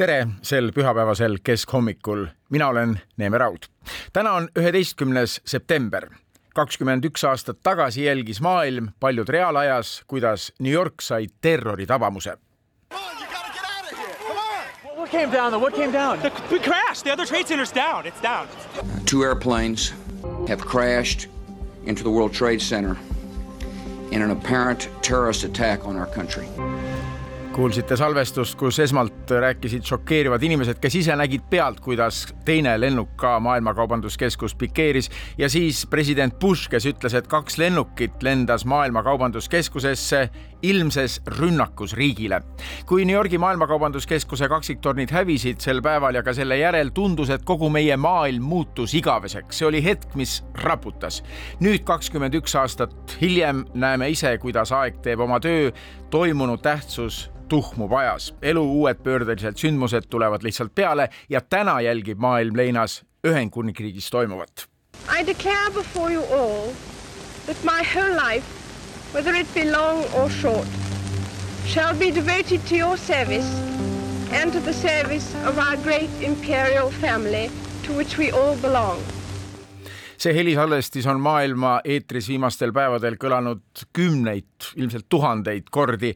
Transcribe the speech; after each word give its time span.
tere 0.00 0.26
sel 0.42 0.70
pühapäevasel 0.72 1.34
keskhommikul, 1.44 2.26
mina 2.50 2.68
olen 2.68 3.00
Neeme 3.16 3.38
Raud. 3.38 3.66
täna 4.12 4.32
on 4.32 4.48
üheteistkümnes 4.56 5.40
september. 5.44 6.08
kakskümmend 6.54 7.04
üks 7.04 7.24
aastat 7.24 7.58
tagasi 7.62 8.04
jälgis 8.04 8.40
maailm, 8.40 8.88
paljud 9.00 9.28
reaalajas, 9.28 10.02
kuidas 10.06 10.52
New 10.58 10.72
York 10.72 11.00
sai 11.00 11.26
terroritabamuse 11.40 12.38
What 14.96 15.10
came 15.10 15.32
down 15.32 15.52
though? 15.52 15.62
What 15.62 15.74
came 15.74 15.92
down? 15.92 16.18
The, 16.18 16.32
we 16.50 16.58
crashed. 16.58 17.04
The 17.04 17.12
other 17.12 17.26
trade 17.26 17.46
center's 17.46 17.74
down. 17.74 18.06
It's 18.06 18.22
down. 18.22 18.46
Two 19.04 19.24
airplanes 19.24 19.92
have 20.48 20.64
crashed 20.64 21.28
into 21.84 22.02
the 22.02 22.10
World 22.10 22.32
Trade 22.32 22.60
Center 22.60 22.96
in 24.10 24.22
an 24.22 24.30
apparent 24.30 24.88
terrorist 25.02 25.44
attack 25.44 25.84
on 25.84 25.96
our 25.96 26.06
country 26.14 26.46
kuulsite 27.52 27.96
salvestust, 27.96 28.54
kus 28.58 28.78
esmalt 28.78 29.30
rääkisid 29.30 29.84
šokeerivad 29.86 30.42
inimesed, 30.46 30.78
kes 30.80 30.94
ise 31.00 31.16
nägid 31.18 31.42
pealt, 31.50 31.80
kuidas 31.82 32.22
teine 32.46 32.76
lennuk 32.80 33.16
ka 33.18 33.34
Maailma 33.42 33.74
Kaubanduskeskust 33.74 34.58
pikeeris. 34.58 35.10
Ja 35.38 35.48
siis 35.50 35.82
president 35.90 36.38
Bush, 36.40 36.70
kes 36.70 36.86
ütles, 36.86 37.14
et 37.18 37.26
kaks 37.30 37.58
lennukit 37.58 38.22
lendas 38.22 38.64
Maailma 38.64 39.02
Kaubanduskeskusesse 39.02 40.28
ilmses 40.62 41.20
rünnakus 41.38 41.92
riigile. 41.96 42.42
kui 42.86 43.04
New 43.04 43.14
Yorgi 43.14 43.38
Maailma 43.38 43.66
Kaubanduskeskuse 43.66 44.48
kaksiktornid 44.48 45.10
hävisid 45.10 45.60
sel 45.60 45.82
päeval 45.82 46.14
ja 46.14 46.22
ka 46.22 46.34
selle 46.34 46.58
järel 46.58 46.90
tundus, 46.94 47.30
et 47.30 47.44
kogu 47.44 47.70
meie 47.70 47.96
maailm 47.96 48.42
muutus 48.42 48.94
igaveseks, 48.94 49.58
see 49.58 49.66
oli 49.66 49.84
hetk, 49.84 50.14
mis 50.14 50.44
raputas. 50.54 51.22
nüüd 51.60 51.84
kakskümmend 51.84 52.34
üks 52.34 52.56
aastat 52.58 53.16
hiljem 53.20 53.64
näeme 53.74 54.10
ise, 54.10 54.38
kuidas 54.38 54.72
aeg 54.72 55.02
teeb 55.02 55.20
oma 55.20 55.40
töö, 55.40 55.70
toimunu 56.10 56.56
tähtsus 56.58 57.30
tuhmub 57.48 57.92
ajas, 57.92 58.34
elu 58.42 58.62
uued 58.62 59.02
pöördelised 59.02 59.58
sündmused 59.58 60.06
tulevad 60.10 60.42
lihtsalt 60.42 60.74
peale 60.74 61.08
ja 61.28 61.40
täna 61.40 61.80
jälgib 61.80 62.18
maailm 62.18 62.56
leinas 62.56 63.02
Ühendkuningriigis 63.26 64.10
toimuvat. 64.10 64.68
I 65.20 65.26
declare 65.26 65.70
before 65.74 66.14
you 66.14 66.24
all 66.32 66.72
that 67.46 67.56
my 67.64 67.82
whole 67.82 68.14
life, 68.14 68.46
whether 69.12 69.34
it 69.34 69.52
be 69.54 69.64
long 69.64 70.04
or 70.14 70.28
short, 70.30 70.66
shall 71.66 71.94
be 71.94 72.10
devoted 72.10 72.64
to 72.66 72.76
your 72.76 72.96
service 72.96 73.48
and 74.32 74.52
to 74.52 74.60
the 74.60 74.72
service 74.72 75.34
of 75.44 75.58
our 75.58 75.76
great 75.76 76.10
imperial 76.22 76.90
family 76.90 77.50
to 77.82 77.92
which 77.92 78.16
we 78.16 78.30
all 78.30 78.56
belong 78.56 79.02
see 80.20 80.34
helisalvestis 80.36 81.06
on 81.06 81.20
maailma 81.20 81.80
eetris 81.84 82.28
viimastel 82.28 82.72
päevadel 82.76 83.16
kõlanud 83.20 83.84
kümneid, 83.96 84.44
ilmselt 84.76 85.06
tuhandeid 85.08 85.70
kordi. 85.70 86.14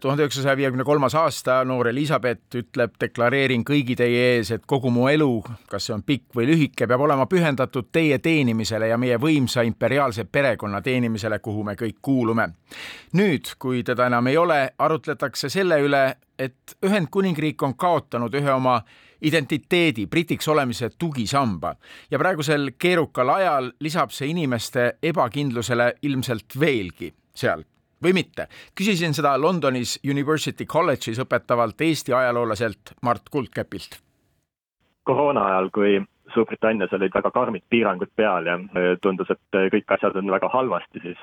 tuhande 0.00 0.26
üheksasaja 0.26 0.56
viiekümne 0.56 0.84
kolmas 0.84 1.14
aasta 1.14 1.62
noor 1.64 1.88
Elizabeth 1.88 2.56
ütleb, 2.56 2.94
deklareerin 3.00 3.64
kõigi 3.64 3.96
teie 3.96 4.26
ees, 4.34 4.50
et 4.50 4.66
kogu 4.66 4.90
mu 4.90 5.08
elu, 5.08 5.30
kas 5.70 5.88
see 5.88 5.94
on 5.96 6.04
pikk 6.04 6.36
või 6.36 6.50
lühike, 6.50 6.86
peab 6.86 7.00
olema 7.00 7.26
pühendatud 7.26 7.88
teie 7.92 8.18
teenimisele 8.18 8.90
ja 8.92 8.98
meie 9.00 9.16
võimsa 9.20 9.64
imperiaalse 9.64 10.24
perekonna 10.24 10.82
teenimisele, 10.82 11.38
kuhu 11.38 11.64
me 11.64 11.74
kõik 11.74 11.96
kuulume. 12.02 12.48
nüüd, 13.12 13.54
kui 13.58 13.82
teda 13.82 14.06
enam 14.06 14.26
ei 14.26 14.36
ole, 14.36 14.60
arutletakse 14.78 15.48
selle 15.48 15.80
üle, 15.80 16.04
et 16.38 16.76
Ühendkuningriik 16.84 17.62
on 17.62 17.74
kaotanud 17.74 18.34
ühe 18.34 18.52
oma 18.52 18.82
identiteedi, 19.26 20.06
britiks 20.06 20.48
olemise 20.48 20.90
tugisamba 20.98 21.74
ja 22.10 22.18
praegusel 22.18 22.70
keerukal 22.78 23.28
ajal 23.36 23.72
lisab 23.80 24.12
see 24.14 24.30
inimeste 24.30 24.96
ebakindlusele 25.02 25.92
ilmselt 26.02 26.58
veelgi 26.60 27.12
seal 27.34 27.64
või 28.02 28.12
mitte. 28.12 28.48
küsisin 28.74 29.14
seda 29.14 29.34
Londonis 29.40 29.98
University 30.04 30.66
College'is 30.66 31.18
õpetavalt 31.22 31.80
Eesti 31.80 32.12
ajaloolaselt 32.12 32.94
Mart 33.02 33.28
Kuldkepilt. 33.30 33.98
koroona 35.02 35.44
ajal, 35.46 35.70
kui 35.70 36.00
Suurbritannias 36.36 36.92
olid 36.92 37.14
väga 37.14 37.30
karmid 37.32 37.64
piirangud 37.72 38.10
peal 38.16 38.48
ja 38.48 38.56
äh, 38.58 38.90
tundus, 39.02 39.30
et 39.32 39.58
äh, 39.58 39.68
kõik 39.72 39.94
asjad 39.96 40.18
on 40.20 40.32
väga 40.34 40.50
halvasti, 40.52 41.00
siis 41.04 41.22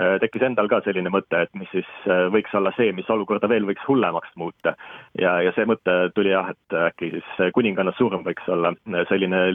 äh, 0.00 0.16
tekkis 0.22 0.46
endal 0.48 0.70
ka 0.72 0.80
selline 0.86 1.12
mõte, 1.12 1.44
et 1.44 1.52
mis 1.58 1.68
siis 1.74 1.90
võiks 2.32 2.54
olla 2.56 2.72
see, 2.78 2.92
mis 2.96 3.10
olukorda 3.12 3.50
veel 3.50 3.66
võiks 3.68 3.84
hullemaks 3.88 4.32
muuta. 4.40 4.74
ja, 5.20 5.36
ja 5.44 5.52
see 5.56 5.68
mõte 5.68 5.96
tuli 6.16 6.32
jah, 6.32 6.48
et 6.54 6.78
äkki 6.88 7.12
siis 7.18 7.52
kuninganna 7.54 7.92
surm 7.98 8.24
võiks 8.24 8.48
olla 8.48 8.72
selline 9.10 9.46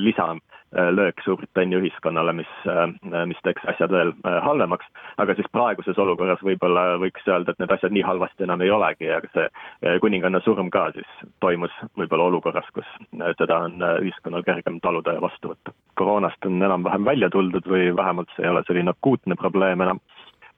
lisalöök 0.72 1.22
Suurbritannia 1.24 1.80
ühiskonnale, 1.80 2.34
mis, 2.34 2.50
mis 3.26 3.38
teeks 3.44 3.66
asjad 3.66 3.92
veel 3.92 4.14
halvemaks, 4.24 4.86
aga 5.18 5.34
siis 5.36 5.48
praeguses 5.52 5.98
olukorras 5.98 6.42
võib-olla 6.46 6.98
võiks 7.02 7.26
öelda, 7.28 7.52
et 7.52 7.60
need 7.60 7.72
asjad 7.74 7.92
nii 7.92 8.06
halvasti 8.06 8.46
enam 8.46 8.62
ei 8.62 8.72
olegi, 8.72 9.10
aga 9.10 9.28
see 9.34 9.98
kuninganna 10.04 10.42
surm 10.46 10.70
ka 10.70 10.92
siis 10.94 11.10
toimus 11.40 11.74
võib-olla 11.98 12.30
olukorras, 12.30 12.70
kus 12.74 12.88
seda 13.38 13.64
on 13.66 13.82
ühiskonnal 14.04 14.46
kergem 14.46 14.80
taluda 14.80 15.18
ja 15.18 15.22
vastu 15.22 15.54
võtta. 15.54 15.74
koroonast 15.96 16.46
on 16.46 16.62
enam-vähem 16.62 17.06
välja 17.06 17.30
tuldud 17.30 17.66
või 17.68 17.96
vähemalt 17.96 18.30
see 18.36 18.46
ei 18.46 18.54
ole 18.54 18.64
selline 18.68 18.94
akuutne 18.94 19.36
probleem 19.36 19.82
enam. 19.82 20.00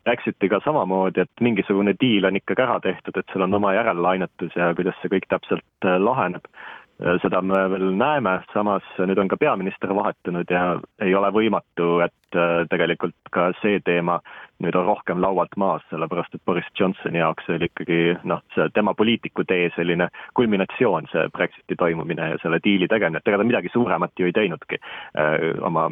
Brexitiga 0.04 0.58
samamoodi, 0.66 1.22
et 1.22 1.42
mingisugune 1.46 1.94
diil 2.02 2.26
on 2.26 2.36
ikkagi 2.36 2.64
ära 2.64 2.80
tehtud, 2.82 3.18
et 3.18 3.28
seal 3.30 3.46
on 3.46 3.54
oma 3.54 3.76
järellainetus 3.76 4.56
ja 4.58 4.72
kuidas 4.74 4.98
see 5.02 5.12
kõik 5.14 5.28
täpselt 5.30 5.86
äh, 5.86 6.00
laheneb 6.02 6.48
Äh, 6.50 6.81
seda 7.22 7.42
me 7.42 7.64
veel 7.72 7.92
näeme, 7.98 8.38
samas 8.54 8.86
nüüd 9.00 9.20
on 9.22 9.30
ka 9.32 9.38
peaminister 9.42 9.94
vahetunud 9.96 10.50
ja 10.52 10.78
ei 11.02 11.16
ole 11.18 11.32
võimatu, 11.34 12.00
et 12.06 12.38
äh, 12.38 12.62
tegelikult 12.70 13.16
ka 13.34 13.50
see 13.62 13.80
teema 13.86 14.20
nüüd 14.62 14.76
on 14.78 14.86
rohkem 14.86 15.22
laualt 15.24 15.56
maas, 15.58 15.82
sellepärast 15.90 16.36
et 16.38 16.44
Boris 16.46 16.68
Johnsoni 16.78 17.18
jaoks 17.18 17.50
oli 17.50 17.66
ikkagi 17.72 18.00
noh, 18.30 18.44
see 18.54 18.68
tema 18.76 18.94
poliitiku 18.98 19.46
tee 19.50 19.72
selline 19.76 20.12
kulminatsioon, 20.38 21.10
see 21.12 21.26
Brexiti 21.34 21.78
toimumine 21.80 22.30
ja 22.36 22.42
selle 22.44 22.62
diili 22.64 22.90
tegemine, 22.92 23.22
et 23.22 23.32
ega 23.32 23.42
ta 23.42 23.48
midagi 23.50 23.74
suuremat 23.74 24.14
ju 24.20 24.30
ei 24.30 24.38
teinudki 24.38 24.78
äh, 24.78 25.50
oma, 25.66 25.90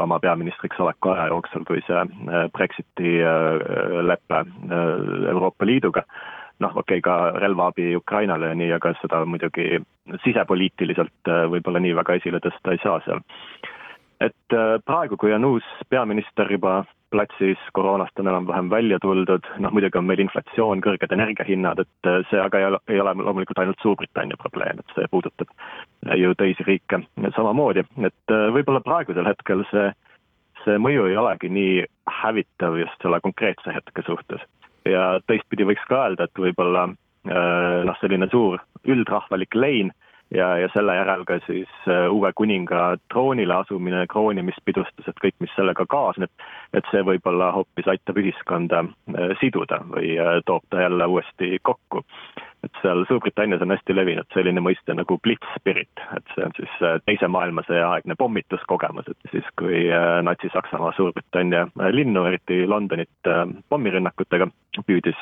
oma 0.00 0.20
peaministriks 0.22 0.80
oleku 0.80 1.12
aja 1.12 1.28
jooksul, 1.34 1.66
kui 1.68 1.84
see 1.84 2.06
Brexiti 2.56 3.18
lepe 4.06 4.42
Euroopa 5.34 5.68
Liiduga 5.68 6.06
noh, 6.58 6.76
okei 6.76 6.98
okay,, 6.98 7.04
ka 7.04 7.38
relvaabi 7.40 7.96
Ukrainale 7.96 8.52
ja 8.52 8.58
nii, 8.58 8.72
aga 8.76 8.94
seda 9.00 9.22
muidugi 9.28 9.80
sisepoliitiliselt 10.24 11.30
äh, 11.30 11.46
võib-olla 11.52 11.82
nii 11.82 11.96
väga 11.98 12.20
esile 12.20 12.40
tõsta 12.44 12.72
ei 12.74 12.82
saa 12.82 13.00
seal. 13.04 13.24
et 14.20 14.54
äh, 14.56 14.76
praegu, 14.84 15.16
kui 15.20 15.34
on 15.36 15.44
uus 15.44 15.66
peaminister 15.90 16.50
juba 16.52 16.84
platsis, 17.10 17.60
koroonast 17.72 18.18
on 18.18 18.28
enam-vähem 18.28 18.70
välja 18.70 18.98
tuldud, 18.98 19.44
noh 19.62 19.72
muidugi 19.72 19.98
on 19.98 20.08
meil 20.08 20.24
inflatsioon, 20.24 20.80
kõrged 20.84 21.12
energiahinnad, 21.12 21.84
et 21.84 22.10
äh, 22.10 22.22
see 22.30 22.40
aga 22.40 22.58
ei 22.58 22.68
ole, 22.70 22.80
ei 22.88 23.00
ole 23.00 23.14
loomulikult 23.20 23.60
ainult 23.62 23.84
Suurbritannia 23.84 24.40
probleem, 24.40 24.80
et 24.80 24.96
see 24.96 25.12
puudutab 25.12 25.52
ju 26.16 26.34
teisi 26.40 26.66
riike 26.66 27.02
samamoodi, 27.36 27.84
et 28.08 28.36
võib-olla 28.56 28.80
praegusel 28.80 29.28
hetkel 29.28 29.64
see, 29.70 29.90
see 30.64 30.80
mõju 30.82 31.06
ei 31.10 31.20
olegi 31.20 31.52
nii 31.52 31.84
hävitav 32.22 32.78
just 32.80 33.02
selle 33.02 33.20
konkreetse 33.20 33.74
hetke 33.74 34.02
suhtes 34.06 34.42
ja 34.90 35.20
teistpidi 35.26 35.66
võiks 35.68 35.84
ka 35.88 36.06
öelda, 36.06 36.26
et 36.26 36.42
võib-olla 36.42 36.88
äh, 36.88 37.84
noh, 37.86 37.96
selline 38.00 38.28
suur 38.32 38.60
üldrahvalik 38.86 39.54
lein 39.54 39.92
ja, 40.34 40.52
ja 40.60 40.68
selle 40.74 40.96
järel 40.98 41.24
ka 41.28 41.38
siis 41.46 41.70
äh, 41.90 42.06
uue 42.12 42.32
kuninga 42.38 42.96
troonile 43.12 43.60
asumine, 43.60 44.06
kroonimispidustused, 44.12 45.18
kõik, 45.22 45.36
mis 45.44 45.54
sellega 45.58 45.86
kaasneb, 45.90 46.32
et 46.74 46.92
see 46.92 47.04
võib-olla 47.06 47.52
hoopis 47.56 47.88
aitab 47.92 48.20
ühiskonda 48.22 48.84
äh, 48.86 49.32
siduda 49.42 49.82
või 49.92 50.16
toob 50.46 50.66
ta 50.70 50.86
jälle 50.86 51.10
uuesti 51.12 51.58
kokku 51.62 52.04
et 52.66 52.80
seal 52.82 53.04
Suurbritannias 53.08 53.62
on 53.62 53.72
hästi 53.74 53.94
levinud 53.94 54.28
selline 54.34 54.62
mõiste 54.64 54.94
nagu 54.96 55.18
blitz 55.22 55.46
spirit, 55.56 56.02
et 56.16 56.34
see 56.34 56.44
on 56.46 56.54
siis 56.58 56.76
äh, 56.82 56.98
teise 57.06 57.28
maailmasõja 57.30 57.88
aegne 57.94 58.16
pommituskogemus, 58.18 59.08
et 59.12 59.32
siis 59.32 59.48
kui 59.60 59.86
äh, 59.86 60.18
Natsi-Saksamaa 60.26 60.94
Suurbritannia 60.96 61.66
äh, 61.68 61.90
linnu, 61.94 62.24
eriti 62.28 62.64
Londonit 62.66 63.30
pommirünnakutega 63.70 64.48
püüdis 64.86 65.16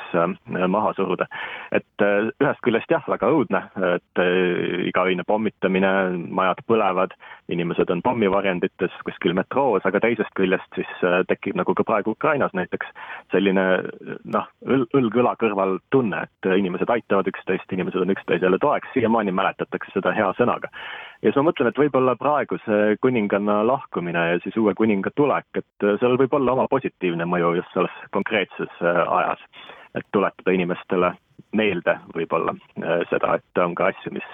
maha 0.68 0.90
suruda. 0.96 1.28
et 1.72 2.02
ühest 2.02 2.60
küljest 2.66 2.90
jah, 2.90 3.04
väga 3.06 3.28
õudne, 3.30 3.60
et 3.94 4.22
igaöine 4.88 5.22
pommitamine, 5.26 5.92
majad 6.26 6.58
põlevad, 6.66 7.14
inimesed 7.54 7.90
on 7.94 8.02
pommivarjendites 8.02 8.96
kuskil 9.06 9.36
metroos, 9.38 9.86
aga 9.86 10.00
teisest 10.02 10.34
küljest 10.34 10.74
siis 10.74 10.90
tekib 11.30 11.54
nagu 11.60 11.74
ka 11.78 11.86
praegu 11.86 12.16
Ukrainas 12.16 12.50
näiteks 12.58 12.90
selline 13.30 13.64
noh, 14.24 14.50
õlg 14.66 15.20
õla 15.22 15.36
kõrval 15.38 15.78
tunne, 15.94 16.24
et 16.26 16.50
inimesed 16.58 16.90
aitavad 16.90 17.30
üksteist, 17.34 17.72
inimesed 17.72 18.00
on 18.00 18.12
üksteisele 18.14 18.58
toeks, 18.62 18.88
siiamaani 18.94 19.34
mäletatakse 19.34 19.92
seda 19.94 20.14
hea 20.14 20.30
sõnaga. 20.38 20.70
ja 21.22 21.30
siis 21.30 21.36
ma 21.40 21.48
mõtlen, 21.50 21.68
et 21.70 21.80
võib-olla 21.80 22.16
praeguse 22.20 22.80
kuninganna 23.02 23.60
lahkumine 23.66 24.24
ja 24.30 24.40
siis 24.44 24.56
uue 24.60 24.74
kuninga 24.78 25.10
tulek, 25.16 25.46
et 25.58 25.88
sellel 26.00 26.18
võib 26.20 26.34
olla 26.38 26.56
oma 26.56 26.66
positiivne 26.70 27.26
mõju 27.26 27.54
just 27.60 27.74
selles 27.74 28.00
konkreetses 28.16 28.82
ajas. 28.82 29.40
et 29.94 30.06
tuletada 30.12 30.50
inimestele 30.50 31.12
meelde 31.52 31.98
võib-olla 32.14 32.54
seda, 33.10 33.36
et 33.38 33.62
on 33.62 33.74
ka 33.74 33.92
asju, 33.92 34.10
mis 34.14 34.26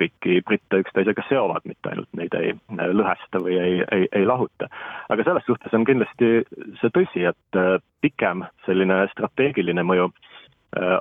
kõiki 0.00 0.40
britte 0.46 0.80
üksteisega 0.82 1.22
seovad, 1.28 1.62
mitte 1.68 1.90
ainult 1.90 2.08
neid 2.18 2.34
ei 2.34 2.54
lõhesta 2.70 3.38
või 3.44 3.58
ei, 3.60 3.84
ei, 3.92 4.08
ei 4.12 4.26
lahuta. 4.26 4.68
aga 5.08 5.24
selles 5.24 5.46
suhtes 5.46 5.74
on 5.74 5.84
kindlasti 5.84 6.42
see 6.80 6.90
tõsi, 6.96 7.26
et 7.30 7.58
äh, 7.58 7.78
pikem 8.00 8.42
selline 8.66 9.04
strateegiline 9.12 9.84
mõju 9.86 10.08
äh, 10.08 10.31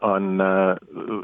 on 0.01 0.41
äh, 0.41 0.75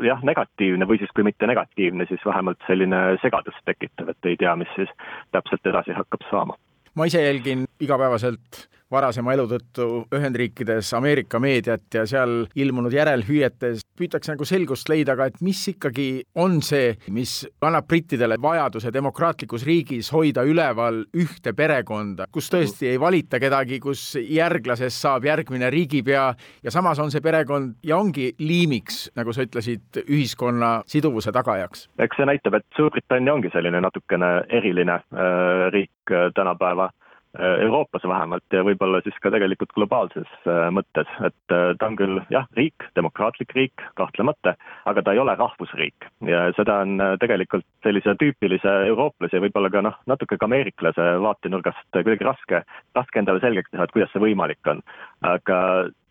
jah, 0.07 0.23
negatiivne 0.23 0.87
või 0.87 1.01
siis 1.01 1.11
kui 1.15 1.25
mitte 1.27 1.47
negatiivne, 1.49 2.05
siis 2.07 2.23
vähemalt 2.25 2.61
selline 2.67 3.17
segadust 3.21 3.59
tekitav, 3.67 4.13
et 4.13 4.29
ei 4.29 4.37
tea, 4.39 4.55
mis 4.55 4.71
siis 4.75 4.91
täpselt 5.35 5.67
edasi 5.67 5.95
hakkab 5.97 6.23
saama. 6.29 6.55
ma 6.95 7.05
ise 7.05 7.21
jälgin 7.21 7.67
igapäevaselt 7.79 8.67
varasema 8.91 9.33
elu 9.35 9.45
tõttu 9.51 9.87
Ühendriikides 10.15 10.93
Ameerika 10.97 11.39
meediat 11.43 11.93
ja 11.93 12.05
seal 12.07 12.45
ilmunud 12.55 12.93
järelhüüetes 12.95 13.83
püütakse 13.97 14.33
nagu 14.33 14.45
selgust 14.47 14.89
leida, 14.91 15.15
aga 15.17 15.27
et 15.31 15.41
mis 15.43 15.59
ikkagi 15.73 16.07
on 16.39 16.59
see, 16.65 16.93
mis 17.13 17.39
annab 17.65 17.87
brittidele 17.89 18.37
vajaduse 18.41 18.91
demokraatlikus 18.93 19.65
riigis 19.67 20.11
hoida 20.13 20.45
üleval 20.47 21.01
ühte 21.17 21.53
perekonda, 21.57 22.29
kus 22.31 22.51
tõesti 22.53 22.91
ei 22.91 22.99
valita 23.01 23.41
kedagi, 23.43 23.81
kus 23.83 24.03
järglasest 24.21 25.03
saab 25.03 25.27
järgmine 25.27 25.71
riigipea 25.73 26.27
ja 26.63 26.73
samas 26.73 27.01
on 27.03 27.11
see 27.13 27.23
perekond 27.23 27.75
ja 27.87 27.97
ongi 27.97 28.29
liimiks, 28.39 29.07
nagu 29.17 29.33
sa 29.35 29.43
ütlesid, 29.47 30.03
ühiskonna 30.05 30.77
siduvuse 30.87 31.33
tagajaks. 31.35 31.87
eks 31.99 32.19
see 32.19 32.29
näitab, 32.29 32.59
et 32.59 32.65
Suurbritannia 32.77 33.33
ongi 33.33 33.51
selline 33.53 33.81
natukene 33.81 34.31
eriline 34.53 35.01
äh, 35.01 35.67
riik 35.73 36.13
äh, 36.13 36.29
tänapäeva 36.35 36.91
Euroopas 37.37 38.03
vähemalt 38.07 38.53
ja 38.53 38.63
võib-olla 38.65 39.01
siis 39.05 39.17
ka 39.21 39.29
tegelikult 39.33 39.73
globaalses 39.75 40.29
äh, 40.47 40.69
mõttes, 40.73 41.09
et 41.27 41.53
äh, 41.53 41.73
ta 41.77 41.89
on 41.89 41.97
küll 41.99 42.21
jah, 42.33 42.47
riik, 42.57 42.87
demokraatlik 42.97 43.53
riik, 43.57 43.83
kahtlemata, 43.99 44.55
aga 44.89 45.03
ta 45.03 45.13
ei 45.13 45.21
ole 45.21 45.35
rahvusriik. 45.37 46.07
Ja 46.25 46.47
seda 46.57 46.79
on 46.85 46.97
tegelikult 47.21 47.67
sellise 47.85 48.15
tüüpilise 48.17 48.73
eurooplase, 48.87 49.43
võib-olla 49.43 49.69
ka 49.73 49.85
noh, 49.85 49.99
natuke 50.09 50.39
ka 50.39 50.49
ameeriklase 50.49 51.11
vaatenurgast 51.21 51.85
kuidagi 51.93 52.25
raske, 52.25 52.63
raske 52.97 53.21
endale 53.21 53.43
selgeks 53.43 53.69
teha, 53.69 53.85
et 53.85 53.93
kuidas 53.93 54.13
see 54.15 54.23
võimalik 54.23 54.73
on. 54.73 54.83
aga 55.27 55.61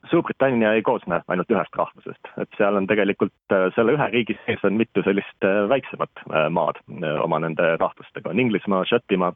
Suurbritannia 0.07 0.71
ei 0.77 0.85
koosne 0.87 1.17
ainult 1.27 1.51
ühest 1.51 1.75
rahvusest, 1.75 2.29
et 2.39 2.53
seal 2.55 2.77
on 2.79 2.85
tegelikult 2.87 3.55
selle 3.75 3.97
ühe 3.97 4.07
riigi 4.13 4.37
sees 4.45 4.63
on 4.63 4.77
mitu 4.79 5.03
sellist 5.03 5.47
väiksemat 5.73 6.23
maad 6.55 6.79
oma 7.25 7.41
nende 7.43 7.73
rahvustega, 7.81 8.31
on 8.31 8.39
Inglismaa, 8.39 8.85
Šotimaa, 8.87 9.33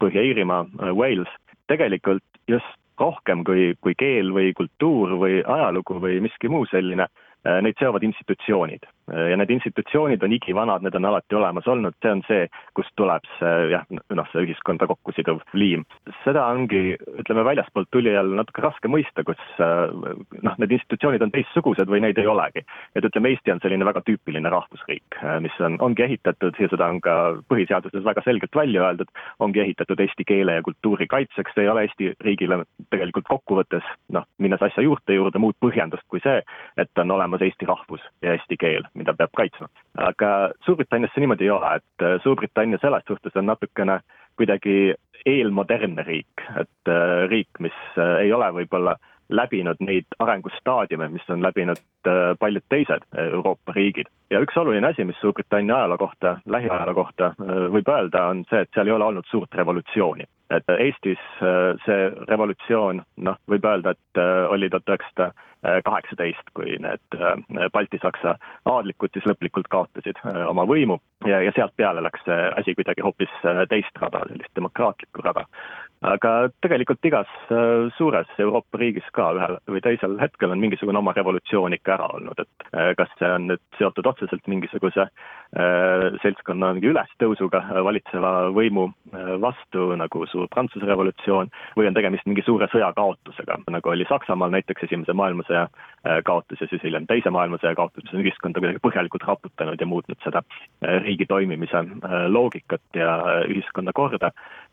Põhja-Iirimaa, 0.00 0.66
äh, 0.80 0.94
Wales, 0.96 1.32
tegelikult 1.68 2.24
just 2.48 2.78
rohkem 3.00 3.44
kui, 3.44 3.72
kui 3.80 3.94
keel 3.98 4.32
või 4.34 4.52
kultuur 4.56 5.16
või 5.20 5.40
ajalugu 5.42 5.98
või 6.02 6.20
miski 6.24 6.50
muu 6.52 6.66
selline, 6.70 7.08
äh, 7.46 7.60
neid 7.64 7.80
seovad 7.80 8.04
institutsioonid 8.06 8.86
ja 9.10 9.36
need 9.36 9.50
institutsioonid 9.50 10.22
on 10.22 10.32
igivanad, 10.32 10.84
need 10.84 10.94
on 10.94 11.08
alati 11.10 11.34
olemas 11.34 11.66
olnud, 11.68 11.96
see 12.02 12.12
on 12.12 12.22
see, 12.28 12.46
kust 12.76 12.92
tuleb 12.96 13.26
see 13.38 13.70
jah, 13.72 13.86
noh, 13.90 14.28
see 14.32 14.44
ühiskonda 14.46 14.86
kokku 14.90 15.14
siduv 15.16 15.42
liim. 15.58 15.84
seda 16.22 16.44
ongi, 16.54 16.94
ütleme, 17.18 17.44
väljaspoolt 17.44 17.90
tulijal 17.90 18.30
natuke 18.38 18.62
raske 18.62 18.90
mõista, 18.92 19.24
kus 19.26 19.40
noh, 19.58 20.58
need 20.62 20.76
institutsioonid 20.78 21.24
on 21.26 21.34
teistsugused 21.34 21.90
või 21.90 22.02
neid 22.04 22.18
ei 22.22 22.30
olegi. 22.30 22.64
et 22.94 23.04
ütleme, 23.04 23.32
Eesti 23.32 23.52
on 23.54 23.60
selline 23.62 23.86
väga 23.88 24.02
tüüpiline 24.06 24.50
rahvusriik, 24.52 25.18
mis 25.40 25.58
on, 25.60 25.78
ongi 25.80 26.06
ehitatud 26.06 26.58
ja 26.60 26.68
seda 26.70 26.88
on 26.92 27.00
ka 27.02 27.16
põhiseaduses 27.50 28.04
väga 28.04 28.22
selgelt 28.24 28.54
välja 28.56 28.86
öeldud, 28.86 29.10
ongi 29.40 29.64
ehitatud 29.64 30.00
eesti 30.00 30.26
keele 30.28 30.58
ja 30.58 30.62
kultuuri 30.62 31.08
kaitseks, 31.10 31.58
ei 31.58 31.68
ole 31.68 31.86
Eesti 31.88 32.12
riigile 32.20 32.62
tegelikult 32.90 33.26
kokkuvõttes 33.28 33.86
noh, 34.14 34.28
minnes 34.38 34.62
asja 34.62 34.84
juurte 34.84 35.16
juurde 35.16 35.42
muud 35.42 35.58
põhjendust 35.60 36.06
kui 36.08 36.20
see, 36.22 36.42
et 36.76 37.02
on 37.02 37.10
olemas 37.10 37.42
eesti 37.42 37.66
rahvus 37.66 38.04
ja 38.22 38.36
eesti 38.36 38.58
keel 38.60 38.86
mida 38.98 39.14
peab 39.16 39.32
kaitsma. 39.36 39.68
aga 40.08 40.50
Suurbritannias 40.66 41.14
see 41.14 41.24
niimoodi 41.24 41.48
ei 41.48 41.54
ole, 41.54 41.76
et 41.80 42.06
äh, 42.06 42.18
Suurbritannia 42.24 42.80
selles 42.82 43.06
suhtes 43.08 43.36
on 43.36 43.48
natukene 43.50 44.00
kuidagi 44.36 44.94
eelmodernne 45.28 46.04
riik, 46.06 46.44
et 46.60 46.90
äh, 46.90 47.24
riik, 47.30 47.50
mis 47.60 47.78
äh, 47.96 48.24
ei 48.26 48.32
ole 48.32 48.50
võib-olla 48.58 48.96
läbinud 49.32 49.80
neid 49.80 50.16
arengustaadiume, 50.22 51.08
mis 51.12 51.30
on 51.32 51.42
läbinud 51.42 51.80
paljud 52.38 52.64
teised 52.68 53.04
Euroopa 53.18 53.72
riigid. 53.76 54.10
ja 54.30 54.40
üks 54.42 54.56
oluline 54.58 54.86
asi, 54.88 55.04
mis 55.04 55.18
Suurbritannia 55.20 55.76
ajaloo 55.76 55.98
kohta, 55.98 56.36
lähiajaloo 56.46 56.94
kohta 56.94 57.32
võib 57.72 57.88
öelda, 57.88 58.26
on 58.34 58.44
see, 58.50 58.62
et 58.64 58.70
seal 58.74 58.90
ei 58.90 58.96
ole 58.96 59.04
olnud 59.04 59.28
suurt 59.30 59.54
revolutsiooni. 59.54 60.24
et 60.50 60.68
Eestis 60.78 61.22
see 61.86 62.10
revolutsioon, 62.28 63.02
noh, 63.16 63.38
võib 63.48 63.64
öelda, 63.64 63.94
et 63.96 64.22
oli 64.52 64.68
tuhat 64.70 64.94
üheksasada 64.94 65.32
kaheksateist, 65.84 66.50
kui 66.54 66.74
need 66.82 67.14
äh, 67.14 67.36
Balti-Saksa 67.72 68.34
aadlikud 68.66 69.14
siis 69.14 69.26
lõplikult 69.30 69.70
kaotasid 69.70 70.18
äh, 70.26 70.42
oma 70.50 70.64
võimu 70.66 70.98
ja, 71.26 71.38
ja 71.44 71.52
sealt 71.54 71.76
peale 71.78 72.02
läks 72.02 72.24
see 72.26 72.38
asi 72.58 72.74
kuidagi 72.74 73.04
hoopis 73.06 73.30
äh, 73.46 73.62
teist 73.70 74.02
rada, 74.02 74.24
sellist 74.28 74.50
demokraatlikku 74.58 75.22
rada 75.22 75.46
aga 76.02 76.32
tegelikult 76.64 77.04
igas 77.06 77.30
äh, 77.50 77.88
suures 77.96 78.30
Euroopa 78.42 78.78
riigis 78.80 79.06
ka 79.14 79.28
ühel 79.36 79.56
või 79.70 79.82
teisel 79.84 80.16
hetkel 80.20 80.50
on 80.50 80.60
mingisugune 80.62 80.98
oma 80.98 81.14
revolutsioon 81.14 81.76
ikka 81.76 81.94
ära 81.96 82.08
olnud, 82.16 82.42
et 82.42 82.66
äh, 82.74 82.90
kas 82.98 83.12
see 83.20 83.30
on 83.30 83.46
nüüd 83.52 83.62
seotud 83.78 84.08
otseselt 84.10 84.48
mingisuguse 84.50 85.06
äh, 85.06 86.06
seltskonna 86.24 86.72
mingi 86.74 86.90
ülestõusuga 86.90 87.62
valitseva 87.86 88.32
võimu 88.54 88.88
vastu, 89.42 89.92
nagu 89.98 90.24
suur 90.30 90.48
Prantsuse 90.52 90.86
revolutsioon, 90.88 91.50
või 91.78 91.88
on 91.88 91.96
tegemist 91.96 92.26
mingi 92.26 92.42
suure 92.46 92.66
sõja 92.72 92.90
kaotusega, 92.96 93.60
nagu 93.70 93.92
oli 93.92 94.06
Saksamaal 94.08 94.52
näiteks 94.54 94.88
Esimese 94.88 95.14
maailmasõja 95.16 95.66
kaotus 96.26 96.60
ja 96.60 96.68
siis 96.70 96.82
hiljem 96.82 97.06
Teise 97.06 97.30
maailmasõja 97.34 97.76
kaotus, 97.78 98.04
mis 98.06 98.14
on 98.16 98.24
ühiskonda 98.24 98.62
kuidagi 98.62 98.82
põhjalikult 98.82 99.26
raputanud 99.28 99.80
ja 99.80 99.88
muutnud 99.88 100.18
seda 100.24 100.42
riigi 101.04 101.28
toimimise 101.30 101.84
loogikat 102.32 102.98
ja 102.98 103.14
ühiskonnakorda. 103.46 104.32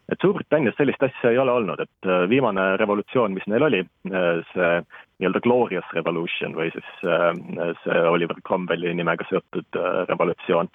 Et 0.10 0.18
Suurbritannias 0.22 0.74
sellist 0.78 1.04
asja 1.06 1.19
ei 1.28 1.38
ole 1.38 1.52
olnud, 1.52 1.80
et 1.80 2.08
äh, 2.08 2.24
viimane 2.30 2.78
revolutsioon, 2.78 3.34
mis 3.36 3.46
neil 3.48 3.66
oli, 3.68 3.84
äh, 4.12 4.30
see 4.54 4.72
nii-öelda 5.20 5.42
Glorious 5.44 5.94
Revolution 5.96 6.56
või 6.56 6.70
siis 6.74 6.90
äh, 7.04 7.74
see 7.84 8.02
Oliver 8.08 8.40
Cromwelli 8.48 8.94
nimega 8.96 9.26
seotud 9.30 9.80
revolutsioon, 10.10 10.72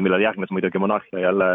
millele 0.00 0.22
järgnes 0.22 0.48
muidugi 0.56 0.80
monarhia 0.80 1.20
jälle 1.20 1.46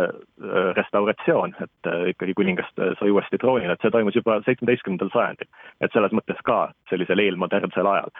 restauratsioon, 0.77 1.55
et 1.63 1.87
ikkagi 2.11 2.35
kuningast 2.37 2.77
sai 2.99 3.09
uuesti 3.09 3.39
troonile, 3.41 3.73
et 3.73 3.81
see 3.81 3.89
toimus 3.89 4.13
juba 4.13 4.35
seitsmeteistkümnendal 4.45 5.09
sajandil. 5.09 5.49
et 5.81 5.89
selles 5.95 6.13
mõttes 6.13 6.43
ka 6.45 6.59
sellisel 6.91 7.23
eelmodernsel 7.23 7.89
ajal. 7.89 8.13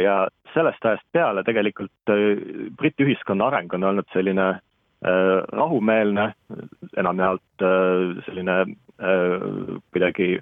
ja 0.00 0.14
sellest 0.54 0.88
ajast 0.88 1.04
peale 1.12 1.44
tegelikult 1.44 2.14
Briti 2.78 3.04
ühiskonna 3.04 3.50
areng 3.50 3.76
on 3.76 3.84
olnud 3.90 4.08
selline 4.16 4.48
rahumeelne, 5.52 6.30
enamjaolt 6.96 7.68
selline 8.24 8.62
kuidagi 8.96 10.38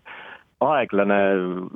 aeglane, 0.62 1.18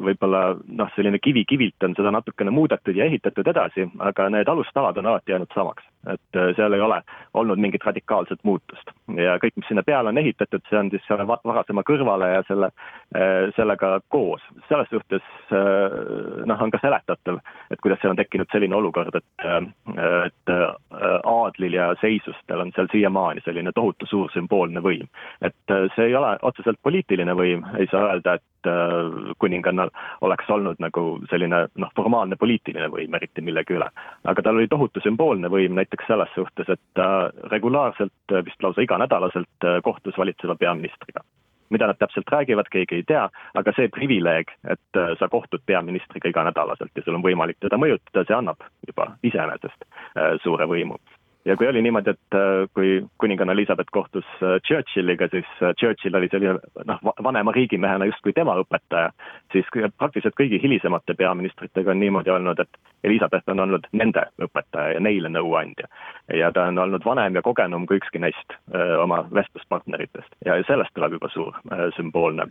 võib-olla 0.07 0.43
noh, 0.79 0.91
selline 0.95 1.19
kivi 1.19 1.43
kivilt 1.49 1.83
on 1.83 1.97
seda 1.99 2.13
natukene 2.15 2.53
muudetud 2.55 2.95
ja 2.97 3.09
ehitatud 3.09 3.49
edasi, 3.51 3.89
aga 3.99 4.29
need 4.31 4.51
alustalad 4.53 4.99
on 5.01 5.11
alati 5.11 5.35
jäänud 5.35 5.55
samaks 5.55 5.87
et 6.07 6.37
äh, 6.37 6.53
seal 6.57 6.73
ei 6.73 6.81
ole 6.81 7.01
olnud 7.35 7.59
mingit 7.59 7.85
radikaalset 7.85 8.39
muutust. 8.43 8.91
ja 9.17 9.37
kõik, 9.43 9.57
mis 9.57 9.69
sinna 9.69 9.83
peale 9.87 10.11
on 10.13 10.19
ehitatud, 10.19 10.63
see 10.71 10.79
on 10.79 10.91
siis 10.91 11.05
selle 11.09 11.27
varasema 11.27 11.85
kõrvale 11.87 12.31
ja 12.35 12.43
selle, 12.49 12.71
äh, 13.17 13.49
sellega 13.57 13.97
koos. 14.15 14.43
selles 14.69 14.91
suhtes 14.91 15.25
äh, 15.51 16.45
noh, 16.47 16.63
on 16.63 16.75
ka 16.75 16.81
seletatav, 16.83 17.41
et 17.71 17.83
kuidas 17.83 18.01
seal 18.03 18.15
on 18.15 18.21
tekkinud 18.21 18.51
selline 18.53 18.77
olukord, 18.77 19.15
et, 19.15 19.47
et 20.27 20.57
aadlil 21.57 21.73
ja 21.73 21.95
seisustel 22.01 22.61
on 22.61 22.73
seal 22.77 22.89
siiamaani 22.93 23.41
selline 23.45 23.73
tohutu 23.75 24.07
suur 24.07 24.31
sümboolne 24.33 24.81
võim. 24.81 25.09
et 25.43 25.55
see 25.95 26.07
ei 26.07 26.15
ole 26.15 26.39
otseselt 26.43 26.79
poliitiline 26.83 27.33
võim, 27.35 27.65
ei 27.79 27.87
saa 27.91 28.13
öelda, 28.13 28.35
et 28.35 28.43
kuningannal 29.39 29.91
oleks 30.21 30.51
olnud 30.51 30.77
nagu 30.79 31.21
selline 31.31 31.67
noh, 31.75 31.91
formaalne 31.97 32.37
poliitiline 32.37 32.89
võim 32.89 33.15
eriti 33.15 33.41
millegi 33.41 33.75
üle. 33.75 33.89
aga 34.25 34.43
tal 34.43 34.57
oli 34.57 34.69
tohutu 34.69 35.01
sümboolne 35.01 35.49
võim 35.49 35.75
näiteks 35.75 36.07
selles 36.07 36.33
suhtes, 36.35 36.69
et 36.69 36.81
ta 36.95 37.31
regulaarselt, 37.51 38.37
vist 38.45 38.63
lausa 38.63 38.81
iganädalaselt 38.81 39.65
äh, 39.65 39.81
kohtus 39.83 40.19
valitseva 40.19 40.57
peaministriga. 40.57 41.21
mida 41.71 41.87
nad 41.87 41.99
täpselt 41.99 42.29
räägivad, 42.31 42.69
keegi 42.71 42.95
ei 42.95 43.03
tea, 43.03 43.29
aga 43.55 43.73
see 43.75 43.89
privileeg, 43.89 44.51
et 44.71 44.99
äh, 44.99 45.15
sa 45.19 45.29
kohtud 45.29 45.63
peaministriga 45.67 46.29
iganädalaselt 46.29 46.91
ja 46.95 47.03
sul 47.03 47.15
on 47.15 47.23
võimalik 47.23 47.59
teda 47.61 47.77
mõjutada, 47.77 48.25
see 48.27 48.37
annab 48.37 48.63
juba 48.87 49.13
iseenesest 49.23 49.87
äh, 49.87 50.37
suure 50.43 50.67
võimu 50.67 50.99
ja 51.47 51.57
kui 51.57 51.69
oli 51.69 51.83
niimoodi, 51.83 52.11
et 52.11 52.35
äh, 52.35 52.67
kui 52.75 53.07
kuninganna 53.19 53.53
Elizabeth 53.53 53.91
kohtus 53.93 54.27
äh, 54.43 54.59
Churchilliga, 54.69 55.29
siis 55.31 55.47
äh, 55.63 55.75
Churchill 55.81 56.15
oli 56.15 56.29
selline 56.33 56.59
noh, 56.85 57.01
vanema 57.25 57.53
riigimehena 57.55 58.09
justkui 58.11 58.35
tema 58.35 58.57
õpetaja, 58.61 59.13
siis 59.55 59.69
praktiliselt 59.99 60.37
kõigi 60.39 60.61
hilisemate 60.63 61.15
peaministritega 61.15 61.95
on 61.95 62.01
niimoodi 62.03 62.35
olnud, 62.35 62.61
et 62.61 62.81
Elizabeth 63.05 63.51
on 63.53 63.63
olnud 63.67 63.87
nende 63.93 64.27
õpetaja 64.43 64.97
ja 64.97 65.01
neile 65.01 65.31
nõuandja. 65.31 65.87
ja 66.35 66.51
ta 66.53 66.67
on 66.67 66.79
olnud 66.79 67.05
vanem 67.05 67.35
ja 67.39 67.43
kogenum 67.43 67.87
kui 67.87 68.01
ükski 68.01 68.19
neist 68.19 68.57
oma 68.99 69.21
vestluspartneritest. 69.35 70.33
Ja 70.45 70.57
sellest 70.67 70.91
tuleb 70.95 71.13
juba 71.15 71.29
suur 71.31 71.55
sümboolne 71.97 72.49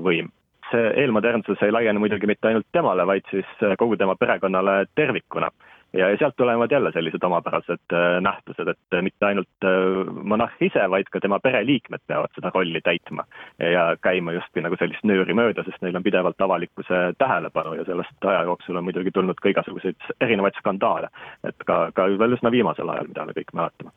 võim. 0.00 0.30
See 0.70 0.92
eelmodernsus 1.02 1.60
ei 1.62 1.72
laiene 1.72 2.00
muidugi 2.00 2.26
mitte 2.26 2.48
ainult 2.48 2.66
temale, 2.72 3.04
vaid 3.06 3.28
siis 3.30 3.48
kogu 3.78 3.98
tema 4.00 4.16
perekonnale 4.16 4.86
tervikuna 4.94 5.50
ja, 5.92 6.08
ja 6.10 6.16
sealt 6.18 6.36
tulevad 6.36 6.70
jälle 6.70 6.92
sellised 6.92 7.22
omapärased 7.22 7.92
äh, 7.92 8.20
nähtused, 8.20 8.68
et 8.68 8.94
äh, 8.94 9.02
mitte 9.02 9.26
ainult 9.26 9.64
äh, 9.64 10.14
monarh 10.22 10.54
ise, 10.60 10.84
vaid 10.90 11.10
ka 11.12 11.20
tema 11.20 11.38
pereliikmed 11.40 12.04
peavad 12.06 12.32
seda 12.34 12.50
rolli 12.54 12.80
täitma 12.80 13.24
ja 13.58 13.84
käima 14.00 14.32
justkui 14.32 14.64
nagu 14.64 14.76
sellist 14.80 15.04
nööri 15.04 15.34
mööda, 15.34 15.64
sest 15.64 15.82
neil 15.82 15.96
on 15.96 16.06
pidevalt 16.06 16.40
avalikkuse 16.40 17.02
tähelepanu 17.18 17.74
ja 17.80 17.86
sellest 17.88 18.28
aja 18.28 18.44
jooksul 18.48 18.80
on 18.80 18.88
muidugi 18.88 19.10
tulnud 19.10 19.40
ka 19.40 19.52
igasuguseid 19.52 20.12
erinevaid 20.20 20.58
skandaale. 20.58 21.08
et 21.48 21.66
ka, 21.66 21.90
ka 21.94 22.08
veel 22.18 22.38
üsna 22.38 22.50
viimasel 22.50 22.88
ajal, 22.88 23.08
mida 23.08 23.26
me 23.26 23.36
kõik 23.36 23.52
mäletame. 23.54 23.90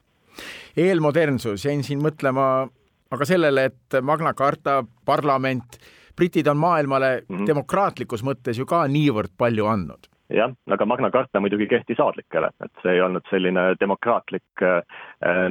eelmodernsus, 0.77 1.65
jäin 1.65 1.83
siin 1.83 2.03
mõtlema 2.03 2.67
aga 3.11 3.25
sellele, 3.25 3.69
et 3.69 4.01
Magna 4.01 4.33
Carta, 4.33 4.83
parlament, 5.05 5.79
britid 6.17 6.47
on 6.47 6.57
maailmale 6.57 7.21
mm 7.21 7.35
-hmm. 7.35 7.47
demokraatlikus 7.47 8.23
mõttes 8.23 8.59
ju 8.59 8.65
ka 8.65 8.87
niivõrd 8.87 9.31
palju 9.37 9.65
andnud 9.65 10.14
jah, 10.29 10.51
aga 10.72 10.86
Magna 10.86 11.12
Carta 11.12 11.39
muidugi 11.39 11.67
kehtis 11.70 12.00
aadlikele, 12.01 12.50
et 12.63 12.84
see 12.84 12.96
ei 12.96 13.01
olnud 13.03 13.25
selline 13.29 13.65
demokraatlik 13.79 14.63
äh, 14.63 14.82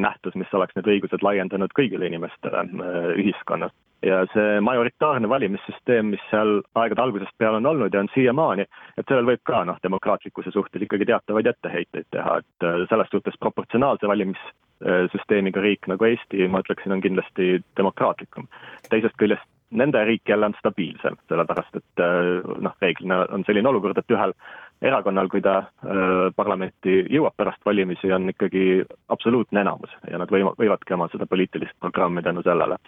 nähtus, 0.02 0.34
mis 0.34 0.50
oleks 0.54 0.74
need 0.76 0.88
õigused 0.90 1.22
laiendanud 1.22 1.74
kõigile 1.78 2.08
inimestele 2.10 2.64
äh, 2.64 3.10
ühiskonnas. 3.22 3.74
ja 4.04 4.18
see 4.34 4.58
majoritaarne 4.60 5.28
valimissüsteem, 5.28 6.10
mis 6.12 6.24
seal 6.30 6.58
aegade 6.76 7.00
algusest 7.00 7.32
peale 7.38 7.56
on 7.56 7.66
olnud 7.70 7.94
ja 7.94 8.02
on 8.02 8.10
siiamaani, 8.12 8.66
et 8.98 9.06
sellel 9.08 9.30
võib 9.30 9.40
ka 9.48 9.62
noh, 9.64 9.78
demokraatlikkuse 9.82 10.52
suhtes 10.52 10.82
ikkagi 10.82 11.06
teatavaid 11.08 11.48
etteheiteid 11.54 12.10
teha, 12.10 12.36
et 12.42 12.68
äh, 12.68 12.84
selles 12.90 13.10
suhtes 13.14 13.38
proportsionaalse 13.40 14.10
valimissüsteemiga 14.10 15.64
riik 15.64 15.88
nagu 15.88 16.10
Eesti, 16.10 16.48
ma 16.48 16.60
ütleksin, 16.66 16.92
on 16.92 17.04
kindlasti 17.04 17.58
demokraatlikum. 17.78 18.48
teisest 18.90 19.16
küljest 19.22 19.50
nende 19.74 20.04
riik 20.04 20.28
jälle 20.28 20.46
on 20.46 20.54
stabiilsem, 20.58 21.16
sellepärast 21.28 21.76
et 21.80 22.02
noh, 22.62 22.74
reeglina 22.82 23.24
on 23.34 23.42
selline 23.46 23.68
olukord, 23.68 23.98
et 23.98 24.12
ühel 24.14 24.34
erakonnal, 24.82 25.28
kui 25.28 25.40
ta 25.44 25.56
äh, 25.58 26.28
parlamenti 26.36 27.04
jõuab 27.10 27.36
pärast 27.36 27.64
valimisi, 27.66 28.12
on 28.12 28.28
ikkagi 28.32 28.84
absoluutne 29.08 29.60
enamus 29.60 29.92
ja 30.10 30.18
nad 30.18 30.30
võivad, 30.30 30.58
võivadki 30.60 30.96
oma 30.96 31.08
seda 31.12 31.26
poliitilist 31.30 31.76
programmi 31.80 32.22
tänu 32.22 32.42
sellele, 32.42 32.78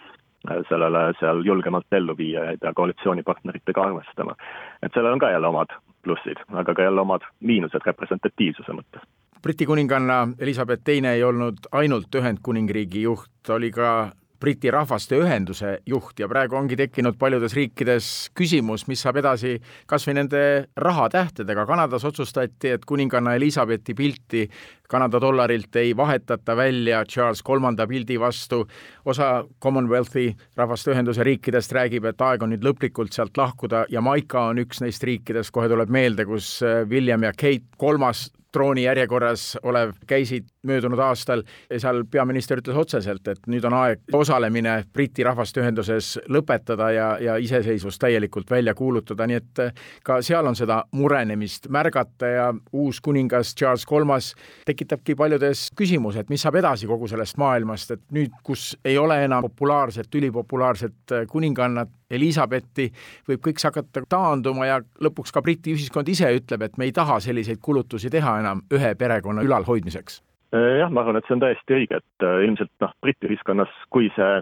äh, 0.49 0.63
sellele 0.69 1.11
seal 1.19 1.43
julgemalt 1.45 1.99
ellu 1.99 2.17
viia 2.17 2.45
ja 2.45 2.55
ei 2.55 2.61
pea 2.61 2.73
koalitsioonipartneritega 2.73 3.83
arvestama. 3.83 4.35
et 4.83 4.93
sellel 4.93 5.13
on 5.13 5.19
ka 5.19 5.31
jälle 5.31 5.47
omad 5.47 5.73
plussid, 6.03 6.43
aga 6.53 6.73
ka 6.73 6.83
jälle 6.83 7.01
omad 7.01 7.25
miinused 7.39 7.81
representatiivsuse 7.85 8.71
mõttes. 8.71 9.01
Briti 9.43 9.65
kuninganna 9.65 10.27
Elizabeth 10.39 10.83
Teine 10.83 11.13
ei 11.13 11.23
olnud 11.23 11.69
ainult 11.71 12.15
Ühendkuningriigi 12.15 13.01
juht, 13.01 13.49
oli 13.49 13.71
ka 13.71 14.11
Briti 14.39 14.71
Rahvaste 14.71 15.17
Ühenduse 15.17 15.77
juht 15.85 16.19
ja 16.19 16.27
praegu 16.29 16.55
ongi 16.59 16.77
tekkinud 16.77 17.17
paljudes 17.17 17.55
riikides 17.57 18.07
küsimus, 18.37 18.85
mis 18.87 19.01
saab 19.01 19.17
edasi 19.23 19.55
kas 19.89 20.05
või 20.07 20.19
nende 20.19 20.41
rahatähtedega. 20.77 21.65
Kanadas 21.65 22.05
otsustati, 22.05 22.75
et 22.75 22.85
kuninganna 22.85 23.33
Elizabethi 23.37 23.95
pilti 23.97 24.43
Kanada 24.87 25.19
dollarilt 25.19 25.75
ei 25.75 25.91
vahetata 25.97 26.55
välja 26.55 27.01
Charles 27.05 27.41
kolmanda 27.43 27.87
pildi 27.87 28.19
vastu. 28.19 28.67
osa 29.05 29.43
Commonwealthi 29.63 30.35
Rahvaste 30.55 30.91
Ühenduse 30.91 31.23
riikidest 31.23 31.71
räägib, 31.71 32.05
et 32.05 32.21
aeg 32.21 32.43
on 32.43 32.53
nüüd 32.53 32.63
lõplikult 32.63 33.11
sealt 33.11 33.37
lahkuda. 33.37 33.85
Jamaica 33.89 34.47
on 34.51 34.57
üks 34.63 34.81
neist 34.81 35.03
riikidest, 35.03 35.51
kohe 35.51 35.67
tuleb 35.67 35.89
meelde, 35.89 36.25
kus 36.25 36.61
William 36.89 37.23
ja 37.23 37.33
Kate 37.33 37.65
kolmas 37.77 38.29
trooni 38.51 38.83
järjekorras 38.83 39.57
olev 39.63 39.93
käisid 40.07 40.47
möödunud 40.67 40.99
aastal 40.99 41.43
ja 41.69 41.79
seal 41.79 42.03
peaminister 42.11 42.61
ütles 42.61 42.77
otseselt, 42.77 43.27
et 43.27 43.47
nüüd 43.47 43.65
on 43.67 43.75
aeg 43.77 44.15
osalemine 44.15 44.77
Briti 44.93 45.23
Rahvaste 45.23 45.61
Ühenduses 45.61 46.13
lõpetada 46.31 46.89
ja, 46.95 47.07
ja 47.21 47.37
iseseisvus 47.41 47.99
täielikult 47.99 48.51
välja 48.51 48.75
kuulutada, 48.75 49.27
nii 49.27 49.39
et 49.39 49.63
ka 50.03 50.19
seal 50.25 50.47
on 50.47 50.55
seda 50.57 50.81
murenemist 50.97 51.69
märgata 51.73 52.31
ja 52.31 52.47
uus 52.73 53.01
kuningas 53.03 53.53
Charles 53.55 53.85
Kolmas 53.85 54.33
tekitabki 54.65 55.15
paljudes 55.15 55.67
küsimuse, 55.77 56.23
et 56.23 56.33
mis 56.33 56.43
saab 56.43 56.59
edasi 56.61 56.87
kogu 56.87 57.07
sellest 57.07 57.37
maailmast, 57.37 57.95
et 57.95 58.03
nüüd, 58.15 58.33
kus 58.43 58.73
ei 58.85 58.97
ole 58.97 59.19
enam 59.25 59.47
populaarset, 59.47 60.09
ülipopulaarset 60.15 61.17
kuningannat, 61.31 61.91
Elizabethi, 62.11 62.91
võib 63.27 63.41
kõik 63.43 63.59
see 63.59 63.71
hakata 63.71 64.05
taanduma 64.09 64.69
ja 64.69 64.79
lõpuks 65.03 65.33
ka 65.35 65.43
Briti 65.43 65.73
ühiskond 65.75 66.07
ise 66.09 66.29
ütleb, 66.37 66.63
et 66.63 66.77
me 66.77 66.87
ei 66.87 66.95
taha 66.95 67.19
selliseid 67.23 67.59
kulutusi 67.61 68.11
teha 68.13 68.39
enam 68.39 68.63
ühe 68.73 68.93
perekonna 68.95 69.43
ülalhoidmiseks 69.47 70.21
jah, 70.51 70.91
ma 70.91 71.01
arvan, 71.01 71.17
et 71.19 71.27
see 71.27 71.35
on 71.35 71.43
täiesti 71.43 71.75
õige, 71.75 71.99
et 71.99 72.25
äh, 72.25 72.43
ilmselt 72.47 72.71
noh, 72.83 72.93
Briti 73.03 73.27
ühiskonnas, 73.29 73.71
kui 73.93 74.11
see 74.15 74.37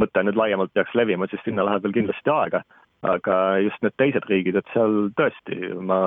mõte 0.00 0.24
nüüd 0.24 0.36
laiemalt 0.36 0.74
peaks 0.76 0.94
levima, 0.98 1.28
siis 1.30 1.40
sinna 1.44 1.64
läheb 1.64 1.86
veel 1.86 1.94
kindlasti 1.96 2.32
aega, 2.32 2.60
aga 3.06 3.36
just 3.64 3.80
need 3.84 3.96
teised 4.00 4.28
riigid, 4.28 4.58
et 4.60 4.74
seal 4.74 5.08
tõesti, 5.16 5.72
ma 5.80 5.98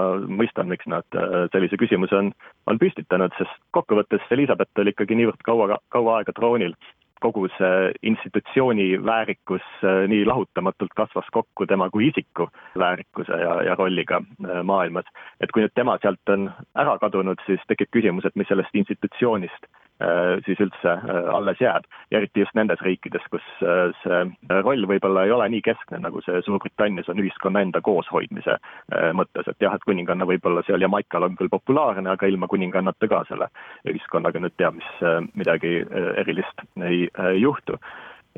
mõistan, 0.41 0.69
miks 0.69 0.85
nad 0.91 1.17
äh, 1.17 1.47
sellise 1.53 1.79
küsimuse 1.81 2.17
on, 2.17 2.31
on 2.69 2.81
püstitanud, 2.81 3.33
sest 3.39 3.61
kokkuvõttes 3.77 4.25
Elizabeth 4.35 4.83
oli 4.83 4.93
ikkagi 4.93 5.17
niivõrd 5.17 5.41
kaua, 5.47 5.79
kaua 5.93 6.19
aega 6.19 6.35
troonil, 6.37 6.75
kogu 7.19 7.47
see 7.57 7.91
institutsiooni 8.11 8.87
väärikus 9.05 9.65
äh, 9.83 10.05
nii 10.11 10.25
lahutamatult 10.25 10.93
kasvas 10.95 11.27
kokku 11.31 11.67
tema 11.67 11.89
kui 11.89 12.07
isiku 12.07 12.49
väärikuse 12.77 13.41
ja, 13.43 13.61
ja 13.63 13.75
rolliga 13.75 14.21
äh, 14.21 14.63
maailmas. 14.63 15.05
et 15.41 15.51
kui 15.51 15.63
nüüd 15.63 15.75
tema 15.75 15.97
sealt 16.01 16.33
on 16.35 16.49
ära 16.75 16.97
kadunud, 17.01 17.41
siis 17.45 17.63
tekib 17.67 17.91
küsimus, 17.95 18.25
et 18.25 18.35
mis 18.35 18.47
sellest 18.51 18.75
institutsioonist 18.75 19.69
siis 20.45 20.59
üldse 20.63 20.91
äh, 20.95 21.29
alles 21.35 21.59
jääb. 21.61 21.83
ja 22.11 22.17
eriti 22.17 22.39
just 22.39 22.55
nendes 22.55 22.81
riikides, 22.81 23.25
kus 23.31 23.43
äh, 23.63 23.91
see 24.03 24.21
roll 24.63 24.87
võib-olla 24.87 25.25
ei 25.25 25.33
ole 25.35 25.49
nii 25.51 25.61
keskne, 25.65 25.99
nagu 26.05 26.21
see 26.23 26.41
Suurbritannias 26.45 27.09
on 27.11 27.19
ühiskonna 27.19 27.63
enda 27.65 27.81
kooshoidmise 27.83 28.55
mõttes, 29.13 29.47
et 29.47 29.61
jah, 29.61 29.75
et 29.75 29.83
kuninganna 29.87 30.27
võib-olla 30.29 30.63
seal 30.67 30.81
Jamaikal 30.81 31.27
on 31.27 31.35
küll 31.39 31.51
populaarne, 31.51 32.09
aga 32.09 32.29
ilma 32.31 32.47
kuningannata 32.47 33.09
ka 33.11 33.23
selle 33.27 33.49
ühiskonnaga 33.89 34.39
nüüd 34.39 34.55
teab, 34.57 34.79
mis 34.79 35.29
midagi 35.35 35.81
erilist 36.21 36.63
ei 36.87 37.07
juhtu. 37.41 37.77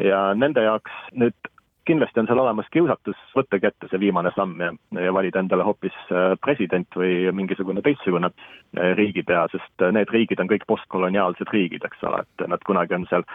ja 0.02 0.32
nende 0.34 0.64
jaoks 0.66 0.92
nüüd 1.14 1.51
kindlasti 1.92 2.22
on 2.22 2.28
seal 2.30 2.40
olemas 2.40 2.70
kiusatus 2.72 3.20
võttagi 3.36 3.68
ette 3.68 3.90
see 3.92 4.00
viimane 4.00 4.32
samm 4.36 4.60
ja, 4.64 4.72
ja 5.04 5.12
valida 5.16 5.42
endale 5.42 5.66
hoopis 5.68 5.96
äh, 6.08 6.34
president 6.44 6.88
või 6.96 7.28
mingisugune 7.36 7.84
teistsugune 7.84 8.30
äh, 8.32 8.94
riigipea, 9.00 9.44
sest 9.52 9.84
äh, 9.84 9.92
need 9.96 10.12
riigid 10.14 10.40
on 10.40 10.50
kõik 10.52 10.64
postkoloniaalsed 10.72 11.52
riigid, 11.52 11.84
eks 11.88 12.04
ole, 12.08 12.24
et 12.24 12.46
nad 12.52 12.64
kunagi 12.68 12.96
on 12.98 13.08
seal 13.12 13.28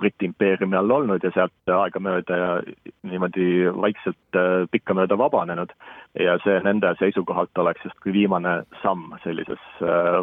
Briti 0.00 0.26
impeeriumi 0.28 0.76
all 0.78 0.90
olnud 0.90 1.24
ja 1.24 1.30
sealt 1.34 1.72
aegamööda 1.72 2.38
ja 2.38 2.50
niimoodi 3.06 3.68
vaikselt 3.76 4.38
pikkamööda 4.72 5.18
vabanenud. 5.20 5.72
Ja 6.18 6.38
see 6.42 6.58
nende 6.64 6.90
seisukohalt 6.98 7.58
oleks 7.60 7.84
justkui 7.86 8.14
viimane 8.16 8.62
samm 8.82 9.12
sellises 9.22 9.62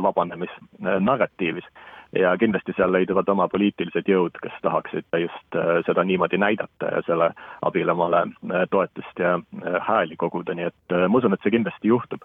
vabanemisnarratiivis 0.03 1.69
ja 2.13 2.37
kindlasti 2.37 2.73
seal 2.77 2.91
leiduvad 2.93 3.29
oma 3.29 3.47
poliitilised 3.51 4.09
jõud, 4.09 4.37
kes 4.43 4.57
tahaksid 4.61 5.07
just 5.21 5.57
äh, 5.59 5.79
seda 5.87 6.03
niimoodi 6.03 6.37
näidata 6.37 6.91
ja 6.97 7.01
selle 7.07 7.31
abil 7.65 7.89
omale 7.89 8.25
äh, 8.27 8.65
toetust 8.69 9.19
ja 9.19 9.35
äh, 9.39 9.79
hääli 9.87 10.17
koguda, 10.17 10.55
nii 10.55 10.69
et 10.71 10.97
ma 11.09 11.17
usun, 11.17 11.33
et 11.33 11.43
see 11.43 11.55
kindlasti 11.55 11.91
juhtub 11.91 12.23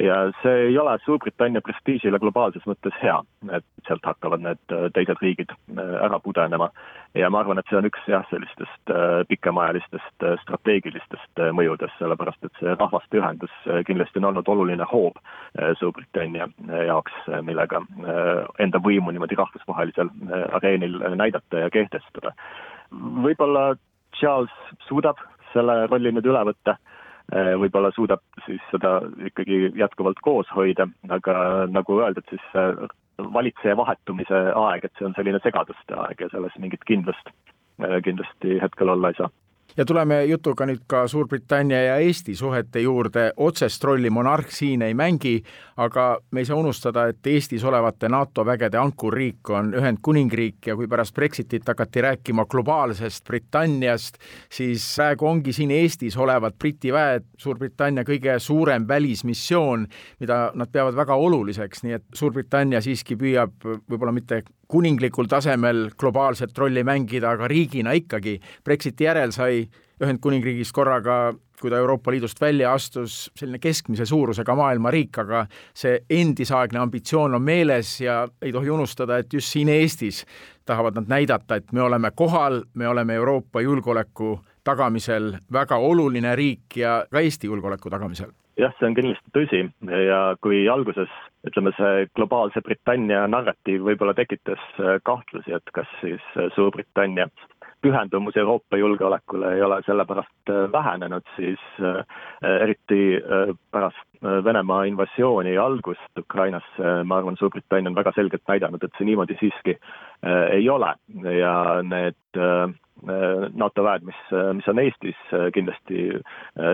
ja 0.00 0.16
see 0.42 0.68
ei 0.68 0.78
ole 0.78 0.98
Suurbritannia 1.04 1.60
prestiižile 1.64 2.18
globaalses 2.22 2.64
mõttes 2.68 2.94
hea, 3.02 3.16
et 3.56 3.64
sealt 3.86 4.06
hakkavad 4.06 4.42
need 4.44 4.74
äh, 4.74 4.86
teised 4.94 5.20
riigid 5.22 5.52
äh, 5.52 5.94
ära 6.06 6.20
pudenema. 6.22 6.70
ja 7.14 7.30
ma 7.30 7.40
arvan, 7.40 7.58
et 7.58 7.66
see 7.70 7.78
on 7.78 7.88
üks 7.88 8.04
jah, 8.10 8.26
sellistest 8.30 8.92
äh, 8.92 9.22
pikemaajalistest 9.28 10.26
strateegilistest 10.42 11.42
mõjudest, 11.56 11.96
sellepärast 11.98 12.44
et 12.46 12.60
see 12.60 12.74
rahvaste 12.74 13.18
ühendus 13.18 13.54
kindlasti 13.86 14.20
on 14.22 14.30
olnud 14.30 14.48
oluline 14.48 14.86
hoob 14.92 15.18
Suurbritannia 15.78 16.48
jaoks, 16.86 17.14
millega 17.42 17.80
enda 18.62 18.80
võimu 18.84 19.10
niimoodi 19.14 19.38
rahvusvahelisel 19.38 20.10
areenil 20.58 20.98
näidata 21.16 21.64
ja 21.64 21.70
kehtestada. 21.70 22.34
võib-olla 23.24 23.74
Charles 24.18 24.52
suudab 24.88 25.18
selle 25.52 25.86
rolli 25.86 26.12
nüüd 26.12 26.28
üle 26.28 26.44
võtta 26.50 26.76
võib-olla 27.34 27.90
suudab 27.92 28.22
siis 28.46 28.62
seda 28.70 29.02
ikkagi 29.28 29.72
jätkuvalt 29.76 30.20
koos 30.24 30.48
hoida, 30.56 30.86
aga 31.12 31.34
nagu 31.68 31.98
öeldud, 32.00 32.24
siis 32.30 32.44
äh, 32.56 32.86
valitseja 33.34 33.76
vahetumise 33.76 34.40
aeg, 34.56 34.84
et 34.84 34.94
see 34.96 35.08
on 35.08 35.16
selline 35.16 35.40
segaduste 35.44 35.98
aeg 36.06 36.24
ja 36.24 36.30
selles 36.32 36.56
mingit 36.62 36.84
kindlust 36.88 37.28
äh, 37.84 37.98
kindlasti 38.06 38.56
hetkel 38.62 38.94
olla 38.94 39.12
ei 39.12 39.20
saa 39.20 39.28
ja 39.78 39.84
tuleme 39.86 40.24
jutuga 40.24 40.66
nüüd 40.66 40.82
ka 40.90 41.04
Suurbritannia 41.08 41.78
ja 41.82 41.96
Eesti 42.02 42.34
suhete 42.36 42.80
juurde, 42.82 43.30
otsest 43.36 43.84
rolli 43.84 44.10
monarh 44.10 44.50
siin 44.50 44.82
ei 44.82 44.94
mängi, 44.94 45.36
aga 45.78 46.08
me 46.34 46.42
ei 46.42 46.48
saa 46.48 46.58
unustada, 46.58 47.06
et 47.12 47.26
Eestis 47.26 47.64
olevate 47.64 48.10
NATO 48.10 48.44
vägede 48.46 48.78
ankurriik 48.80 49.50
on 49.54 49.70
Ühendkuningriik 49.78 50.66
ja 50.66 50.76
kui 50.76 50.88
pärast 50.90 51.14
Brexitit 51.14 51.68
hakati 51.68 52.02
rääkima 52.02 52.46
globaalsest 52.50 53.24
Britanniast, 53.28 54.18
siis 54.50 54.86
praegu 54.96 55.30
ongi 55.30 55.54
siin 55.54 55.70
Eestis 55.70 56.16
olevad 56.18 56.58
Briti 56.58 56.92
väed 56.92 57.30
Suurbritannia 57.38 58.04
kõige 58.08 58.38
suurem 58.42 58.88
välismissioon, 58.88 59.86
mida 60.20 60.48
nad 60.54 60.74
peavad 60.74 60.98
väga 60.98 61.14
oluliseks, 61.14 61.84
nii 61.86 61.98
et 62.00 62.06
Suurbritannia 62.14 62.82
siiski 62.82 63.16
püüab 63.16 63.54
võib-olla 63.62 64.12
mitte 64.12 64.42
kuninglikul 64.68 65.28
tasemel 65.28 65.88
globaalset 65.98 66.58
rolli 66.58 66.84
mängida, 66.84 67.30
aga 67.30 67.48
riigina 67.48 67.92
ikkagi. 67.96 68.38
Brexiti 68.64 69.04
järel 69.04 69.32
sai 69.32 69.62
Ühendkuningriigist 69.98 70.72
korraga, 70.76 71.32
kui 71.58 71.72
ta 71.72 71.80
Euroopa 71.80 72.12
Liidust 72.14 72.40
välja 72.40 72.70
astus, 72.72 73.32
selline 73.34 73.58
keskmise 73.58 74.06
suurusega 74.06 74.54
maailmariik, 74.54 75.18
aga 75.24 75.40
see 75.74 75.96
endisaegne 76.20 76.78
ambitsioon 76.78 77.34
on 77.34 77.42
meeles 77.42 77.96
ja 78.00 78.20
ei 78.42 78.52
tohi 78.54 78.70
unustada, 78.70 79.18
et 79.18 79.32
just 79.34 79.50
siin 79.50 79.72
Eestis 79.72 80.22
tahavad 80.68 81.00
nad 81.00 81.10
näidata, 81.10 81.58
et 81.58 81.72
me 81.72 81.82
oleme 81.82 82.12
kohal, 82.14 82.62
me 82.74 82.88
oleme 82.88 83.14
Euroopa 83.18 83.60
julgeoleku 83.64 84.36
tagamisel 84.64 85.32
väga 85.52 85.80
oluline 85.82 86.36
riik 86.36 86.76
ja 86.76 87.00
ka 87.10 87.24
Eesti 87.24 87.50
julgeoleku 87.50 87.90
tagamisel 87.90 88.30
jah, 88.58 88.74
see 88.78 88.88
on 88.88 88.96
kindlasti 88.96 89.34
tõsi. 89.34 89.62
Ja 90.08 90.20
kui 90.42 90.64
alguses 90.70 91.12
ütleme, 91.46 91.72
see 91.76 92.08
globaalse 92.16 92.62
Britannia 92.64 93.26
narratiiv 93.30 93.86
võib-olla 93.86 94.14
tekitas 94.18 94.62
äh, 94.78 94.98
kahtlusi, 95.06 95.54
et 95.54 95.74
kas 95.76 95.88
siis 96.02 96.24
äh, 96.36 96.50
Suurbritannia 96.56 97.28
pühendumus 97.84 98.36
Euroopa 98.36 98.78
julgeolekule 98.80 99.52
ei 99.54 99.62
ole 99.62 99.78
sellepärast 99.86 100.50
äh, 100.50 100.64
vähenenud, 100.72 101.26
siis 101.36 101.62
eriti 102.42 103.20
pärast 103.70 104.04
Venemaa 104.44 104.82
invasiooni 104.90 105.52
algust 105.62 106.18
Ukrainasse, 106.18 106.90
ma 107.06 107.20
arvan, 107.20 107.38
Suurbritannia 107.38 107.92
on 107.92 107.98
väga 108.00 108.12
selgelt 108.16 108.42
näidanud, 108.50 108.82
et 108.82 108.98
see 108.98 109.06
niimoodi 109.06 109.38
siiski 109.38 109.76
ei 110.26 110.66
ole. 110.74 110.90
Ja 111.38 111.54
need 111.86 112.18
NATO 113.54 113.84
väed, 113.84 114.02
mis, 114.02 114.20
äh, 114.32 114.52
mis 114.54 114.68
on 114.68 114.78
Eestis, 114.82 115.18
äh, 115.32 115.50
kindlasti, 115.54 116.20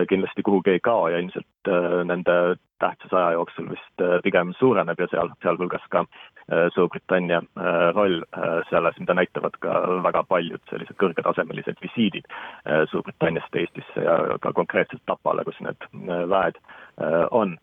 kindlasti 0.09 0.43
kuhugi 0.43 0.75
ei 0.75 0.79
kao 0.79 1.07
ja 1.09 1.19
ilmselt 1.21 1.69
nende 2.05 2.55
tähtsus 2.79 3.13
aja 3.13 3.31
jooksul 3.31 3.69
vist 3.69 4.03
pigem 4.23 4.53
suureneb 4.57 4.99
ja 4.99 5.07
seal, 5.11 5.29
sealhulgas 5.43 5.85
ka 5.89 6.05
Suurbritannia 6.73 7.39
roll 7.95 8.19
selles, 8.69 8.99
mida 9.01 9.15
näitavad 9.17 9.55
ka 9.63 9.79
väga 10.05 10.21
paljud 10.29 10.61
sellised 10.69 10.97
kõrgetasemelised 11.01 11.81
visiidid 11.81 12.27
Suurbritanniast 12.91 13.55
Eestisse 13.57 14.05
ja 14.05 14.37
ka 14.41 14.53
konkreetselt 14.53 15.01
Tapale, 15.09 15.45
kus 15.47 15.57
need 15.65 15.89
väed 16.29 16.61
on. 17.31 17.57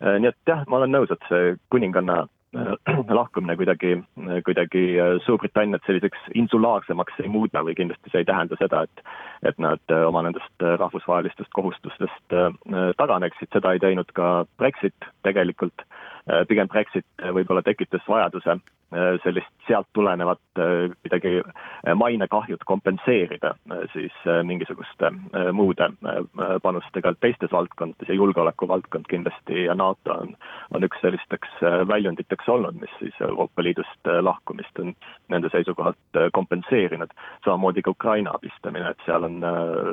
nii 0.00 0.30
et 0.30 0.38
jah, 0.46 0.62
ma 0.68 0.78
olen 0.78 0.94
nõus, 0.94 1.10
et 1.10 1.26
see 1.30 1.56
kuninganna 1.74 2.26
Äh, 2.26 2.37
lahkumine 3.18 3.56
kuidagi, 3.56 3.98
kuidagi 4.44 4.84
äh, 5.00 5.18
Suurbritanniat 5.26 5.84
selliseks 5.86 6.30
insulaarsemaks 6.34 7.20
ei 7.22 7.28
muuda 7.28 7.60
või 7.66 7.76
kindlasti 7.76 8.12
see 8.12 8.22
ei 8.24 8.28
tähenda 8.28 8.56
seda, 8.60 8.84
et 8.88 9.04
et 9.46 9.60
nad 9.62 9.92
äh, 9.92 10.06
oma 10.08 10.24
nendest 10.26 10.64
rahvusvahelistest 10.80 11.52
kohustustest 11.54 12.36
taganeksid, 12.98 13.52
seda 13.52 13.72
ei 13.74 13.82
teinud 13.82 14.10
ka 14.16 14.46
Brexit 14.58 15.10
tegelikult, 15.22 15.84
pigem 16.48 16.68
Brexit 16.68 17.06
võib-olla 17.32 17.62
tekitas 17.64 18.04
vajaduse 18.08 18.58
Äh, 18.94 19.18
sellist 19.22 19.46
sealt 19.66 19.86
tulenevat 19.92 20.40
äh, 20.58 21.12
äh, 21.12 21.94
mainekahjut 21.94 22.64
kompenseerida 22.64 23.54
siis 23.92 24.12
mingisuguste 24.42 25.10
muude 25.52 25.90
panustega 26.62 27.12
teistes 27.20 27.52
valdkondades 27.52 28.08
ja 28.08 28.14
julgeolekuvaldkond 28.14 29.04
kindlasti 29.10 29.64
ja 29.66 29.74
NATO 29.74 30.14
on, 30.14 30.32
on 30.72 30.88
üks 30.88 31.02
sellisteks 31.04 31.60
väljunditeks 31.88 32.48
olnud, 32.48 32.80
mis 32.80 32.94
siis 32.98 33.20
Euroopa 33.20 33.62
Liidust 33.62 34.08
lahkumist 34.20 34.80
on 34.80 34.94
nende 35.28 35.52
seisukohalt 35.52 36.22
kompenseerinud. 36.32 37.12
samamoodi 37.44 37.82
ka 37.82 37.90
Ukraina 37.90 38.32
abistamine, 38.34 38.88
et 38.90 39.04
seal 39.04 39.28
on 39.28 39.44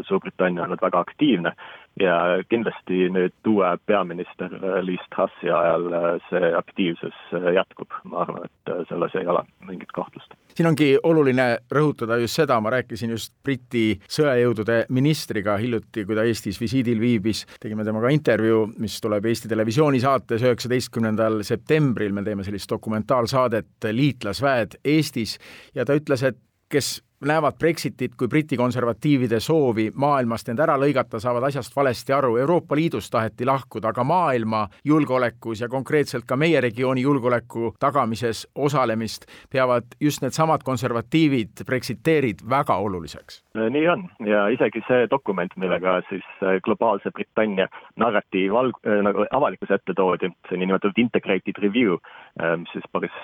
Suurbritannia 0.07 0.63
olnud 0.63 0.81
väga 0.81 1.03
aktiivne 1.03 1.51
ja 1.99 2.15
kindlasti 2.49 3.09
nüüd 3.13 3.47
uue 3.47 3.69
peaminister 3.87 4.51
Liis 4.83 5.03
Trussi 5.15 5.51
ajal 5.51 5.87
see 6.29 6.49
aktiivsus 6.57 7.19
jätkub, 7.55 7.93
ma 8.11 8.23
arvan, 8.25 8.49
et 8.49 8.73
selles 8.89 9.15
ei 9.15 9.27
ole 9.31 9.45
mingit 9.67 9.91
kahtlust. 9.95 10.35
siin 10.55 10.67
ongi 10.67 10.89
oluline 11.03 11.47
rõhutada 11.71 12.17
just 12.21 12.39
seda, 12.39 12.59
ma 12.63 12.71
rääkisin 12.75 13.11
just 13.15 13.33
Briti 13.43 13.99
sõjajõudude 14.17 14.85
ministriga 14.95 15.57
hiljuti, 15.59 16.05
kui 16.05 16.15
ta 16.15 16.23
Eestis 16.27 16.59
visiidil 16.61 16.99
viibis, 16.99 17.45
tegime 17.59 17.83
temaga 17.87 18.11
intervjuu, 18.11 18.67
mis 18.79 18.99
tuleb 19.03 19.25
Eesti 19.25 19.51
Televisiooni 19.51 19.99
saates 20.03 20.43
üheksateistkümnendal 20.43 21.43
septembril, 21.47 22.13
me 22.15 22.23
teeme 22.23 22.43
sellist 22.43 22.71
dokumentaalsaadet 22.71 23.91
Liitlasväed 23.91 24.79
Eestis. 24.83 25.37
Ja 25.75 25.85
ta 25.85 25.95
ütles, 25.95 26.23
et 26.23 26.39
kes 26.71 26.99
näevad 27.21 27.53
Brexitit 27.59 28.15
kui 28.17 28.27
Briti 28.27 28.57
konservatiivide 28.57 29.39
soovi 29.39 29.91
maailmast 29.95 30.49
end 30.49 30.59
ära 30.59 30.75
lõigata, 30.79 31.19
saavad 31.19 31.47
asjast 31.47 31.75
valesti 31.75 32.13
aru. 32.13 32.35
Euroopa 32.37 32.75
Liidust 32.75 33.11
taheti 33.11 33.45
lahkuda, 33.45 33.89
aga 33.93 34.03
maailma 34.03 34.67
julgeolekus 34.85 35.61
ja 35.61 35.69
konkreetselt 35.69 36.25
ka 36.27 36.35
meie 36.35 36.61
regiooni 36.61 37.01
julgeoleku 37.01 37.73
tagamises 37.79 38.45
osalemist 38.55 39.25
peavad 39.51 39.95
just 40.01 40.21
needsamad 40.21 40.63
konservatiivid, 40.63 41.65
brexiteerid 41.65 42.43
väga 42.49 42.75
oluliseks. 42.75 43.43
nii 43.69 43.87
on 43.89 44.09
ja 44.25 44.47
isegi 44.47 44.83
see 44.87 45.07
dokument, 45.11 45.51
millega 45.55 46.01
siis 46.09 46.25
äh, 46.43 46.59
globaalse 46.63 47.11
Britannia 47.11 47.67
narratiiv 47.95 48.53
alg-, 48.53 48.81
äh, 48.87 49.01
nagu 49.03 49.25
avalikkuse 49.31 49.79
ette 49.79 49.93
toodi, 49.93 50.29
see 50.49 50.57
niinimetatud 50.59 50.99
integrated 50.99 51.61
review, 51.63 51.97
äh, 52.41 52.57
mis 52.59 52.69
siis 52.75 52.83
Boris 52.91 53.15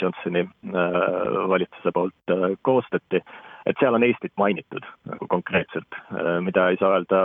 Johnsoni 0.00 0.48
valitsuse 1.48 1.92
poolt 1.94 2.34
koostati 2.62 3.22
et 3.66 3.78
seal 3.80 3.94
on 3.98 4.04
Eestit 4.06 4.32
mainitud 4.38 4.84
nagu 5.10 5.28
konkreetselt, 5.30 5.98
äh, 6.14 6.36
mida 6.44 6.68
ei 6.70 6.80
saa 6.80 6.96
öelda 6.96 7.22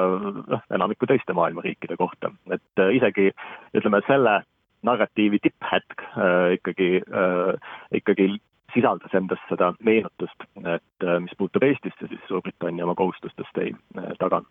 noh, 0.47 0.63
enamiku 0.73 1.09
teiste 1.09 1.33
maailma 1.37 1.65
riikide 1.65 1.97
kohta, 1.99 2.31
et 2.51 2.83
äh, 2.83 2.95
isegi 2.97 3.29
ütleme, 3.77 4.01
selle 4.07 4.41
narratiivi 4.87 5.39
tipphetk 5.41 6.01
äh, 6.01 6.53
ikkagi 6.57 6.89
äh,, 7.01 7.75
ikkagi 8.01 8.31
sisaldas 8.73 9.13
endas 9.13 9.39
seda 9.49 9.73
meenutust, 9.83 10.47
et 10.57 11.05
äh, 11.05 11.19
mis 11.23 11.35
puutub 11.37 11.63
Eestisse, 11.67 12.07
siis 12.07 12.21
Suurbritannia 12.27 12.85
oma 12.87 12.95
kohustustest 12.95 13.61
ei 13.63 13.75
äh, 13.97 14.11
tagane 14.19 14.47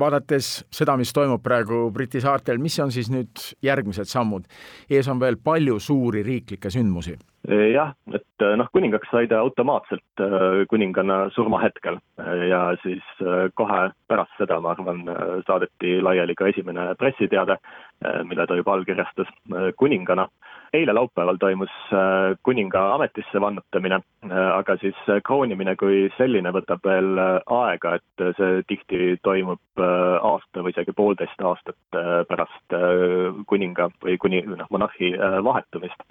vaadates 0.00 0.46
seda, 0.72 0.94
mis 0.96 1.10
toimub 1.12 1.42
praegu 1.44 1.90
Briti 1.92 2.20
saartel, 2.22 2.60
mis 2.62 2.78
on 2.80 2.92
siis 2.94 3.10
nüüd 3.12 3.42
järgmised 3.62 4.08
sammud? 4.08 4.46
ees 4.88 5.08
on 5.08 5.20
veel 5.20 5.36
palju 5.44 5.78
suuri 5.80 6.22
riiklikke 6.24 6.70
sündmusi. 6.70 7.18
Jah, 7.48 7.94
et 8.12 8.44
noh, 8.56 8.68
kuningaks 8.72 9.08
sai 9.10 9.28
ta 9.30 9.40
automaatselt 9.40 10.20
äh, 10.20 10.66
kuninganna 10.68 11.30
surmahetkel. 11.34 11.98
Ja 12.48 12.76
siis 12.82 13.04
kohe 13.56 13.90
pärast 14.08 14.36
seda, 14.38 14.60
ma 14.60 14.74
arvan, 14.74 15.02
saadeti 15.46 15.98
laiali 16.04 16.36
ka 16.36 16.50
esimene 16.50 16.90
pressiteade, 17.00 17.56
mille 18.28 18.46
ta 18.46 18.56
juba 18.58 18.74
allkirjastas 18.76 19.30
kuningana. 19.80 20.28
Eile 20.76 20.92
laupäeval 20.94 21.40
toimus 21.40 21.72
kuninga 22.46 22.82
ametisse 22.94 23.40
vannutamine, 23.42 23.98
aga 24.30 24.76
siis 24.78 24.98
kroonimine 25.26 25.74
kui 25.80 26.04
selline 26.16 26.52
võtab 26.54 26.84
veel 26.86 27.18
aega, 27.18 27.96
et 27.98 28.24
see 28.38 28.60
tihti 28.70 29.16
toimub 29.24 29.82
aasta 29.82 30.62
või 30.62 30.74
isegi 30.76 30.94
poolteist 30.94 31.42
aastat 31.42 31.98
pärast 32.28 32.76
kuninga 33.50 33.90
või 34.04 34.20
kuni, 34.22 34.44
noh, 34.46 34.70
monarhi 34.70 35.16
vahetumist 35.18 36.06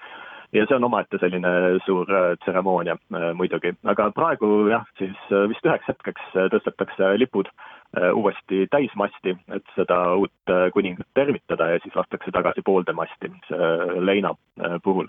ja 0.53 0.65
see 0.65 0.75
on 0.75 0.87
omaette 0.87 1.19
selline 1.21 1.49
suur 1.85 2.09
tseremoonia 2.43 2.95
muidugi, 3.37 3.75
aga 3.83 4.09
praegu 4.15 4.69
jah, 4.71 4.87
siis 4.97 5.17
vist 5.51 5.65
üheks 5.65 5.91
hetkeks 5.91 6.31
tõstetakse 6.55 7.11
lipud 7.21 7.51
Äh, 7.97 8.13
uuesti 8.13 8.67
täismasti, 8.69 9.31
et 9.49 9.69
seda 9.73 9.95
uut 10.13 10.49
äh, 10.49 10.67
kuningat 10.73 11.07
tervitada 11.17 11.71
ja 11.71 11.79
siis 11.81 11.95
lastakse 11.95 12.29
tagasi 12.31 12.61
poolde 12.61 12.93
masti 12.93 13.31
äh, 13.49 13.95
leina 13.97 14.35
puhul. 14.83 15.07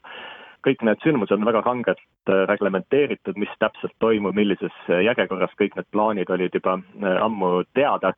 kõik 0.64 0.82
need 0.84 1.00
sündmused 1.04 1.36
on 1.36 1.44
väga 1.44 1.60
rangelt 1.64 2.32
reglementeeritud, 2.48 3.36
mis 3.36 3.52
täpselt 3.60 3.92
toimub, 3.98 4.34
millises 4.36 4.72
järjekorras, 4.88 5.52
kõik 5.60 5.76
need 5.76 5.88
plaanid 5.92 6.32
olid 6.32 6.56
juba 6.56 6.78
ammu 7.24 7.62
teada. 7.74 8.12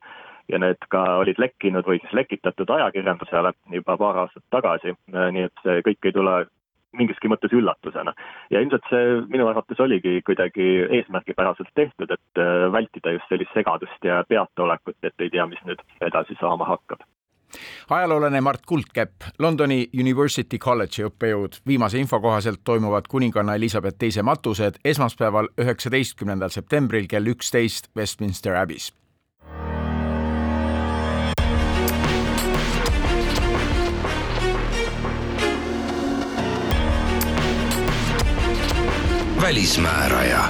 Ja 0.51 0.59
need 0.59 0.83
ka 0.91 1.03
olid 1.23 1.39
lekkinud 1.39 1.87
või 1.87 2.01
siis 2.01 2.13
lekitatud 2.19 2.69
ajakirjandusele 2.69 3.53
juba 3.71 3.95
paar 3.97 4.19
aastat 4.25 4.43
tagasi, 4.51 4.91
nii 5.07 5.47
et 5.47 5.63
see 5.63 5.79
kõik 5.87 6.09
ei 6.09 6.15
tule 6.19 6.35
mingiski 6.97 7.31
mõttes 7.31 7.53
üllatusena. 7.53 8.13
ja 8.51 8.61
ilmselt 8.61 8.85
see 8.89 9.17
minu 9.33 9.47
arvates 9.47 9.79
oligi 9.79 10.21
kuidagi 10.25 10.69
eesmärgipäraselt 10.99 11.73
tehtud, 11.75 12.11
et 12.11 12.41
äh, 12.41 12.69
vältida 12.71 13.15
just 13.17 13.29
sellist 13.29 13.53
segadust 13.53 14.05
ja 14.05 14.23
peataolekut, 14.29 14.99
et 15.03 15.19
ei 15.19 15.29
tea, 15.33 15.47
mis 15.47 15.61
nüüd 15.67 15.81
edasi 16.01 16.37
saama 16.39 16.69
hakkab 16.69 17.03
ajaloolane 17.89 18.41
Mart 18.41 18.65
Kuldkepp, 18.65 19.27
Londoni 19.39 19.85
University 19.99 20.57
College'i 20.57 21.05
õppejõud. 21.05 21.59
viimase 21.67 21.99
info 21.99 22.19
kohaselt 22.19 22.63
toimuvad 22.63 23.07
kuninganna 23.09 23.55
Elizabeth 23.55 23.97
teise 23.99 24.23
matused 24.23 24.81
esmaspäeval, 24.85 25.47
üheksateistkümnendal 25.61 26.49
septembril 26.49 27.07
kell 27.07 27.29
üksteist 27.35 27.91
Westminster 27.97 28.57
Abbey's 28.57 28.93
välismääraja 39.43 40.43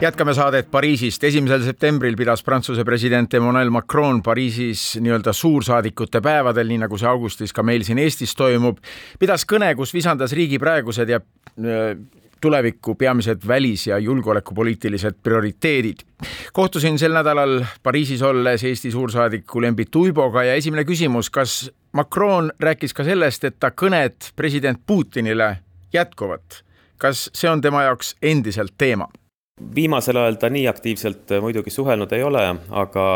jätkame 0.00 0.34
saadet 0.34 0.70
Pariisist. 0.70 1.24
esimesel 1.24 1.62
septembril 1.62 2.16
pidas 2.16 2.42
Prantsuse 2.42 2.84
president 2.84 3.34
Emmanuel 3.34 3.70
Macron 3.70 4.22
Pariisis 4.22 4.98
nii-öelda 5.00 5.32
suursaadikute 5.32 6.20
päevadel, 6.20 6.68
nii 6.68 6.82
nagu 6.82 6.98
see 6.98 7.08
augustis 7.08 7.56
ka 7.56 7.62
meil 7.62 7.86
siin 7.88 7.98
Eestis 7.98 8.36
toimub, 8.36 8.82
pidas 9.18 9.46
kõne, 9.48 9.72
kus 9.80 9.94
visandas 9.96 10.36
riigi 10.36 10.60
praegused 10.60 11.08
ja 11.08 11.22
äh, 11.22 11.96
tuleviku 12.40 12.94
peamised 12.94 13.40
välis- 13.48 13.86
ja 13.86 13.98
julgeolekupoliitilised 13.98 15.16
prioriteedid. 15.22 16.04
kohtusin 16.52 16.98
sel 16.98 17.16
nädalal 17.16 17.64
Pariisis 17.82 18.22
olles 18.22 18.64
Eesti 18.64 18.92
suursaadiku 18.92 19.60
Lembit 19.60 19.96
Uiboga 19.96 20.44
ja 20.44 20.54
esimene 20.54 20.84
küsimus, 20.84 21.30
kas 21.30 21.70
Macron 21.92 22.52
rääkis 22.60 22.94
ka 22.94 23.04
sellest, 23.04 23.44
et 23.44 23.56
ta 23.60 23.70
kõned 23.70 24.32
president 24.36 24.84
Putinile 24.86 25.56
jätkuvad 25.92 26.67
kas 26.98 27.28
see 27.34 27.50
on 27.50 27.62
tema 27.64 27.84
jaoks 27.88 28.16
endiselt 28.22 28.74
teema? 28.78 29.08
viimasel 29.74 30.16
ajal 30.16 30.36
ta 30.38 30.50
nii 30.54 30.68
aktiivselt 30.70 31.32
muidugi 31.42 31.70
suhelnud 31.74 32.12
ei 32.14 32.22
ole, 32.22 32.44
aga 32.70 33.06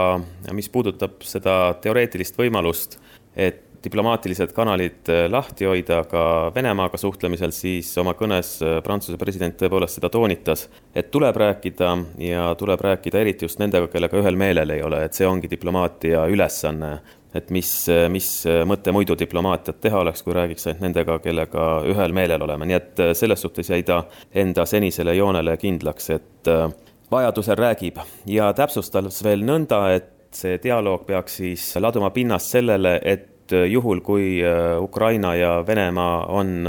mis 0.53 0.69
puudutab 0.75 1.21
seda 1.23 1.77
teoreetilist 1.83 2.39
võimalust, 2.39 2.99
et 3.37 3.69
diplomaatilised 3.85 4.53
kanalid 4.55 5.11
lahti 5.31 5.67
hoida 5.67 6.03
ka 6.11 6.25
Venemaaga 6.55 6.99
suhtlemisel, 7.01 7.51
siis 7.55 7.91
oma 7.99 8.15
kõnes 8.19 8.55
Prantsuse 8.85 9.19
president 9.19 9.57
tõepoolest 9.59 9.99
seda 9.99 10.11
toonitas, 10.13 10.69
et 10.95 11.11
tuleb 11.15 11.39
rääkida 11.43 11.93
ja 12.23 12.53
tuleb 12.59 12.81
rääkida 12.81 13.23
eriti 13.23 13.49
just 13.49 13.63
nendega, 13.63 13.91
kellega 13.91 14.21
ühel 14.23 14.39
meelel 14.39 14.77
ei 14.77 14.85
ole, 14.87 15.03
et 15.07 15.19
see 15.19 15.27
ongi 15.27 15.51
diplomaatia 15.51 16.27
ülesanne 16.31 16.93
et 17.35 17.51
mis, 17.51 17.71
mis 18.13 18.29
mõte 18.69 18.93
muidu 18.93 19.17
diplomaatiat 19.19 19.81
teha 19.81 20.01
oleks, 20.03 20.23
kui 20.25 20.37
räägiks 20.37 20.69
ainult 20.69 20.85
nendega, 20.85 21.19
kellega 21.25 21.67
ühel 21.89 22.15
meelel 22.17 22.45
oleme, 22.45 22.69
nii 22.69 22.79
et 22.79 23.03
äh, 23.03 23.13
selles 23.17 23.43
suhtes 23.45 23.71
jäi 23.73 23.83
ta 23.89 24.03
enda 24.45 24.67
senisele 24.69 25.15
joonele 25.17 25.57
kindlaks, 25.61 26.11
et 26.17 26.51
äh, 26.53 26.67
vajadusel 27.13 27.59
räägib. 27.59 28.01
Ja 28.29 28.53
täpsustas 28.57 29.23
veel 29.25 29.45
nõnda, 29.49 29.85
et 29.97 30.11
see 30.37 30.59
dialoog 30.63 31.07
peaks 31.09 31.41
siis 31.41 31.67
laduma 31.81 32.13
pinnast 32.13 32.53
sellele, 32.53 32.99
et 33.03 33.53
äh, 33.57 33.69
juhul, 33.73 34.05
kui 34.05 34.41
Ukraina 34.81 35.35
ja 35.37 35.55
Venemaa 35.67 36.27
on 36.33 36.69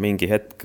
mingi 0.00 0.28
hetk 0.30 0.64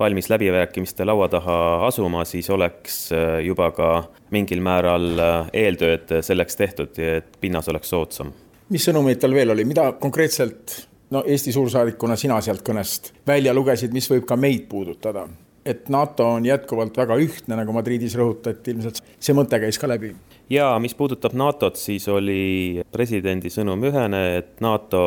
valmis 0.00 0.26
läbirääkimiste 0.32 1.04
laua 1.06 1.28
taha 1.30 1.56
asuma, 1.86 2.24
siis 2.24 2.48
oleks 2.50 2.96
juba 3.44 3.68
ka 3.76 3.90
mingil 4.34 4.64
määral 4.64 5.12
eeltööd 5.52 6.16
selleks 6.26 6.58
tehtud, 6.58 6.98
et 6.98 7.36
pinnas 7.40 7.68
oleks 7.70 7.92
soodsam 7.92 8.32
mis 8.72 8.88
sõnumeid 8.88 9.20
tal 9.20 9.34
veel 9.36 9.52
oli, 9.54 9.66
mida 9.68 9.90
konkreetselt 10.00 10.76
no 11.12 11.22
Eesti 11.28 11.52
suursaadikuna 11.52 12.16
sina 12.16 12.40
sealt 12.40 12.64
kõnest 12.66 13.12
välja 13.28 13.54
lugesid, 13.54 13.92
mis 13.92 14.08
võib 14.10 14.26
ka 14.28 14.38
meid 14.40 14.68
puudutada? 14.70 15.28
et 15.62 15.88
NATO 15.94 16.26
on 16.26 16.46
jätkuvalt 16.46 16.96
väga 16.98 17.14
ühtne, 17.22 17.54
nagu 17.54 17.70
Madridis 17.70 18.16
rõhutati, 18.18 18.72
ilmselt 18.72 18.96
see 19.22 19.34
mõte 19.36 19.60
käis 19.62 19.78
ka 19.78 19.86
läbi? 19.86 20.10
jaa, 20.50 20.72
mis 20.82 20.96
puudutab 20.98 21.36
NATO-t, 21.38 21.78
siis 21.78 22.08
oli 22.10 22.82
presidendi 22.92 23.52
sõnum 23.52 23.84
ühene, 23.86 24.24
et 24.40 24.58
NATO 24.64 25.04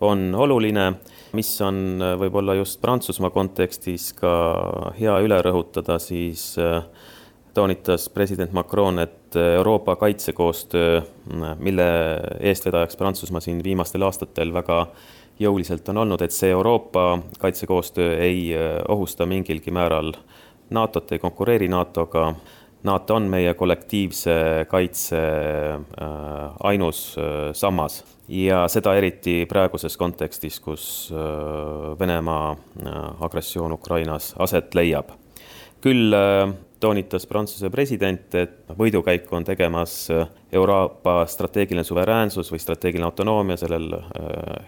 on 0.00 0.30
oluline, 0.34 0.86
mis 1.36 1.50
on 1.60 2.00
võib-olla 2.22 2.56
just 2.56 2.80
Prantsusmaa 2.80 3.34
kontekstis 3.34 4.12
ka 4.16 4.32
hea 4.96 5.18
üle 5.26 5.42
rõhutada, 5.44 5.98
siis 6.00 6.54
äh, 6.62 6.80
toonitas 7.58 8.06
president 8.14 8.52
Macron, 8.54 9.02
et 9.02 9.36
Euroopa 9.36 9.96
kaitsekoostöö, 9.98 11.00
mille 11.58 11.86
eestvedajaks 12.40 12.96
Prantsusmaa 12.96 13.42
siin 13.42 13.64
viimastel 13.64 14.06
aastatel 14.06 14.52
väga 14.54 14.84
jõuliselt 15.42 15.88
on 15.90 16.04
olnud, 16.04 16.22
et 16.22 16.34
see 16.34 16.50
Euroopa 16.54 17.18
kaitsekoostöö 17.38 18.14
ei 18.22 18.52
ohusta 18.88 19.26
mingilgi 19.26 19.74
määral 19.74 20.12
NATO-t, 20.70 21.12
ei 21.12 21.18
konkureeri 21.18 21.68
NATO-ga. 21.68 22.34
NATO 22.82 23.14
on 23.18 23.26
meie 23.26 23.54
kollektiivse 23.58 24.66
kaitse 24.70 25.18
äh, 25.18 26.06
ainus 26.62 27.16
äh, 27.18 27.50
sammas 27.52 28.04
ja 28.28 28.68
seda 28.70 28.94
eriti 28.94 29.46
praeguses 29.50 29.96
kontekstis, 29.98 30.60
kus 30.62 30.84
äh, 31.10 31.98
Venemaa 31.98 32.54
agressioon 33.20 33.74
Ukrainas 33.74 34.34
aset 34.38 34.74
leiab. 34.78 35.10
küll 35.80 36.14
toonitas 36.80 37.26
Prantsuse 37.26 37.70
president, 37.70 38.34
et 38.34 38.72
võidukäiku 38.78 39.36
on 39.38 39.44
tegemas 39.44 39.94
äh, 40.10 40.28
Euroopa 40.52 41.26
strateegiline 41.26 41.84
suveräänsus 41.84 42.52
või 42.52 42.62
strateegiline 42.62 43.06
autonoomia, 43.08 43.56
sellel 43.60 43.88
äh, 43.98 44.02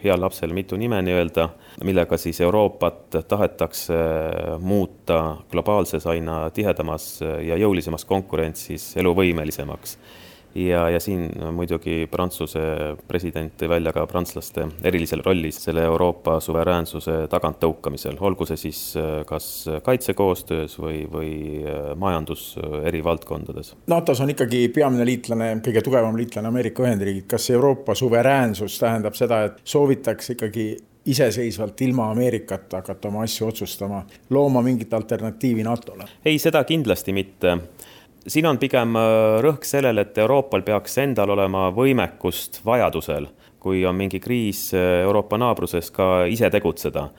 heal 0.05 0.21
lapsel 0.21 0.55
mitu 0.57 0.79
nime 0.81 1.01
nii-öelda, 1.07 1.49
millega 1.85 2.19
siis 2.21 2.41
Euroopat 2.41 3.21
tahetakse 3.29 3.99
äh, 3.99 4.57
muuta 4.59 5.37
globaalses 5.51 6.07
aina 6.07 6.43
tihedamas 6.55 7.13
ja 7.21 7.57
jõulisemas 7.61 8.05
konkurentsis 8.09 8.93
eluvõimelisemaks 9.01 9.99
ja, 10.55 10.89
ja 10.91 11.01
siin 11.01 11.29
muidugi 11.55 12.07
Prantsuse 12.11 12.61
president 13.09 13.55
tõi 13.59 13.69
välja 13.71 13.93
ka 13.95 14.05
prantslaste 14.11 14.67
erilisel 14.87 15.23
rollis 15.25 15.61
selle 15.65 15.85
Euroopa 15.87 16.39
suveräänsuse 16.43 17.17
taganttõukamisel, 17.31 18.19
olgu 18.21 18.47
see 18.49 18.61
siis 18.69 18.83
äh, 18.99 19.23
kas 19.29 19.69
kaitsekoostöös 19.87 20.77
või, 20.81 21.05
või 21.11 21.33
äh, 21.63 21.93
majandus 22.01 22.53
äh, 22.59 22.81
eri 22.91 23.03
valdkondades. 23.05 23.75
NATO-s 23.91 24.25
on 24.25 24.35
ikkagi 24.35 24.67
peamine 24.75 25.07
liitlane, 25.07 25.53
kõige 25.65 25.85
tugevam 25.87 26.19
liitlane 26.19 26.51
Ameerika 26.51 26.85
Ühendriigid, 26.87 27.29
kas 27.31 27.51
Euroopa 27.55 27.95
suveräänsus 27.99 28.79
tähendab 28.83 29.19
seda, 29.19 29.45
et 29.51 29.61
soovitakse 29.65 30.37
ikkagi 30.37 30.71
iseseisvalt 31.11 31.81
ilma 31.81 32.11
Ameerikata 32.11 32.83
hakata 32.83 33.09
oma 33.09 33.23
asju 33.25 33.47
otsustama, 33.49 34.03
looma 34.31 34.63
mingit 34.63 34.93
alternatiivi 34.95 35.65
NATO-le? 35.65 36.09
ei, 36.25 36.39
seda 36.39 36.65
kindlasti 36.69 37.15
mitte 37.17 37.57
siin 38.31 38.47
on 38.47 38.61
pigem 38.63 38.95
äh, 38.99 39.41
rõhk 39.45 39.67
sellel, 39.67 40.05
et 40.05 40.19
Euroopal 40.19 40.65
peaks 40.67 40.99
endal 41.03 41.35
olema 41.35 41.69
võimekust 41.75 42.63
vajadusel, 42.67 43.29
kui 43.61 43.83
on 43.87 43.99
mingi 43.99 44.21
kriis 44.23 44.69
äh, 44.77 45.03
Euroopa 45.05 45.39
naabruses, 45.41 45.91
ka 45.95 46.27
ise 46.31 46.51
tegutseda. 46.51 47.11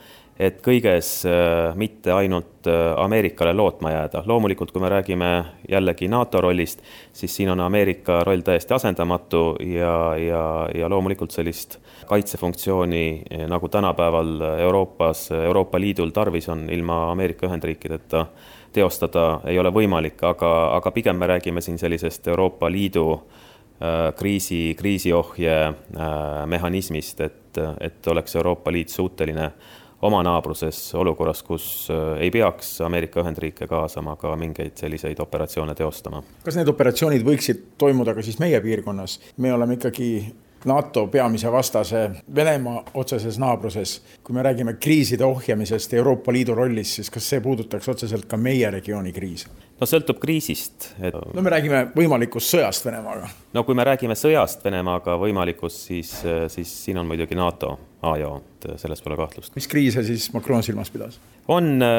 et 0.41 0.61
kõiges 0.65 1.25
äh, 1.27 1.75
mitte 1.77 2.09
ainult 2.11 2.65
Ameerikale 2.97 3.53
lootma 3.53 3.91
jääda. 3.91 4.23
loomulikult, 4.25 4.71
kui 4.71 4.81
me 4.81 4.89
räägime 4.89 5.29
jällegi 5.69 6.07
NATO 6.07 6.41
rollist, 6.41 6.81
siis 7.13 7.35
siin 7.35 7.49
on 7.49 7.59
Ameerika 7.59 8.23
roll 8.23 8.41
täiesti 8.41 8.73
asendamatu 8.73 9.55
ja, 9.59 10.15
ja, 10.17 10.69
ja 10.75 10.89
loomulikult 10.89 11.31
sellist 11.31 11.79
kaitsefunktsiooni, 12.07 13.23
nagu 13.47 13.67
tänapäeval 13.67 14.41
Euroopas, 14.59 15.31
Euroopa 15.31 15.79
Liidul 15.79 16.09
tarvis 16.09 16.49
on, 16.49 16.69
ilma 16.69 17.11
Ameerika 17.11 17.47
Ühendriikideta 17.47 18.25
teostada 18.73 19.41
ei 19.47 19.59
ole 19.59 19.71
võimalik, 19.73 20.21
aga, 20.23 20.51
aga 20.77 20.91
pigem 20.91 21.19
me 21.19 21.27
räägime 21.27 21.61
siin 21.61 21.79
sellisest 21.79 22.27
Euroopa 22.27 22.71
Liidu 22.71 23.05
äh, 23.13 24.13
kriisi, 24.17 24.75
kriisiohje 24.79 25.57
äh, 25.67 25.75
mehhanismist, 26.45 27.21
et, 27.21 27.61
et 27.79 28.07
oleks 28.07 28.35
Euroopa 28.35 28.71
Liit 28.71 28.89
suuteline 28.89 29.51
oma 30.01 30.23
naabruses 30.25 30.79
olukorras, 30.97 31.43
kus 31.45 31.65
äh, 31.93 32.21
ei 32.25 32.31
peaks 32.31 32.79
Ameerika 32.81 33.21
Ühendriike 33.21 33.67
kaasama 33.67 34.15
ka 34.19 34.35
mingeid 34.35 34.77
selliseid 34.79 35.19
operatsioone 35.19 35.75
teostama. 35.75 36.23
kas 36.45 36.57
need 36.57 36.71
operatsioonid 36.71 37.25
võiksid 37.27 37.67
toimuda 37.77 38.15
ka 38.17 38.25
siis 38.25 38.39
meie 38.41 38.61
piirkonnas? 38.61 39.19
me 39.37 39.53
oleme 39.53 39.77
ikkagi 39.77 40.11
NATO 40.65 41.07
peamise 41.07 41.51
vastase 41.51 42.09
Venemaa 42.35 42.83
otseses 42.93 43.39
naabruses. 43.39 44.01
kui 44.23 44.33
me 44.33 44.43
räägime 44.43 44.73
kriiside 44.73 45.25
ohjamisest 45.25 45.93
Euroopa 45.93 46.33
Liidu 46.33 46.55
rollist, 46.55 46.91
siis 46.91 47.09
kas 47.09 47.29
see 47.29 47.41
puudutaks 47.41 47.89
otseselt 47.89 48.25
ka 48.25 48.37
meie 48.37 48.71
regiooni 48.71 49.11
kriise? 49.11 49.47
no 49.79 49.87
sõltub 49.89 50.19
kriisist 50.21 50.91
et.... 51.01 51.15
no 51.33 51.41
me 51.41 51.49
räägime 51.49 51.87
võimalikust 51.95 52.53
sõjast 52.55 52.85
Venemaaga. 52.85 53.29
no 53.53 53.63
kui 53.63 53.75
me 53.75 53.83
räägime 53.83 54.15
sõjast 54.15 54.63
Venemaaga 54.65 55.17
võimalikust, 55.17 55.87
siis, 55.87 56.13
siis 56.47 56.75
siin 56.85 57.01
on 57.01 57.09
muidugi 57.09 57.35
NATO 57.35 57.77
A 58.01 58.15
ja 58.17 58.29
O, 58.29 58.41
selles 58.81 59.01
pole 59.01 59.17
kahtlust. 59.17 59.55
mis 59.55 59.67
kriise 59.67 60.03
siis 60.03 60.29
Macron 60.33 60.63
silmas 60.63 60.89
pidas? 60.93 61.19
On 61.47 61.81
äh, 61.81 61.89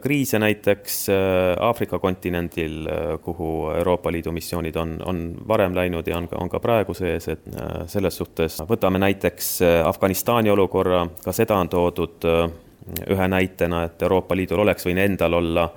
kriise 0.00 0.38
näiteks 0.38 1.08
äh, 1.08 1.16
Aafrika 1.58 1.98
kontinendil, 1.98 2.86
äh, 2.86 3.18
kuhu 3.22 3.70
Euroopa 3.70 4.12
Liidu 4.12 4.32
missioonid 4.32 4.76
on, 4.76 4.96
on 5.06 5.22
varem 5.48 5.74
läinud 5.74 6.06
ja 6.06 6.18
on 6.18 6.28
ka, 6.28 6.36
on 6.40 6.50
ka 6.50 6.60
praegu 6.60 6.94
sees, 6.94 7.28
et 7.28 7.46
selles 7.86 8.16
suhtes 8.16 8.60
võtame 8.68 8.98
näiteks 8.98 9.60
Afganistani 9.84 10.50
olukorra, 10.50 11.04
ka 11.24 11.32
seda 11.32 11.60
on 11.60 11.68
toodud 11.68 12.26
ühe 13.10 13.28
näitena, 13.28 13.84
et 13.86 14.02
Euroopa 14.02 14.36
Liidul 14.36 14.64
oleks 14.64 14.86
võinud 14.86 15.04
endal 15.04 15.38
olla 15.38 15.68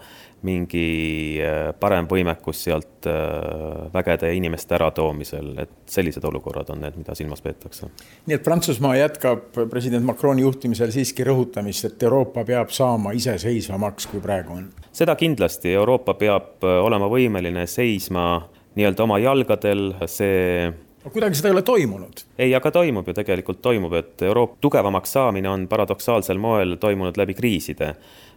mingi 0.44 1.40
äh, 1.42 1.72
parem 1.80 2.08
võimekus 2.10 2.64
sealt 2.68 3.08
äh, 3.08 3.88
vägede 3.94 4.34
inimeste 4.36 4.76
äratoomisel, 4.78 5.54
et 5.64 5.74
sellised 5.90 6.24
olukorrad 6.28 6.70
on 6.74 6.84
need, 6.84 6.98
mida 7.00 7.16
silmas 7.16 7.44
peetakse. 7.44 7.90
nii 8.28 8.38
et 8.38 8.44
Prantsusmaa 8.44 8.96
jätkab 9.00 9.60
president 9.72 10.06
Macroni 10.06 10.46
juhtimisel 10.46 10.92
siiski 10.96 11.26
rõhutamist, 11.28 11.88
et 11.90 12.04
Euroopa 12.04 12.46
peab 12.48 12.74
saama 12.76 13.16
iseseisvamaks, 13.18 14.08
kui 14.12 14.24
praegu 14.24 14.60
on? 14.60 14.72
seda 14.92 15.16
kindlasti, 15.20 15.74
Euroopa 15.74 16.18
peab 16.20 16.66
äh, 16.68 16.80
olema 16.84 17.08
võimeline 17.12 17.68
seisma 17.68 18.28
nii-öelda 18.76 19.06
oma 19.06 19.20
jalgadel, 19.22 19.94
see 20.10 20.72
kuidagi 21.12 21.36
seda 21.36 21.50
ei 21.50 21.54
ole 21.58 21.62
toimunud. 21.62 22.24
ei, 22.38 22.54
aga 22.56 22.72
toimub 22.72 23.08
ju, 23.08 23.14
tegelikult 23.14 23.62
toimub, 23.62 23.94
et 24.00 24.22
Euroopa 24.22 24.58
tugevamaks 24.62 25.16
saamine 25.18 25.50
on 25.50 25.68
paradoksaalsel 25.68 26.40
moel 26.40 26.78
toimunud 26.80 27.18
läbi 27.18 27.34
kriiside. 27.34 27.94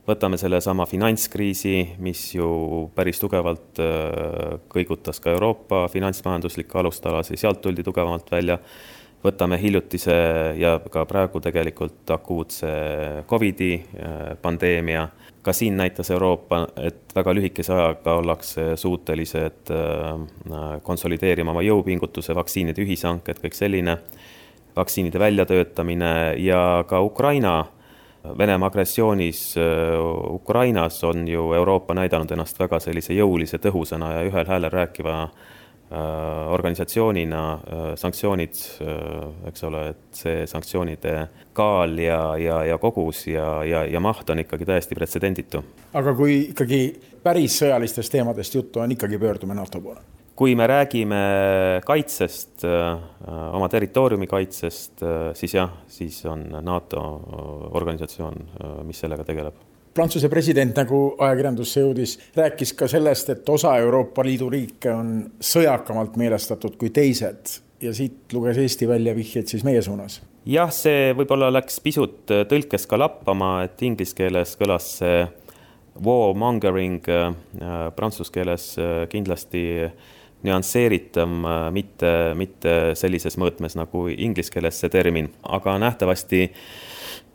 Võtame 0.06 0.38
sellesama 0.38 0.86
finantskriisi, 0.86 1.96
mis 2.02 2.28
ju 2.36 2.48
päris 2.94 3.18
tugevalt 3.22 3.80
äh, 3.82 4.58
kõigutas 4.70 5.20
ka 5.22 5.32
Euroopa 5.34 5.86
finantsmajanduslikke 5.92 6.78
alustalasid, 6.78 7.40
sealt 7.40 7.62
tuldi 7.64 7.84
tugevamalt 7.86 8.30
välja. 8.32 8.60
Võtame 9.26 9.56
hiljutise 9.58 10.14
ja 10.60 10.76
ka 10.92 11.02
praegu 11.08 11.40
tegelikult 11.42 12.10
akuutse 12.14 12.68
Covidi 13.26 13.72
äh, 13.74 14.36
pandeemia. 14.42 15.08
Ka 15.42 15.54
siin 15.54 15.78
näitas 15.78 16.10
Euroopa, 16.14 16.64
et 16.78 17.14
väga 17.14 17.34
lühikese 17.34 17.74
ajaga 17.74 18.16
ollakse 18.20 18.68
suutelised 18.78 19.72
äh, 19.74 20.66
konsolideerima 20.86 21.54
oma 21.54 21.64
jõupingutuse, 21.66 22.36
vaktsiinide 22.38 22.84
ühishanked, 22.86 23.42
kõik 23.42 23.58
selline, 23.58 23.98
vaktsiinide 24.76 25.18
väljatöötamine 25.18 26.12
ja 26.42 26.84
ka 26.86 27.00
Ukraina, 27.02 27.64
Venemaa 28.38 28.70
agressioonis 28.70 29.56
äh, 29.58 29.64
Ukrainas 30.34 31.04
on 31.04 31.28
ju 31.28 31.52
Euroopa 31.52 31.94
näidanud 31.94 32.30
ennast 32.30 32.58
väga 32.60 32.80
sellise 32.80 33.14
jõulise, 33.14 33.58
tõhusana 33.62 34.12
ja 34.18 34.24
ühel 34.30 34.48
häälel 34.48 34.72
rääkiva 34.72 35.28
Äh, 35.92 36.52
organisatsioonina 36.52 37.52
äh, 37.54 37.82
sanktsioonid, 37.94 38.54
eks 39.46 39.62
ole, 39.68 39.82
et 39.92 40.18
see 40.18 40.40
sanktsioonide 40.50 41.12
kaal 41.54 41.94
ja, 42.02 42.18
ja, 42.42 42.56
ja 42.66 42.78
kogus 42.82 43.20
ja, 43.30 43.60
ja, 43.62 43.84
ja 43.86 44.00
maht 44.02 44.26
on 44.34 44.42
ikkagi 44.42 44.66
täiesti 44.66 44.98
pretsedenditu. 44.98 45.62
aga 45.94 46.14
kui 46.18 46.40
ikkagi 46.48 46.80
päris 47.22 47.60
sõjalistest 47.62 48.16
teemadest 48.16 48.58
juttu 48.58 48.82
on, 48.82 48.96
ikkagi 48.98 49.18
pöördume 49.22 49.54
NATO 49.54 49.80
poole? 49.80 50.02
Kui 50.36 50.52
me 50.54 50.66
räägime 50.68 51.20
kaitsest, 51.86 52.66
oma 52.66 53.68
territooriumi 53.72 54.26
kaitsest, 54.28 55.00
siis 55.38 55.54
jah, 55.56 55.70
siis 55.88 56.18
on 56.28 56.44
NATO 56.60 57.00
organisatsioon, 57.72 58.42
mis 58.84 59.00
sellega 59.00 59.24
tegeleb 59.24 59.64
Prantsuse 59.96 60.28
president, 60.28 60.76
nagu 60.76 61.14
ajakirjandusse 61.24 61.80
jõudis, 61.80 62.18
rääkis 62.36 62.74
ka 62.76 62.84
sellest, 62.90 63.30
et 63.32 63.48
osa 63.48 63.70
Euroopa 63.80 64.20
Liidu 64.26 64.50
riike 64.52 64.90
on 64.92 65.14
sõjakamalt 65.40 66.18
meelestatud 66.20 66.76
kui 66.76 66.90
teised 66.92 67.54
ja 67.80 67.94
siit 67.96 68.32
luges 68.36 68.60
Eesti 68.60 68.88
välja 68.88 69.14
vihjeid 69.16 69.48
siis 69.48 69.64
meie 69.64 69.80
suunas. 69.82 70.20
jah, 70.44 70.68
see 70.72 71.14
võib-olla 71.16 71.48
läks 71.52 71.80
pisut 71.80 72.28
tõlkes 72.28 72.84
ka 72.88 72.98
lappama, 73.00 73.62
et 73.64 73.82
inglise 73.88 74.12
keeles 74.16 74.52
kõlas 74.60 74.90
see 75.00 75.24
warmongering, 76.04 77.00
äh, 77.08 77.32
prantsuse 77.96 78.32
keeles 78.32 78.74
äh, 78.76 79.06
kindlasti 79.08 79.64
nüansseeritam, 79.80 80.15
äh, 80.50 81.70
mitte, 81.72 82.12
mitte 82.34 82.76
sellises 82.94 83.38
mõõtmes 83.38 83.76
nagu 83.76 84.08
inglise 84.08 84.52
keeles 84.52 84.80
see 84.80 84.92
termin, 84.92 85.30
aga 85.42 85.78
nähtavasti 85.82 86.42
äh, 86.46 86.60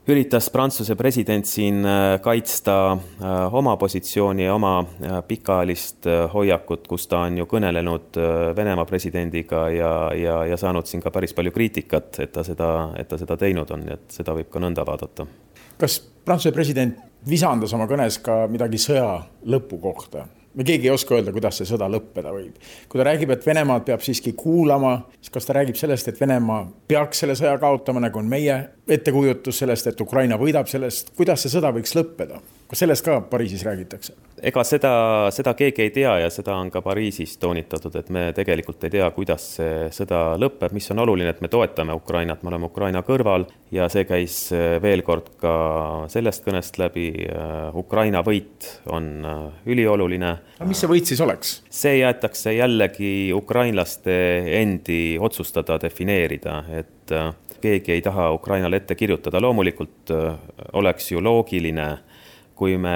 üritas 0.07 0.49
Prantsuse 0.49 0.95
president 0.95 1.45
siin 1.45 1.85
äh, 1.85 2.21
kaitsta 2.21 2.91
äh, 2.91 3.53
oma 3.53 3.77
positsiooni 3.77 4.43
ja 4.43 4.55
oma 4.55 4.85
pikaajalist 5.27 6.07
hoiakut, 6.33 6.87
kus 6.87 7.07
ta 7.07 7.25
on 7.27 7.37
ju 7.37 7.45
kõnelenud 7.49 8.17
Venemaa 8.55 8.85
presidendiga 8.89 9.67
ja, 9.69 9.93
ja, 10.17 10.41
ja 10.49 10.57
saanud 10.57 10.89
siin 10.89 11.03
ka 11.03 11.13
päris 11.13 11.35
palju 11.37 11.53
kriitikat, 11.53 12.19
et 12.25 12.33
ta 12.33 12.43
seda, 12.47 12.71
et 12.97 13.07
ta 13.07 13.19
seda 13.21 13.37
teinud 13.37 13.71
on, 13.71 13.85
nii 13.85 13.97
et 13.97 14.19
seda 14.19 14.35
võib 14.37 14.49
ka 14.51 14.63
nõnda 14.63 14.85
vaadata. 14.87 15.27
kas 15.77 16.01
Prantsuse 16.25 16.53
president 16.53 16.97
visandas 17.29 17.73
oma 17.73 17.87
kõnes 17.89 18.19
ka 18.21 18.45
midagi 18.49 18.81
sõja 18.81 19.21
lõpu 19.45 19.79
kohta? 19.81 20.27
Me 20.55 20.63
keegi 20.67 20.89
ei 20.89 20.93
oska 20.93 21.15
öelda, 21.15 21.33
kuidas 21.35 21.59
see 21.59 21.67
sõda 21.69 21.87
lõppeda 21.91 22.33
võib. 22.35 22.55
kui 22.89 22.99
ta 22.99 23.07
räägib, 23.07 23.31
et 23.35 23.45
Venemaad 23.45 23.85
peab 23.87 24.03
siiski 24.05 24.33
kuulama, 24.37 24.97
siis 25.19 25.33
kas 25.33 25.47
ta 25.47 25.55
räägib 25.57 25.79
sellest, 25.79 26.07
et 26.11 26.19
Venemaa 26.21 26.65
peaks 26.87 27.23
selle 27.23 27.35
sõja 27.39 27.57
kaotama, 27.61 28.03
nagu 28.03 28.19
on 28.19 28.29
meie 28.29 28.57
ettekujutus 28.87 29.63
sellest, 29.63 29.87
et 29.87 30.01
Ukraina 30.01 30.39
võidab 30.41 30.67
sellest, 30.71 31.13
kuidas 31.17 31.45
see 31.45 31.53
sõda 31.53 31.73
võiks 31.75 31.95
lõppeda? 31.97 32.41
kas 32.71 32.79
sellest 32.79 33.03
ka 33.05 33.19
Pariisis 33.27 33.65
räägitakse? 33.67 34.13
Ega 34.41 34.63
seda, 34.65 34.91
seda 35.33 35.53
keegi 35.57 35.83
ei 35.85 35.91
tea 35.93 36.13
ja 36.23 36.29
seda 36.33 36.55
on 36.57 36.71
ka 36.73 36.81
Pariisis 36.83 37.35
toonitatud, 37.41 37.95
et 37.99 38.09
me 38.13 38.23
tegelikult 38.35 38.83
ei 38.87 38.93
tea, 38.95 39.07
kuidas 39.13 39.45
see 39.57 39.87
sõda 39.93 40.21
lõpeb, 40.41 40.73
mis 40.75 40.89
on 40.93 41.03
oluline, 41.03 41.29
et 41.33 41.41
me 41.43 41.49
toetame 41.51 41.93
Ukrainat, 41.97 42.41
me 42.43 42.51
oleme 42.51 42.69
Ukraina 42.71 43.03
kõrval 43.05 43.45
ja 43.73 43.87
see 43.91 44.05
käis 44.09 44.37
äh, 44.55 44.75
veel 44.83 45.05
kord 45.05 45.31
ka 45.41 45.53
sellest 46.11 46.45
kõnest 46.47 46.79
läbi. 46.81 47.07
Äh, 47.29 47.77
Ukraina 47.77 48.23
võit 48.25 48.67
on 48.91 49.11
äh, 49.25 49.43
ülioluline. 49.69 50.33
aga 50.57 50.69
mis 50.69 50.81
see 50.81 50.91
võit 50.91 51.11
siis 51.11 51.21
oleks? 51.21 51.59
see 51.69 51.99
jäetakse 52.01 52.55
jällegi 52.55 53.31
ukrainlaste 53.35 54.15
endi 54.61 55.17
otsustada, 55.21 55.77
defineerida, 55.81 56.63
et 56.73 57.13
keegi 57.61 57.93
ei 57.93 58.01
taha 58.01 58.31
Ukrainale 58.33 58.79
ette 58.81 58.95
kirjutada, 58.97 59.41
loomulikult 59.43 60.13
oleks 60.79 61.11
ju 61.11 61.21
loogiline 61.21 61.87
kui 62.61 62.75
me 62.77 62.93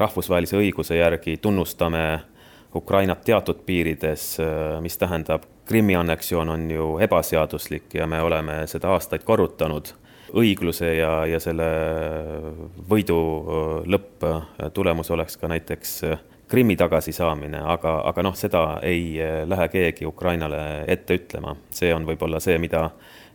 rahvusvahelise 0.00 0.56
õiguse 0.56 0.96
järgi 0.96 1.36
tunnustame 1.44 2.04
Ukrainat 2.76 3.20
teatud 3.24 3.60
piirides, 3.66 4.38
mis 4.80 4.96
tähendab, 4.96 5.44
Krimmi 5.68 5.96
anneksioon 5.96 6.48
on 6.48 6.70
ju 6.72 6.86
ebaseaduslik 7.04 7.98
ja 7.98 8.06
me 8.08 8.22
oleme 8.24 8.62
seda 8.66 8.94
aastaid 8.96 9.26
korrutanud. 9.28 9.92
õigluse 10.28 10.88
ja, 10.96 11.26
ja 11.26 11.40
selle 11.40 11.66
võidu 12.88 13.18
lõpptulemus 13.84 15.10
oleks 15.10 15.36
ka 15.36 15.48
näiteks 15.48 15.94
Krimmi 16.48 16.76
tagasisaamine, 16.76 17.60
aga, 17.60 18.00
aga 18.08 18.22
noh, 18.22 18.36
seda 18.36 18.80
ei 18.82 19.20
lähe 19.44 19.68
keegi 19.68 20.06
Ukrainale 20.06 20.84
ette 20.86 21.14
ütlema. 21.20 21.56
see 21.70 21.92
on 21.94 22.08
võib-olla 22.08 22.40
see, 22.40 22.58
mida 22.58 22.90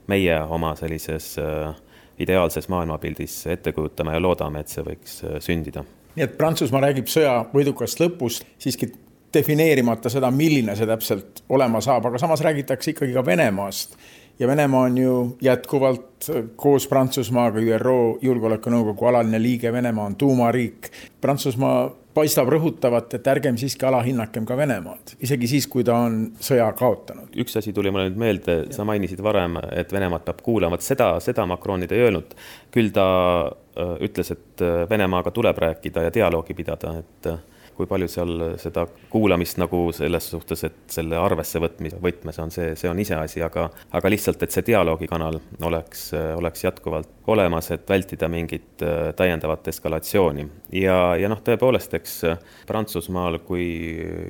meie 0.07 0.41
oma 0.49 0.75
sellises 0.75 1.37
äh, 1.37 1.75
ideaalses 2.19 2.69
maailmapildis 2.69 3.47
ette 3.47 3.71
kujutame 3.71 4.13
ja 4.13 4.21
loodame, 4.21 4.63
et 4.63 4.73
see 4.73 4.85
võiks 4.85 5.21
äh, 5.25 5.39
sündida. 5.43 5.85
nii 6.15 6.25
et 6.27 6.37
Prantsusmaa 6.37 6.83
räägib 6.87 7.09
sõja 7.09 7.39
võidukast 7.53 8.01
lõpust, 8.03 8.45
siiski 8.61 8.91
defineerimata 9.33 10.11
seda, 10.13 10.29
milline 10.31 10.75
see 10.77 10.89
täpselt 10.89 11.41
olema 11.49 11.81
saab, 11.81 12.05
aga 12.09 12.21
samas 12.21 12.43
räägitakse 12.45 12.93
ikkagi 12.93 13.15
ka 13.15 13.25
Venemaast. 13.25 13.97
ja 14.39 14.47
Venemaa 14.47 14.81
on 14.81 14.97
ju 14.97 15.37
jätkuvalt 15.41 16.29
koos 16.55 16.87
Prantsusmaaga 16.87 17.59
ÜRO 17.59 18.17
Julgeolekunõukogu 18.21 19.05
alaline 19.05 19.41
liige, 19.41 19.73
Venemaa 19.73 20.05
on 20.05 20.15
tuumariik. 20.15 20.89
Prantsusmaa 21.21 21.91
paistab 22.13 22.49
rõhutavat, 22.53 23.15
et 23.17 23.27
ärgem 23.27 23.57
siiski 23.59 23.85
alahinnakem 23.87 24.45
ka 24.47 24.57
Venemaad, 24.57 25.15
isegi 25.23 25.49
siis, 25.55 25.67
kui 25.71 25.85
ta 25.87 25.97
on 26.05 26.19
sõja 26.43 26.67
kaotanud. 26.77 27.31
üks 27.43 27.57
asi 27.59 27.73
tuli 27.73 27.91
mulle 27.91 28.09
nüüd 28.09 28.19
meelde, 28.21 28.57
sa 28.75 28.85
mainisid 28.87 29.21
varem, 29.23 29.57
et 29.71 29.93
Venemaad 29.93 30.25
peab 30.27 30.43
kuulama, 30.45 30.79
et 30.79 30.85
seda, 30.85 31.13
seda 31.23 31.45
Macronid 31.49 31.91
ei 31.91 32.05
öelnud. 32.07 32.35
küll 32.73 32.91
ta 32.93 33.07
äh, 33.47 33.95
ütles, 34.07 34.31
et 34.33 34.61
äh, 34.61 34.83
Venemaaga 34.89 35.31
tuleb 35.31 35.57
rääkida 35.57 36.07
ja 36.07 36.13
dialoogi 36.13 36.53
pidada, 36.57 36.97
et 36.99 37.31
äh, 37.31 37.41
kui 37.77 37.87
palju 37.89 38.07
seal 38.11 38.43
seda 38.61 38.85
kuulamist 39.11 39.59
nagu 39.61 39.85
selles 39.95 40.29
suhtes, 40.33 40.63
et 40.67 40.95
selle 40.95 41.17
arvesse 41.19 41.61
võtmise 41.63 41.99
võtmes 42.03 42.39
on 42.43 42.53
see, 42.53 42.73
see 42.79 42.89
on 42.89 42.99
iseasi, 42.99 43.43
aga, 43.45 43.67
aga 43.91 44.11
lihtsalt, 44.13 44.43
et 44.43 44.55
see 44.55 44.65
dialoogikanal 44.71 45.39
oleks, 45.69 46.09
oleks 46.37 46.65
jätkuvalt 46.65 47.29
olemas, 47.33 47.71
et 47.71 47.87
vältida 47.89 48.29
mingit 48.31 48.83
äh, 48.83 49.11
täiendavat 49.17 49.67
eskalatsiooni. 49.73 50.47
ja, 50.79 50.97
ja 51.19 51.31
noh, 51.31 51.41
tõepoolest, 51.43 51.95
eks 51.99 52.19
Prantsusmaal 52.67 53.39
kui 53.47 53.65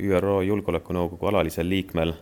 ÜRO 0.04 0.42
Julgeolekunõukogu 0.48 1.32
alalisel 1.32 1.70
liikmel 1.70 2.14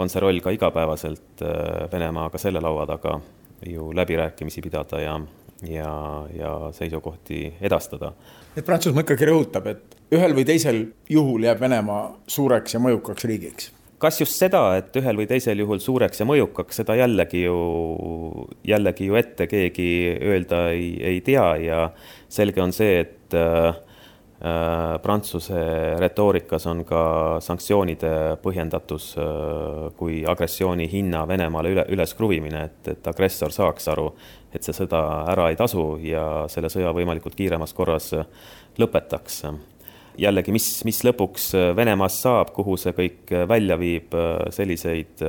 on 0.00 0.08
see 0.08 0.22
roll 0.22 0.40
ka 0.40 0.52
igapäevaselt 0.54 1.44
äh, 1.44 1.86
Venemaaga 1.92 2.38
selle 2.38 2.62
laua 2.62 2.86
taga 2.88 3.18
ju 3.66 3.90
läbirääkimisi 3.96 4.62
pidada 4.64 5.00
ja, 5.00 5.20
ja, 5.68 6.26
ja 6.34 6.52
seisukohti 6.72 7.54
edastada. 7.60 8.12
et 8.56 8.64
Prantsusmaa 8.64 9.04
ikkagi 9.04 9.28
rõhutab, 9.28 9.66
et 9.70 9.99
ühel 10.14 10.34
või 10.34 10.46
teisel 10.46 10.80
juhul 11.10 11.44
jääb 11.46 11.60
Venemaa 11.62 12.06
suureks 12.30 12.74
ja 12.74 12.80
mõjukaks 12.82 13.26
riigiks. 13.30 13.70
Kas 14.00 14.16
just 14.16 14.38
seda, 14.40 14.62
et 14.80 14.94
ühel 14.96 15.18
või 15.20 15.26
teisel 15.28 15.60
juhul 15.60 15.80
suureks 15.84 16.22
ja 16.22 16.26
mõjukaks, 16.26 16.80
seda 16.80 16.96
jällegi 16.96 17.42
ju, 17.44 17.58
jällegi 18.64 19.10
ju 19.10 19.18
ette 19.20 19.46
keegi 19.46 19.90
öelda 20.16 20.70
ei, 20.72 20.94
ei 21.04 21.20
tea 21.20 21.46
ja 21.60 21.84
selge 22.32 22.62
on 22.64 22.72
see, 22.72 23.04
et 23.04 23.36
äh, 23.36 23.76
Prantsuse 25.04 25.60
retoorikas 26.00 26.64
on 26.70 26.80
ka 26.88 27.02
sanktsioonide 27.44 28.38
põhjendatus 28.40 29.10
äh, 29.20 29.90
kui 30.00 30.22
agressiooni 30.24 30.88
hinna 30.88 31.26
Venemaale 31.28 31.74
üle, 31.74 31.84
üleskruvimine, 31.92 32.62
et, 32.70 32.94
et 32.94 33.10
agressor 33.12 33.52
saaks 33.52 33.90
aru, 33.92 34.14
et 34.48 34.64
see 34.64 34.78
sõda 34.80 35.02
ära 35.28 35.50
ei 35.52 35.60
tasu 35.60 35.90
ja 36.00 36.46
selle 36.48 36.72
sõja 36.72 36.96
võimalikult 36.96 37.36
kiiremas 37.36 37.76
korras 37.76 38.14
lõpetaks 38.80 39.42
jällegi, 40.20 40.52
mis, 40.54 40.68
mis 40.88 41.00
lõpuks 41.06 41.50
äh, 41.56 41.70
Venemaast 41.76 42.24
saab, 42.26 42.52
kuhu 42.56 42.76
see 42.80 42.92
kõik 42.96 43.32
äh, 43.34 43.46
välja 43.48 43.78
viib, 43.80 44.12
äh, 44.14 44.50
selliseid 44.54 45.24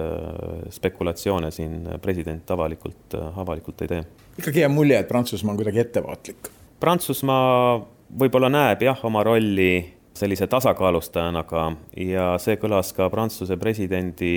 spekulatsioone 0.72 1.52
siin 1.54 1.80
president 2.04 2.52
avalikult, 2.52 3.16
avalikult 3.16 3.86
ei 3.86 3.96
tee. 3.96 4.04
ikkagi 4.42 4.64
jääb 4.64 4.76
mulje, 4.76 5.00
et 5.00 5.10
Prantsusmaa 5.10 5.56
on 5.56 5.62
kuidagi 5.62 5.84
ettevaatlik? 5.86 6.52
Prantsusmaa 6.82 7.80
võib-olla 8.20 8.50
näeb 8.52 8.84
jah, 8.86 9.00
oma 9.08 9.24
rolli 9.24 9.72
sellise 10.18 10.48
tasakaalustajana 10.52 11.44
ka 11.48 11.70
ja 11.98 12.34
see 12.42 12.58
kõlas 12.62 12.92
ka 12.96 13.08
Prantsuse 13.12 13.58
presidendi 13.60 14.34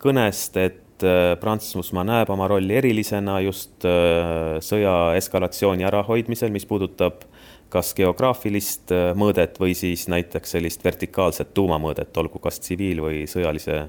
kõnest, 0.00 0.56
et 0.60 1.04
äh, 1.04 1.34
Prantsusmaa 1.40 2.06
näeb 2.06 2.30
oma 2.32 2.48
rolli 2.50 2.76
erilisena 2.78 3.40
just 3.44 3.86
äh, 3.88 4.58
sõja 4.64 5.16
eskalatsiooni 5.18 5.86
ärahoidmisel, 5.88 6.52
mis 6.54 6.66
puudutab 6.68 7.26
kas 7.70 7.94
geograafilist 7.98 8.92
äh, 8.94 9.10
mõõdet 9.18 9.60
või 9.62 9.74
siis 9.78 10.08
näiteks 10.10 10.56
sellist 10.56 10.84
vertikaalset 10.84 11.54
tuumamõõdet, 11.54 12.16
olgu 12.22 12.42
kas 12.42 12.60
tsiviil- 12.60 13.02
või 13.04 13.24
sõjalise 13.30 13.84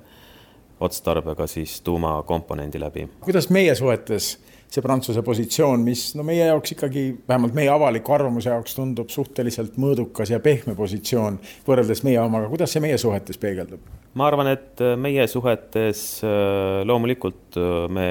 otstarbega 0.81 1.47
siis 1.47 1.81
tuumakomponendi 1.85 2.79
läbi. 2.81 3.07
kuidas 3.21 3.49
meie 3.49 3.75
suhetes 3.75 4.37
see 4.71 4.81
Prantsuse 4.81 5.21
positsioon, 5.21 5.81
mis 5.83 6.13
no 6.15 6.23
meie 6.23 6.45
jaoks 6.47 6.77
ikkagi, 6.77 7.03
vähemalt 7.27 7.55
meie 7.57 7.69
avaliku 7.69 8.13
arvamuse 8.15 8.49
jaoks 8.49 8.77
tundub 8.77 9.09
suhteliselt 9.11 9.75
mõõdukas 9.81 10.31
ja 10.31 10.39
pehme 10.39 10.75
positsioon 10.77 11.41
võrreldes 11.67 12.05
meie 12.07 12.21
omaga, 12.23 12.47
kuidas 12.51 12.71
see 12.71 12.83
meie 12.83 12.99
suhetes 13.01 13.41
peegeldub? 13.41 13.83
ma 14.15 14.27
arvan, 14.27 14.51
et 14.55 14.83
meie 14.99 15.27
suhetes 15.31 16.05
äh, 16.23 16.81
loomulikult 16.87 17.59
äh, 17.59 17.89
me 17.91 18.07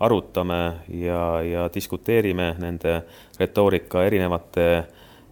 arutame 0.00 0.60
ja, 1.00 1.42
ja 1.42 1.68
diskuteerime 1.74 2.54
nende 2.58 3.02
retoorika 3.38 4.04
erinevate 4.06 4.68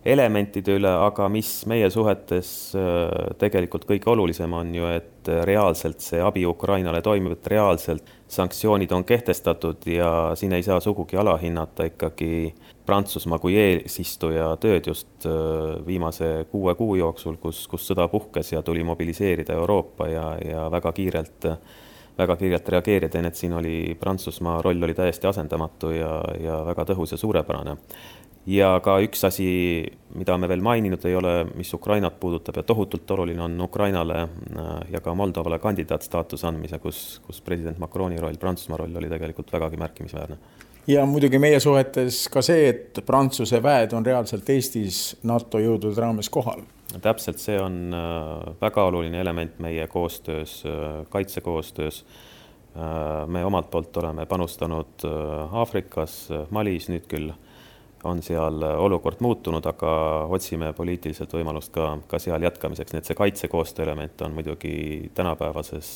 elementide 0.06 0.76
üle, 0.78 0.90
aga 1.02 1.26
mis 1.32 1.50
meie 1.66 1.88
suhetes 1.90 2.48
äh, 2.78 3.32
tegelikult 3.40 3.86
kõige 3.88 4.10
olulisem 4.12 4.52
on 4.54 4.70
ju, 4.74 4.86
et 4.94 5.30
reaalselt 5.48 6.04
see 6.04 6.20
abi 6.22 6.44
Ukrainale 6.46 7.00
toimib, 7.02 7.34
et 7.34 7.48
reaalselt 7.50 8.12
sanktsioonid 8.30 8.92
on 8.94 9.04
kehtestatud 9.06 9.86
ja 9.90 10.10
siin 10.38 10.54
ei 10.54 10.62
saa 10.66 10.78
sugugi 10.82 11.18
alahinnata 11.18 11.88
ikkagi 11.90 12.54
Prantsusmaa 12.86 13.40
kui 13.42 13.56
eesistuja 13.58 14.52
tööd 14.62 14.86
just 14.92 15.26
äh, 15.26 15.32
viimase 15.86 16.46
kuue 16.52 16.76
kuu 16.78 16.94
jooksul, 17.00 17.40
kus, 17.42 17.64
kus 17.70 17.88
sõda 17.90 18.06
puhkes 18.12 18.52
ja 18.54 18.62
tuli 18.62 18.86
mobiliseerida 18.86 19.58
Euroopa 19.58 20.06
ja, 20.12 20.28
ja 20.38 20.68
väga 20.70 20.94
kiirelt 20.94 21.50
väga 22.18 22.36
kiirelt 22.36 22.68
reageerida, 22.68 23.20
nii 23.20 23.32
et 23.32 23.40
siin 23.40 23.52
oli 23.56 23.96
Prantsusmaa 24.00 24.60
roll 24.64 24.82
oli 24.82 24.94
täiesti 24.94 25.28
asendamatu 25.28 25.90
ja, 25.92 26.12
ja 26.40 26.62
väga 26.66 26.86
tõhus 26.92 27.12
ja 27.12 27.20
suurepärane 27.20 27.76
ja 28.46 28.76
ka 28.82 28.96
üks 29.02 29.24
asi, 29.26 29.48
mida 30.16 30.36
me 30.38 30.48
veel 30.50 30.62
maininud 30.64 31.02
ei 31.08 31.16
ole, 31.18 31.32
mis 31.58 31.72
Ukrainat 31.74 32.18
puudutab 32.20 32.60
ja 32.60 32.64
tohutult 32.66 33.10
oluline 33.10 33.42
on 33.42 33.58
Ukrainale 33.60 34.20
äh, 34.22 34.70
ja 34.92 35.02
ka 35.02 35.14
Moldovale 35.14 35.58
kandidaatstaatuse 35.62 36.46
andmise, 36.46 36.78
kus, 36.82 37.20
kus 37.26 37.42
president 37.42 37.78
Macroni 37.82 38.20
roll, 38.22 38.38
Prantsusmaa 38.40 38.78
roll 38.84 38.96
oli 38.96 39.10
tegelikult 39.10 39.52
vägagi 39.52 39.82
märkimisväärne. 39.82 40.38
ja 40.86 41.06
muidugi 41.06 41.38
meie 41.42 41.60
suhetes 41.60 42.28
ka 42.30 42.42
see, 42.42 42.68
et 42.68 43.02
Prantsuse 43.06 43.62
väed 43.62 43.92
on 43.92 44.06
reaalselt 44.06 44.48
Eestis 44.50 45.16
NATO 45.22 45.58
jõudude 45.58 46.00
raames 46.00 46.30
kohal. 46.30 46.62
Täpselt, 47.02 47.40
see 47.42 47.58
on 47.60 47.94
äh, 47.94 48.54
väga 48.60 48.86
oluline 48.88 49.20
element 49.20 49.58
meie 49.62 49.86
koostöös, 49.86 50.62
äh, 50.66 51.04
kaitsekoostöös. 51.10 52.04
Me 53.26 53.40
omalt 53.44 53.70
poolt 53.70 53.96
oleme 53.96 54.26
panustanud 54.28 55.00
Aafrikas, 55.52 56.28
Malis, 56.52 56.90
nüüd 56.92 57.06
küll 57.08 57.30
on 58.04 58.20
seal 58.20 58.60
olukord 58.68 59.22
muutunud, 59.24 59.64
aga 59.64 59.92
otsime 60.28 60.74
poliitiliselt 60.76 61.32
võimalust 61.32 61.72
ka, 61.72 61.94
ka 62.04 62.20
seal 62.20 62.44
jätkamiseks, 62.44 62.92
nii 62.92 63.00
et 63.00 63.08
see 63.08 63.16
kaitsekoostöö 63.16 63.86
element 63.88 64.26
on 64.28 64.36
muidugi 64.36 64.74
tänapäevases 65.16 65.94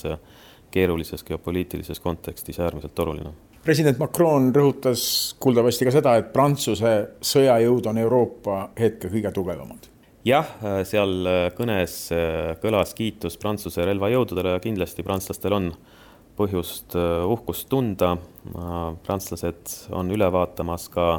keerulises 0.72 1.24
geopoliitilises 1.28 2.00
kontekstis 2.00 2.60
äärmiselt 2.60 2.98
oluline. 2.98 3.36
president 3.64 3.98
Macron 3.98 4.48
rõhutas 4.56 5.36
kuuldavasti 5.40 5.84
ka 5.84 5.96
seda, 6.00 6.16
et 6.16 6.32
Prantsuse 6.32 6.96
sõjajõud 7.20 7.92
on 7.92 7.98
Euroopa 8.08 8.70
hetke 8.80 9.12
kõige 9.12 9.36
tugevamad 9.36 9.90
jah, 10.24 10.48
seal 10.84 11.28
kõnes 11.56 11.96
kõlas 12.62 12.94
kiitus 12.96 13.38
Prantsuse 13.40 13.84
relvajõududele 13.88 14.56
ja 14.56 14.62
kindlasti 14.62 15.04
prantslastel 15.06 15.56
on 15.56 15.72
põhjust 16.36 16.96
uhkust 16.96 17.68
tunda. 17.68 18.16
prantslased 19.06 19.92
on 19.96 20.10
üle 20.10 20.28
vaatamas 20.32 20.88
ka 20.88 21.10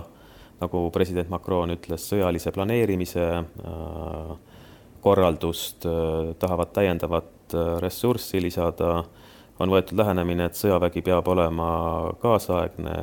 nagu 0.62 0.86
president 0.94 1.30
Macron 1.32 1.74
ütles, 1.74 2.06
sõjalise 2.06 2.54
planeerimise 2.54 3.26
äh, 3.42 4.32
korraldust, 5.02 5.88
äh, 5.90 6.34
tahavad 6.42 6.74
täiendavat 6.76 7.56
äh, 7.56 7.74
ressurssi 7.84 8.42
lisada, 8.44 9.02
on 9.62 9.70
võetud 9.70 9.98
lähenemine, 9.98 10.48
et 10.50 10.58
sõjavägi 10.58 11.04
peab 11.06 11.28
olema 11.30 11.68
kaasaegne 12.22 12.94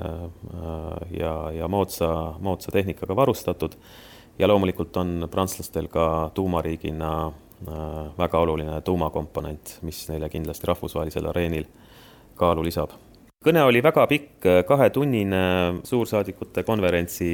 ja, 1.15 1.35
ja 1.55 1.69
moodsa, 1.71 2.09
moodsa 2.43 2.73
tehnikaga 2.75 3.15
varustatud 3.15 3.77
ja 4.38 4.48
loomulikult 4.48 4.96
on 4.96 5.29
prantslastel 5.31 5.88
ka 5.88 6.31
tuumariigina 6.35 7.33
väga 8.18 8.38
oluline 8.38 8.81
tuumakomponent, 8.87 9.79
mis 9.83 10.05
neile 10.09 10.29
kindlasti 10.31 10.66
rahvusvahelisel 10.70 11.27
areenil 11.27 11.64
kaalu 12.38 12.62
lisab 12.68 12.94
kõne 13.44 13.62
oli 13.62 13.83
väga 13.83 14.07
pikk, 14.11 14.46
kahetunnine 14.66 15.40
suursaadikute 15.87 16.64
konverentsi 16.66 17.31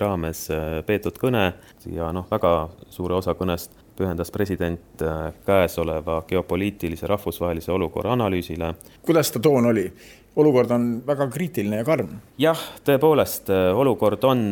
raames 0.00 0.46
äh, 0.52 0.66
peetud 0.86 1.16
kõne 1.20 1.46
ja 1.92 2.10
noh, 2.12 2.26
väga 2.30 2.68
suure 2.92 3.16
osa 3.16 3.34
kõnest 3.38 3.72
pühendas 3.96 4.30
president 4.32 5.02
äh, 5.02 5.30
käesoleva 5.46 6.20
geopoliitilise 6.28 7.08
rahvusvahelise 7.08 7.72
olukorra 7.72 8.12
analüüsile. 8.12 8.74
kuidas 9.02 9.32
ta 9.32 9.40
toon 9.40 9.72
oli? 9.72 9.88
Olukord 10.36 10.70
on 10.76 10.86
väga 11.06 11.28
kriitiline 11.32 11.80
ja 11.80 11.88
karm. 11.88 12.20
jah, 12.38 12.60
tõepoolest, 12.84 13.50
äh, 13.50 13.72
olukord 13.76 14.24
on 14.24 14.46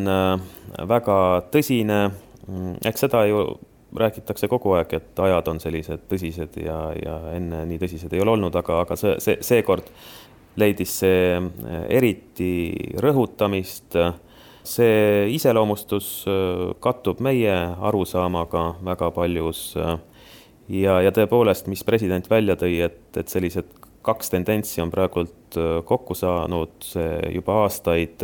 väga 0.88 1.18
tõsine, 1.53 2.01
mm, 2.49 2.83
eks 2.90 3.07
seda 3.07 3.25
ju 3.29 3.47
räägitakse 3.94 4.49
kogu 4.51 4.75
aeg, 4.75 4.92
et 4.97 5.20
ajad 5.23 5.49
on 5.53 5.61
sellised 5.62 6.07
tõsised 6.11 6.57
ja, 6.59 6.79
ja 6.99 7.18
enne 7.37 7.62
nii 7.68 7.79
tõsised 7.79 8.14
ei 8.14 8.23
ole 8.25 8.35
olnud, 8.35 8.55
aga, 8.59 8.81
aga 8.83 8.97
see, 8.99 9.14
see, 9.23 9.38
seekord 9.44 9.90
leidis 10.61 10.99
see 11.03 11.37
äh, 11.38 11.85
eriti 11.99 12.53
rõhutamist. 13.03 13.99
see 14.64 15.29
iseloomustus 15.29 16.25
äh, 16.25 16.70
kattub 16.81 17.20
meie 17.20 17.53
arusaamaga 17.85 18.75
väga 18.85 19.11
paljus. 19.12 19.75
Äh, 19.77 19.99
ja, 20.68 21.01
ja 21.05 21.12
tõepoolest, 21.12 21.68
mis 21.68 21.85
president 21.85 22.31
välja 22.31 22.57
tõi, 22.57 22.79
et, 22.87 23.03
et 23.16 23.29
sellised 23.29 23.68
kaks 24.04 24.30
tendentsi 24.30 24.82
on 24.84 24.90
praegult 24.92 25.56
kokku 25.84 26.14
saanud, 26.14 26.86
juba 27.32 27.54
aastaid 27.62 28.20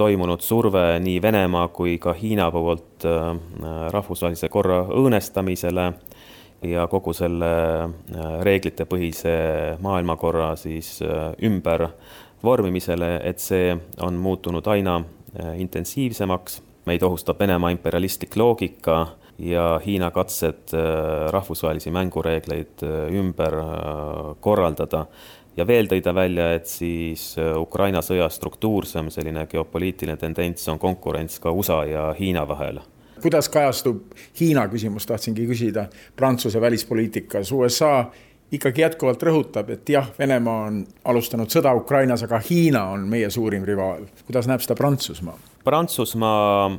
toimunud 0.00 0.40
surve 0.40 0.84
nii 1.04 1.22
Venemaa 1.22 1.68
kui 1.68 1.98
ka 2.00 2.14
Hiina 2.16 2.46
poolt 2.54 3.04
rahvusvahelise 3.92 4.48
korra 4.48 4.78
õõnestamisele 4.88 5.92
ja 6.62 6.86
kogu 6.90 7.12
selle 7.14 7.50
äh, 7.84 7.90
reeglitepõhise 8.42 9.34
maailmakorra 9.82 10.54
siis 10.58 10.98
äh, 11.02 11.32
ümber 11.46 11.88
vormimisele, 12.44 13.18
et 13.24 13.42
see 13.42 13.76
on 14.02 14.18
muutunud 14.18 14.66
aina 14.66 14.98
äh, 14.98 15.58
intensiivsemaks. 15.60 16.62
meid 16.88 17.02
ohustab 17.02 17.38
Venemaa 17.38 17.70
imperialistlik 17.70 18.36
loogika 18.36 19.06
ja 19.38 19.80
Hiina 19.86 20.10
katsed 20.10 20.74
rahvusvahelisi 21.30 21.90
mängureegleid 21.94 22.82
ümber 23.14 23.54
korraldada 24.40 25.04
ja 25.56 25.66
veel 25.66 25.86
tõi 25.90 26.02
ta 26.02 26.14
välja, 26.14 26.52
et 26.54 26.66
siis 26.66 27.36
Ukraina 27.56 28.02
sõja 28.02 28.28
struktuursem 28.30 29.10
selline 29.14 29.46
geopoliitiline 29.46 30.16
tendents 30.18 30.68
on 30.68 30.78
konkurents 30.78 31.38
ka 31.42 31.54
USA 31.54 31.84
ja 31.86 32.12
Hiina 32.18 32.46
vahel 32.48 32.80
kuidas 33.22 33.48
kajastub 33.48 34.14
Hiina 34.40 34.68
küsimus, 34.70 35.06
tahtsingi 35.06 35.46
küsida, 35.46 35.88
Prantsuse 36.16 36.60
välispoliitikas, 36.60 37.52
USA 37.52 38.04
ikkagi 38.52 38.82
jätkuvalt 38.82 39.22
rõhutab, 39.22 39.70
et 39.74 39.88
jah, 39.92 40.10
Venemaa 40.18 40.68
on 40.68 40.82
alustanud 41.10 41.50
sõda 41.52 41.74
Ukrainas, 41.76 42.22
aga 42.24 42.40
Hiina 42.50 42.84
on 42.94 43.08
meie 43.10 43.30
suurim 43.30 43.64
rivaal. 43.66 44.06
kuidas 44.26 44.48
näeb 44.48 44.64
seda 44.64 44.76
Prantsusmaa? 44.78 45.36
Prantsusmaa 45.64 46.70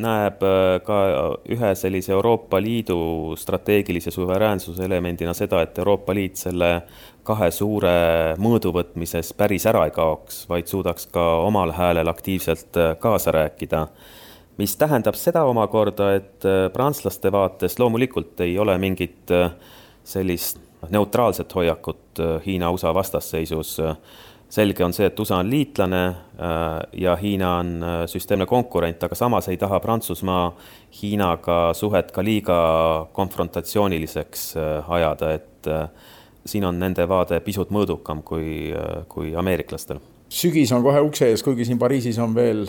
näeb 0.00 0.42
äh, 0.42 0.80
ka 0.84 0.98
ühe 1.50 1.70
sellise 1.78 2.12
Euroopa 2.12 2.60
Liidu 2.62 3.34
strateegilise 3.38 4.10
suveräänsuse 4.10 4.84
elemendina 4.84 5.34
seda, 5.34 5.62
et 5.62 5.78
Euroopa 5.78 6.14
Liit 6.14 6.40
selle 6.40 6.70
kahe 7.24 7.50
suure 7.54 7.94
mõõdu 8.42 8.72
võtmises 8.74 9.32
päris 9.36 9.66
ära 9.70 9.84
ei 9.86 9.94
kaoks, 9.94 10.44
vaid 10.50 10.68
suudaks 10.70 11.06
ka 11.14 11.24
omal 11.46 11.72
häälel 11.76 12.10
aktiivselt 12.10 12.76
äh, 12.80 12.96
kaasa 12.98 13.34
rääkida 13.34 13.86
mis 14.58 14.76
tähendab 14.78 15.16
seda 15.18 15.44
omakorda, 15.50 16.12
et 16.18 16.46
äh, 16.46 16.66
prantslaste 16.72 17.32
vaates 17.32 17.78
loomulikult 17.78 18.40
ei 18.46 18.58
ole 18.58 18.76
mingit 18.78 19.30
sellist 20.04 20.60
neutraalset 20.90 21.54
hoiakut 21.54 22.20
Hiina-USA 22.44 22.92
vastasseisus. 22.94 23.78
Selge 24.54 24.84
on 24.86 24.94
see, 24.94 25.08
et 25.08 25.20
USA 25.20 25.40
on 25.42 25.50
liitlane 25.50 26.02
ja 27.00 27.16
Hiina 27.18 27.56
on 27.58 27.72
süsteemne 28.10 28.46
konkurent, 28.46 29.02
aga 29.02 29.16
samas 29.18 29.48
ei 29.50 29.58
taha 29.58 29.80
Prantsusmaa 29.82 30.46
Hiinaga 31.00 31.58
suhet 31.74 32.12
ka 32.14 32.22
liiga 32.24 32.58
konfrontatsiooniliseks 33.16 34.52
ajada, 34.88 35.32
et 35.34 35.70
siin 36.46 36.66
on 36.68 36.78
nende 36.78 37.06
vaade 37.08 37.40
pisut 37.44 37.72
mõõdukam 37.74 38.22
kui, 38.22 38.70
kui 39.08 39.34
ameeriklastel. 39.34 40.02
sügis 40.28 40.72
on 40.72 40.82
kohe 40.82 41.00
ukse 41.00 41.30
ees, 41.30 41.42
kuigi 41.42 41.64
siin 41.64 41.78
Pariisis 41.78 42.18
on 42.18 42.34
veel 42.34 42.66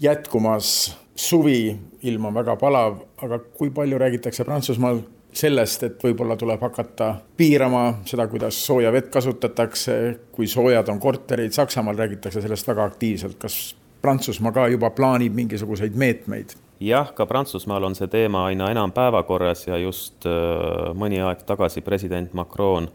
jätkumas 0.00 0.96
suvi, 1.16 1.76
ilm 2.02 2.24
on 2.28 2.34
väga 2.34 2.56
palav, 2.60 3.00
aga 3.22 3.38
kui 3.38 3.70
palju 3.70 3.98
räägitakse 3.98 4.44
Prantsusmaal 4.44 5.00
sellest, 5.36 5.82
et 5.86 6.04
võib-olla 6.04 6.36
tuleb 6.40 6.62
hakata 6.62 7.12
piirama 7.36 7.82
seda, 8.08 8.28
kuidas 8.32 8.58
sooja 8.66 8.92
vett 8.94 9.10
kasutatakse, 9.12 9.96
kui 10.32 10.48
soojad 10.48 10.88
on 10.92 11.00
korterid, 11.00 11.52
Saksamaal 11.52 11.98
räägitakse 11.98 12.40
sellest 12.44 12.68
väga 12.68 12.86
aktiivselt, 12.92 13.36
kas 13.40 13.74
Prantsusmaa 14.02 14.52
ka 14.52 14.68
juba 14.70 14.90
plaanib 14.94 15.34
mingisuguseid 15.34 15.96
meetmeid? 15.98 16.56
jah, 16.80 17.12
ka 17.14 17.26
Prantsusmaal 17.26 17.84
on 17.88 17.94
see 17.96 18.08
teema 18.12 18.46
aina 18.50 18.70
enam 18.70 18.92
päevakorras 18.92 19.66
ja 19.66 19.78
just 19.80 20.26
äh, 20.28 20.90
mõni 20.98 21.22
aeg 21.24 21.44
tagasi 21.48 21.82
president 21.84 22.34
Macron 22.36 22.90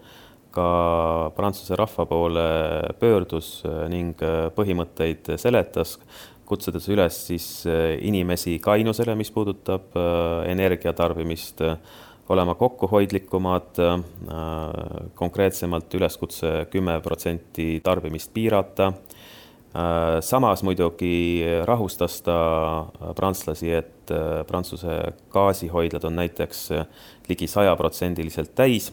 ka 0.54 1.32
Prantsuse 1.36 1.78
rahva 1.80 2.06
poole 2.06 2.46
pöördus 3.00 3.62
äh, 3.66 3.88
ning 3.90 4.22
äh, 4.22 4.52
põhimõtteid 4.56 5.34
seletas, 5.42 5.98
kutsudes 6.46 6.90
üles 6.92 7.16
siis 7.30 7.46
inimesi 8.04 8.58
kainusele, 8.60 9.14
mis 9.16 9.30
puudutab 9.32 9.94
energiatarbimist 10.52 11.62
olema 12.30 12.56
kokkuhoidlikumad, 12.56 13.80
äh, 13.80 14.00
konkreetsemalt 15.16 15.94
üleskutse 15.94 16.68
kümme 16.72 17.00
protsenti 17.02 17.82
tarbimist 17.84 18.34
piirata. 18.34 18.88
Äh, 18.88 20.20
samas 20.20 20.64
muidugi 20.64 21.44
rahustas 21.66 22.22
ta 22.22 22.38
prantslasi, 23.16 23.72
et 23.72 24.12
äh, 24.12 24.46
Prantsuse 24.48 25.14
gaasihoidlad 25.30 26.04
on 26.04 26.16
näiteks 26.16 26.70
ligi 27.30 27.48
sajaprotsendiliselt 27.48 28.56
täis 28.56 28.92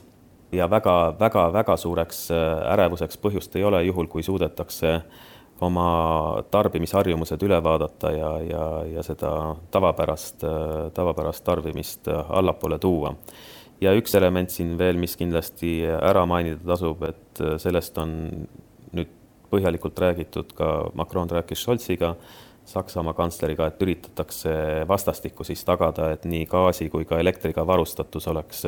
ja 0.52 0.70
väga-väga-väga 0.70 1.76
suureks 1.76 2.28
ärevuseks 2.72 3.18
põhjust 3.20 3.56
ei 3.58 3.64
ole, 3.64 3.82
juhul 3.84 4.06
kui 4.08 4.22
suudetakse 4.22 5.00
oma 5.64 6.42
tarbimisharjumused 6.50 7.42
üle 7.42 7.58
vaadata 7.64 8.12
ja, 8.14 8.32
ja, 8.44 8.64
ja 8.94 9.04
seda 9.06 9.30
tavapärast, 9.74 10.44
tavapärast 10.94 11.44
tarbimist 11.44 12.08
allapoole 12.08 12.78
tuua. 12.78 13.14
ja 13.80 13.92
üks 13.94 14.14
element 14.18 14.50
siin 14.50 14.76
veel, 14.78 14.98
mis 14.98 15.16
kindlasti 15.16 15.80
ära 15.86 16.24
mainida 16.26 16.62
tasub, 16.66 17.02
et 17.06 17.42
sellest 17.62 17.98
on 17.98 18.14
nüüd 18.92 19.14
põhjalikult 19.50 19.98
räägitud, 19.98 20.52
ka 20.54 20.90
Macron 20.94 21.30
rääkis 21.30 21.62
Scholziga, 21.62 22.14
Saksamaa 22.68 23.14
kantsleriga, 23.16 23.70
et 23.70 23.82
üritatakse 23.82 24.50
vastastikku 24.88 25.44
siis 25.44 25.62
tagada, 25.64 26.10
et 26.12 26.26
nii 26.28 26.44
gaasi 26.50 26.90
kui 26.92 27.06
ka 27.08 27.16
elektriga 27.16 27.64
varustatus 27.66 28.28
oleks 28.28 28.66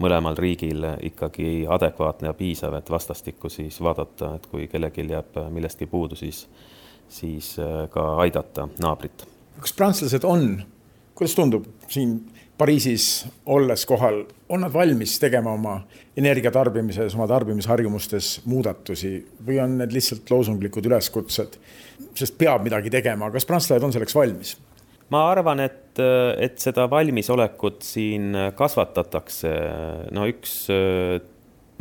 mõlemal 0.00 0.36
riigil 0.38 0.84
ikkagi 1.10 1.66
adekvaatne 1.68 2.30
ja 2.30 2.34
piisav, 2.36 2.74
et 2.78 2.90
vastastikku 2.90 3.50
siis 3.52 3.80
vaadata, 3.82 4.34
et 4.36 4.46
kui 4.50 4.66
kellelgi 4.70 5.06
jääb 5.10 5.40
millestki 5.52 5.86
puudu, 5.90 6.18
siis, 6.18 6.46
siis 7.08 7.54
äh, 7.60 7.86
ka 7.92 8.14
aidata 8.24 8.68
naabrit. 8.82 9.26
kas 9.60 9.72
prantslased 9.76 10.24
on, 10.24 10.62
kuidas 11.14 11.34
tundub 11.36 11.66
siin 11.88 12.20
Pariisis 12.60 13.24
olles 13.48 13.86
kohal, 13.88 14.18
on 14.52 14.60
nad 14.60 14.72
valmis 14.72 15.14
tegema 15.18 15.54
oma 15.56 15.78
energiatarbimises, 16.16 17.14
oma 17.16 17.24
tarbimisharjumustes 17.30 18.42
muudatusi 18.44 19.14
või 19.46 19.56
on 19.62 19.78
need 19.80 19.94
lihtsalt 19.96 20.28
loosunglikud 20.28 20.84
üleskutsed, 20.90 21.56
sest 22.20 22.36
peab 22.36 22.66
midagi 22.66 22.92
tegema, 22.92 23.30
kas 23.32 23.48
prantslased 23.48 23.86
on 23.86 23.96
selleks 23.96 24.16
valmis? 24.18 24.58
Ma 25.10 25.24
arvan, 25.32 25.64
et, 25.64 25.98
et 26.38 26.58
seda 26.62 26.86
valmisolekut 26.90 27.82
siin 27.86 28.36
kasvatatakse. 28.56 29.52
no 30.14 30.26
üks 30.30 30.54
äh, 30.74 31.18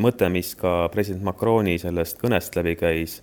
mõte, 0.01 0.29
mis 0.33 0.55
ka 0.59 0.87
president 0.93 1.25
Macroni 1.27 1.77
sellest 1.81 2.19
kõnest 2.21 2.55
läbi 2.57 2.75
käis, 2.79 3.19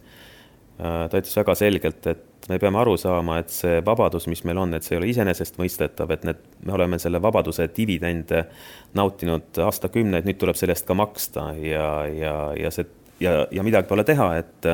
äh, 0.78 1.06
ta 1.10 1.20
ütles 1.20 1.36
väga 1.40 1.56
selgelt, 1.58 2.06
et 2.12 2.48
me 2.50 2.60
peame 2.62 2.78
aru 2.78 2.94
saama, 3.00 3.40
et 3.42 3.50
see 3.50 3.80
vabadus, 3.86 4.28
mis 4.30 4.44
meil 4.46 4.60
on, 4.62 4.76
et 4.76 4.86
see 4.86 4.94
ei 4.94 5.00
ole 5.00 5.10
iseenesestmõistetav, 5.10 6.12
et 6.14 6.28
need, 6.28 6.44
me 6.66 6.76
oleme 6.76 7.00
selle 7.02 7.20
vabaduse 7.22 7.66
dividende 7.76 8.44
nautinud 8.94 9.58
aastakümneid, 9.66 10.28
nüüd 10.28 10.38
tuleb 10.38 10.58
selle 10.58 10.76
eest 10.76 10.86
ka 10.86 10.94
maksta 10.98 11.50
ja, 11.58 11.90
ja, 12.06 12.36
ja 12.58 12.70
see 12.74 12.86
ja, 13.20 13.46
ja 13.50 13.64
midagi 13.66 13.88
pole 13.88 14.04
teha, 14.06 14.30
et 14.38 14.70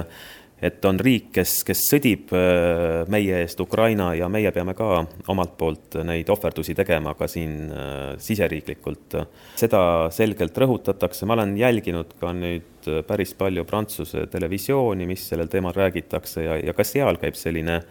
et 0.63 0.85
on 0.87 0.99
riik, 1.03 1.33
kes, 1.35 1.57
kes 1.67 1.83
sõdib 1.91 2.31
äh, 2.39 3.03
meie 3.11 3.43
eest 3.43 3.61
Ukraina 3.65 4.13
ja 4.15 4.29
meie 4.33 4.53
peame 4.55 4.77
ka 4.79 5.03
omalt 5.33 5.57
poolt 5.59 5.99
neid 6.07 6.31
ohverdusi 6.31 6.77
tegema 6.79 7.17
ka 7.19 7.29
siin 7.31 7.57
äh, 7.75 8.15
siseriiklikult. 8.23 9.19
seda 9.59 9.83
selgelt 10.15 10.59
rõhutatakse, 10.59 11.27
ma 11.27 11.37
olen 11.39 11.57
jälginud 11.59 12.15
ka 12.21 12.33
nüüd 12.37 12.91
päris 13.07 13.35
palju 13.39 13.67
Prantsuse 13.67 14.27
televisiooni, 14.31 15.07
mis 15.07 15.29
sellel 15.31 15.51
teemal 15.51 15.75
räägitakse 15.77 16.47
ja, 16.47 16.59
ja 16.59 16.75
ka 16.75 16.87
seal 16.87 17.19
käib 17.23 17.39
selline 17.39 17.83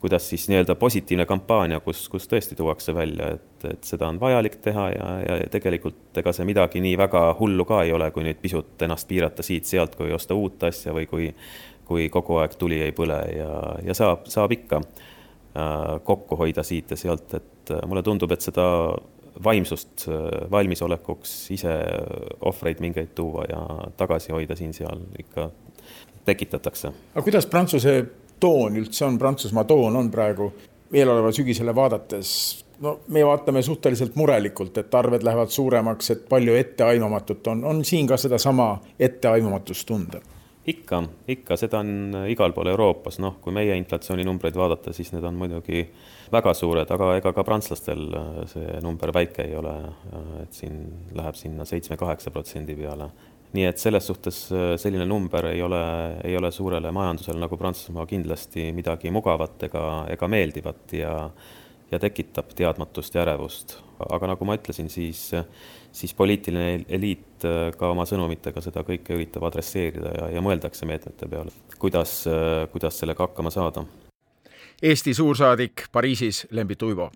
kuidas 0.00 0.28
siis 0.30 0.48
nii-öelda 0.48 0.74
positiivne 0.74 1.26
kampaania, 1.26 1.80
kus, 1.80 2.08
kus 2.08 2.28
tõesti 2.30 2.54
tuuakse 2.56 2.94
välja, 2.94 3.32
et, 3.34 3.64
et 3.66 3.84
seda 3.84 4.08
on 4.08 4.20
vajalik 4.20 4.60
teha 4.62 4.84
ja, 4.94 5.08
ja 5.26 5.38
tegelikult 5.50 6.20
ega 6.20 6.32
see 6.34 6.46
midagi 6.46 6.82
nii 6.84 6.94
väga 6.98 7.22
hullu 7.40 7.66
ka 7.66 7.82
ei 7.86 7.92
ole, 7.92 8.10
kui 8.14 8.26
nüüd 8.26 8.38
pisut 8.42 8.86
ennast 8.86 9.08
piirata 9.10 9.42
siit-sealt, 9.42 9.96
kui 9.98 10.12
osta 10.14 10.38
uut 10.38 10.62
asja 10.70 10.94
või 10.94 11.08
kui 11.10 11.32
kui 11.88 12.08
kogu 12.12 12.38
aeg 12.42 12.56
tuli 12.60 12.80
ei 12.84 12.92
põle 12.96 13.18
ja, 13.32 13.52
ja 13.84 13.96
saab, 13.96 14.26
saab 14.28 14.52
ikka 14.54 14.82
äh, 14.82 15.96
kokku 16.04 16.36
hoida 16.36 16.64
siit 16.66 16.92
ja 16.92 17.00
sealt, 17.00 17.32
et 17.38 17.72
äh, 17.72 17.84
mulle 17.88 18.04
tundub, 18.04 18.32
et 18.34 18.44
seda 18.44 18.66
vaimsust 19.44 20.08
äh, 20.08 20.28
valmisolekuks 20.52 21.34
ise 21.56 21.74
ohvreid 22.50 22.84
mingeid 22.84 23.14
tuua 23.16 23.48
ja 23.48 23.64
tagasi 23.96 24.34
hoida 24.36 24.56
siin-seal 24.58 25.04
ikka 25.18 25.50
tekitatakse. 26.28 26.92
aga 27.14 27.24
kuidas 27.24 27.46
Prantsuse 27.46 27.98
toon 28.40 28.76
üldse 28.76 29.06
on, 29.08 29.18
Prantsusmaa 29.18 29.64
toon 29.64 29.96
on 29.96 30.10
praegu 30.10 30.52
eeloleva 30.92 31.32
sügisele 31.32 31.74
vaadates, 31.74 32.30
no 32.84 32.98
me 33.08 33.24
vaatame 33.26 33.62
suhteliselt 33.62 34.16
murelikult, 34.16 34.76
et 34.78 34.94
arved 34.94 35.24
lähevad 35.24 35.52
suuremaks, 35.52 36.10
et 36.10 36.26
palju 36.28 36.56
etteaimamatut 36.56 37.46
on, 37.52 37.64
on 37.64 37.84
siin 37.84 38.06
ka 38.06 38.16
sedasama 38.16 38.74
etteaimamatust 38.98 39.88
tunda 39.88 40.20
ikka, 40.68 41.00
ikka, 41.32 41.56
seda 41.60 41.80
on 41.80 42.24
igal 42.28 42.52
pool 42.56 42.68
Euroopas, 42.72 43.18
noh, 43.22 43.38
kui 43.42 43.54
meie 43.56 43.76
inflatsiooninumbreid 43.80 44.56
vaadata, 44.58 44.92
siis 44.96 45.12
need 45.14 45.24
on 45.24 45.38
muidugi 45.40 45.84
väga 46.32 46.52
suured, 46.56 46.90
aga 46.94 47.14
ega 47.18 47.32
ka 47.36 47.44
prantslastel 47.46 48.04
äh, 48.18 48.28
see 48.50 48.82
number 48.84 49.12
väike 49.14 49.46
ei 49.48 49.56
ole, 49.58 49.74
äh, 49.88 50.28
et 50.42 50.60
siin 50.60 50.80
läheb 51.16 51.38
sinna 51.38 51.66
seitsme-kaheksa 51.68 52.32
protsendi 52.34 52.76
peale. 52.78 53.10
nii 53.48 53.64
et 53.64 53.80
selles 53.80 54.04
suhtes 54.04 54.42
äh, 54.52 54.74
selline 54.76 55.06
number 55.08 55.46
ei 55.48 55.62
ole, 55.64 55.80
ei 56.24 56.36
ole 56.36 56.50
suurele 56.52 56.90
majandusele 56.92 57.40
nagu 57.40 57.56
Prantsusmaa 57.56 58.04
kindlasti 58.06 58.68
midagi 58.76 59.10
mugavat 59.10 59.62
ega, 59.70 59.84
ega 60.12 60.28
meeldivat 60.28 60.92
ja 60.92 61.14
ja 61.90 61.98
tekitab 61.98 62.52
teadmatust 62.56 63.14
ja 63.14 63.22
ärevust. 63.22 63.78
aga 64.10 64.32
nagu 64.34 64.44
ma 64.44 64.54
ütlesin, 64.58 64.90
siis 64.90 65.30
siis 65.92 66.14
poliitiline 66.14 66.84
eliit 66.88 67.46
ka 67.78 67.90
oma 67.90 68.04
sõnumitega 68.06 68.60
seda 68.62 68.84
kõike 68.86 69.16
üritab 69.16 69.48
adresseerida 69.48 70.12
ja, 70.14 70.28
ja 70.36 70.42
mõeldakse 70.44 70.86
meetmete 70.86 71.28
peale, 71.28 71.54
kuidas, 71.78 72.20
kuidas 72.72 73.00
sellega 73.00 73.26
hakkama 73.26 73.50
saada. 73.50 73.86
Eesti 74.82 75.14
suursaadik 75.14 75.88
Pariisis 75.92 76.46
Lembit 76.50 76.82
Uibo 76.82 77.10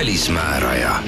välismääraja. 0.00 1.02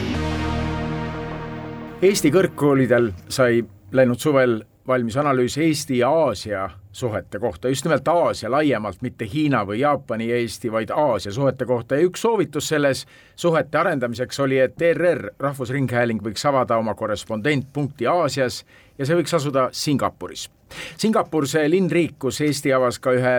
Eesti 2.02 2.32
kõrgkoolidel 2.34 3.12
sai 3.30 3.60
läinud 3.94 4.18
suvel 4.18 4.56
valmis 4.90 5.14
analüüs 5.22 5.54
Eesti 5.62 6.00
ja 6.00 6.08
Aasia 6.10 6.64
suhete 6.92 7.38
kohta, 7.38 7.68
just 7.70 7.84
nimelt 7.86 8.08
Aasia 8.08 8.50
laiemalt, 8.50 8.98
mitte 9.06 9.28
Hiina 9.34 9.60
või 9.66 9.78
Jaapani 9.84 10.26
ja 10.26 10.40
Eesti, 10.42 10.72
vaid 10.72 10.90
Aasia 10.90 11.30
suhete 11.32 11.64
kohta. 11.64 11.94
Ja 11.94 12.08
üks 12.08 12.24
soovitus 12.26 12.72
selles 12.72 13.04
suhete 13.38 13.78
arendamiseks 13.78 14.40
oli, 14.42 14.58
et 14.58 14.82
ERR, 14.82 15.28
Rahvusringhääling, 15.38 16.24
võiks 16.26 16.42
avada 16.50 16.80
oma 16.82 16.96
korrespondentpunkti 16.98 18.10
Aasias 18.10 18.64
ja 18.98 19.06
see 19.06 19.20
võiks 19.20 19.38
asuda 19.38 19.68
Singapuris. 19.70 20.48
Singapur, 20.96 21.46
see 21.46 21.70
linnriik, 21.70 22.18
kus 22.18 22.42
Eesti 22.42 22.74
avas 22.74 22.98
ka 22.98 23.14
ühe 23.14 23.36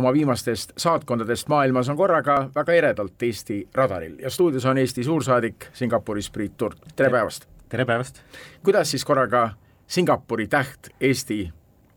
oma 0.00 0.14
viimastest 0.16 0.72
saatkondadest 0.80 1.52
maailmas, 1.52 1.92
on 1.92 2.00
korraga 2.00 2.40
väga 2.56 2.80
eredalt 2.80 3.28
Eesti 3.28 3.66
radaril. 3.74 4.16
Ja 4.24 4.32
stuudios 4.32 4.64
on 4.64 4.80
Eesti 4.80 5.04
suursaadik 5.04 5.68
Singapuris 5.76 6.32
Priit 6.32 6.56
Turk, 6.56 6.80
tere. 6.96 7.12
päevast! 7.12 7.57
Tere 7.68 7.84
päevast! 7.84 8.22
kuidas 8.64 8.90
siis 8.90 9.04
korraga 9.04 9.50
Singapuri 9.88 10.48
täht 10.48 10.90
Eesti 11.00 11.48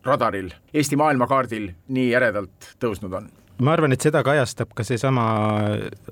radaril, 0.06 0.50
Eesti 0.74 0.96
maailmakaardil 0.96 1.70
nii 1.88 2.10
eredalt 2.16 2.74
tõusnud 2.82 3.14
on? 3.16 3.30
ma 3.62 3.76
arvan, 3.76 3.94
et 3.96 4.04
seda 4.04 4.24
kajastab 4.26 4.74
ka 4.76 4.84
seesama 4.84 5.26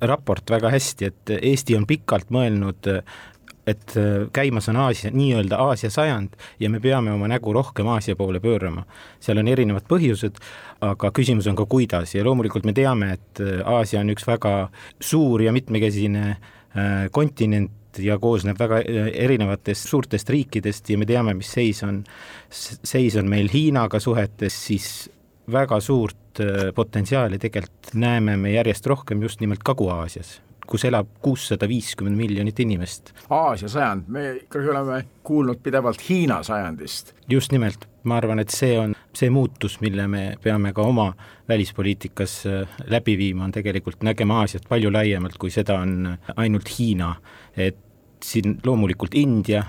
raport 0.02 0.52
väga 0.52 0.72
hästi, 0.72 1.10
et 1.10 1.36
Eesti 1.42 1.76
on 1.76 1.88
pikalt 1.90 2.32
mõelnud 2.32 2.92
et 3.70 3.94
käimas 4.34 4.66
on 4.72 4.80
Aasia, 4.82 5.12
nii-öelda 5.14 5.60
Aasia 5.62 5.92
sajand 5.94 6.38
ja 6.60 6.70
me 6.74 6.80
peame 6.82 7.12
oma 7.14 7.28
nägu 7.30 7.54
rohkem 7.54 7.88
Aasia 7.88 8.16
poole 8.16 8.40
pöörama. 8.40 8.86
seal 9.20 9.38
on 9.38 9.48
erinevad 9.48 9.86
põhjused, 9.90 10.40
aga 10.82 11.12
küsimus 11.12 11.48
on 11.52 11.56
ka 11.60 11.66
kuidas 11.66 12.16
ja 12.16 12.24
loomulikult 12.26 12.66
me 12.66 12.74
teame, 12.74 13.12
et 13.14 13.44
Aasia 13.66 14.00
on 14.00 14.10
üks 14.16 14.26
väga 14.28 14.70
suur 15.00 15.42
ja 15.42 15.52
mitmekesine 15.52 16.38
kontinent 17.12 17.72
ja 18.04 18.20
koosneb 18.20 18.60
väga 18.60 18.82
erinevatest 18.86 19.90
suurtest 19.90 20.30
riikidest 20.30 20.90
ja 20.90 20.98
me 20.98 21.08
teame, 21.10 21.34
mis 21.38 21.52
seis 21.54 21.84
on, 21.88 22.04
seis 22.50 23.18
on 23.20 23.30
meil 23.30 23.50
Hiinaga 23.54 24.00
suhetes, 24.00 24.58
siis 24.68 25.10
väga 25.52 25.80
suurt 25.82 26.42
potentsiaali 26.76 27.40
tegelikult 27.42 27.96
näeme 28.00 28.38
me 28.38 28.54
järjest 28.54 28.86
rohkem 28.88 29.22
just 29.26 29.42
nimelt 29.42 29.66
Kagu-Aasias 29.66 30.38
kus 30.70 30.86
elab 30.86 31.08
kuussada 31.24 31.68
viiskümmend 31.70 32.18
miljonit 32.18 32.60
inimest. 32.62 33.14
Aasia 33.34 33.70
sajand, 33.72 34.10
me 34.14 34.26
ikkagi 34.44 34.70
oleme 34.70 35.02
kuulnud 35.26 35.62
pidevalt 35.66 36.04
Hiina 36.10 36.44
sajandist. 36.44 37.14
just 37.30 37.52
nimelt, 37.52 37.88
ma 38.04 38.18
arvan, 38.18 38.40
et 38.40 38.54
see 38.54 38.78
on 38.80 38.94
see 39.16 39.30
muutus, 39.34 39.80
mille 39.82 40.08
me 40.08 40.24
peame 40.44 40.74
ka 40.74 40.86
oma 40.86 41.12
välispoliitikas 41.50 42.36
äh, 42.46 42.80
läbi 42.88 43.18
viima, 43.18 43.48
on 43.48 43.52
tegelikult 43.52 44.06
nägema 44.06 44.44
Aasiat 44.44 44.70
palju 44.70 44.94
laiemalt, 44.94 45.38
kui 45.42 45.50
seda 45.54 45.80
on 45.82 46.18
ainult 46.36 46.70
Hiina. 46.78 47.16
et 47.58 47.78
siin 48.24 48.60
loomulikult 48.64 49.16
India, 49.16 49.64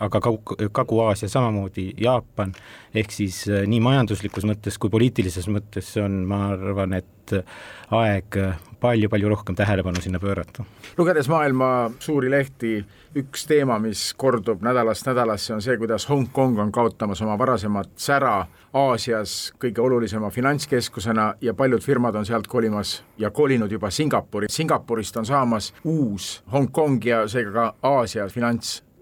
aga 0.00 0.20
Kaug-, 0.20 0.56
Kagu-Aasia 0.72 1.28
samamoodi, 1.28 1.90
Jaapan, 2.00 2.54
ehk 2.94 3.12
siis 3.14 3.44
äh, 3.48 3.66
nii 3.68 3.80
majanduslikus 3.84 4.46
mõttes 4.48 4.78
kui 4.80 4.92
poliitilises 4.92 5.48
mõttes 5.52 5.92
on, 6.02 6.22
ma 6.28 6.48
arvan, 6.54 6.96
et 7.00 7.36
äh, 7.36 7.60
aeg 7.96 8.40
palju-palju 8.80 9.28
rohkem 9.28 9.54
tähelepanu 9.56 10.00
sinna 10.00 10.18
pöörata. 10.18 10.64
lugedes 10.98 11.28
maailma 11.28 11.90
suuri 11.98 12.30
lehti, 12.30 12.84
üks 13.16 13.46
teema, 13.46 13.78
mis 13.78 14.14
kordub 14.14 14.62
nädalast 14.62 15.06
nädalasse, 15.06 15.54
on 15.54 15.62
see, 15.62 15.76
kuidas 15.78 16.08
Hongkong 16.08 16.58
on 16.58 16.72
kaotamas 16.72 17.22
oma 17.22 17.38
varasemat 17.38 17.90
sära 17.96 18.46
Aasias 18.72 19.52
kõige 19.62 19.80
olulisema 19.80 20.30
finantskeskusena 20.30 21.34
ja 21.40 21.54
paljud 21.54 21.82
firmad 21.82 22.14
on 22.14 22.26
sealt 22.26 22.46
kolimas 22.46 23.02
ja 23.18 23.30
kolinud 23.30 23.72
juba 23.72 23.90
Singapuri. 23.90 24.50
Singapurist 24.50 25.16
on 25.16 25.26
saamas 25.26 25.72
uus 25.84 26.42
Hongkong 26.52 27.04
ja 27.04 27.28
seega 27.28 27.52
ka 27.52 27.74
Aasia 27.82 28.28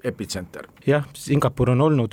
finantsepitsenter. 0.04 0.68
jah, 0.86 1.04
Singapur 1.14 1.70
on 1.70 1.80
olnud 1.80 2.12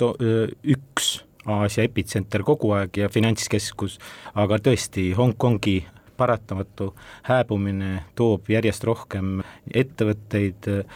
üks 0.64 1.22
Aasia 1.46 1.84
epitsenter 1.84 2.42
kogu 2.42 2.70
aeg 2.72 2.96
ja 2.96 3.08
finantskeskus, 3.08 3.98
aga 4.34 4.58
tõesti, 4.58 5.12
Hongkongi 5.16 5.84
paratamatu 6.16 6.94
hääbumine 7.26 8.04
toob 8.14 8.48
järjest 8.48 8.84
rohkem 8.84 9.42
ettevõtteid 9.74 10.86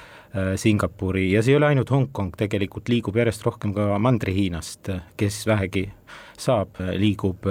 Singapuri 0.56 1.32
ja 1.32 1.42
see 1.42 1.54
ei 1.54 1.56
ole 1.56 1.66
ainult 1.66 1.90
Hongkong, 1.90 2.36
tegelikult 2.36 2.88
liigub 2.88 3.16
järjest 3.16 3.42
rohkem 3.42 3.74
ka 3.74 3.98
Mandri-Hiinast, 3.98 4.92
kes 5.16 5.46
vähegi 5.46 5.88
saab, 6.38 6.78
liigub 6.94 7.48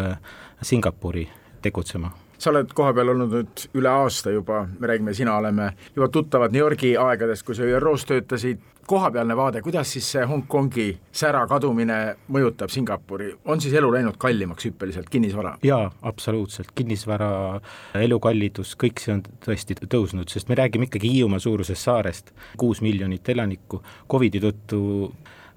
Singapuri 0.62 1.28
tegutsema 1.62 2.14
sa 2.46 2.54
oled 2.54 2.72
kohapeal 2.78 3.10
olnud 3.16 3.34
nüüd 3.34 3.66
üle 3.80 3.90
aasta 3.90 4.34
juba, 4.34 4.66
me 4.80 4.90
räägime, 4.92 5.14
sina 5.18 5.38
oleme 5.40 5.72
juba 5.96 6.12
tuttavad 6.14 6.54
New 6.54 6.62
Yorgi 6.62 6.94
aegadest, 7.02 7.46
kui 7.48 7.58
sa 7.58 7.66
ÜRO-s 7.66 8.06
töötasid, 8.10 8.62
kohapealne 8.86 9.34
vaade, 9.38 9.64
kuidas 9.66 9.90
siis 9.96 10.06
see 10.14 10.26
Hongkongi 10.30 10.86
sära 11.16 11.42
kadumine 11.50 11.98
mõjutab 12.30 12.70
Singapuri, 12.70 13.32
on 13.50 13.62
siis 13.64 13.74
elu 13.80 13.90
läinud 13.96 14.20
kallimaks 14.22 14.68
hüppeliselt, 14.70 15.10
kinnisvara? 15.10 15.56
jaa, 15.66 15.90
absoluutselt, 16.06 16.70
kinnisvara, 16.78 17.30
elukallidus, 17.98 18.76
kõik 18.82 19.02
see 19.02 19.16
on 19.16 19.24
tõesti 19.48 19.80
tõusnud, 19.82 20.30
sest 20.30 20.52
me 20.52 20.60
räägime 20.62 20.90
ikkagi 20.90 21.16
Hiiumaa 21.16 21.42
suurusest 21.42 21.90
saarest, 21.90 22.30
kuus 22.62 22.84
miljonit 22.86 23.34
elanikku, 23.34 23.82
Covidi 24.12 24.44
tõttu 24.44 24.84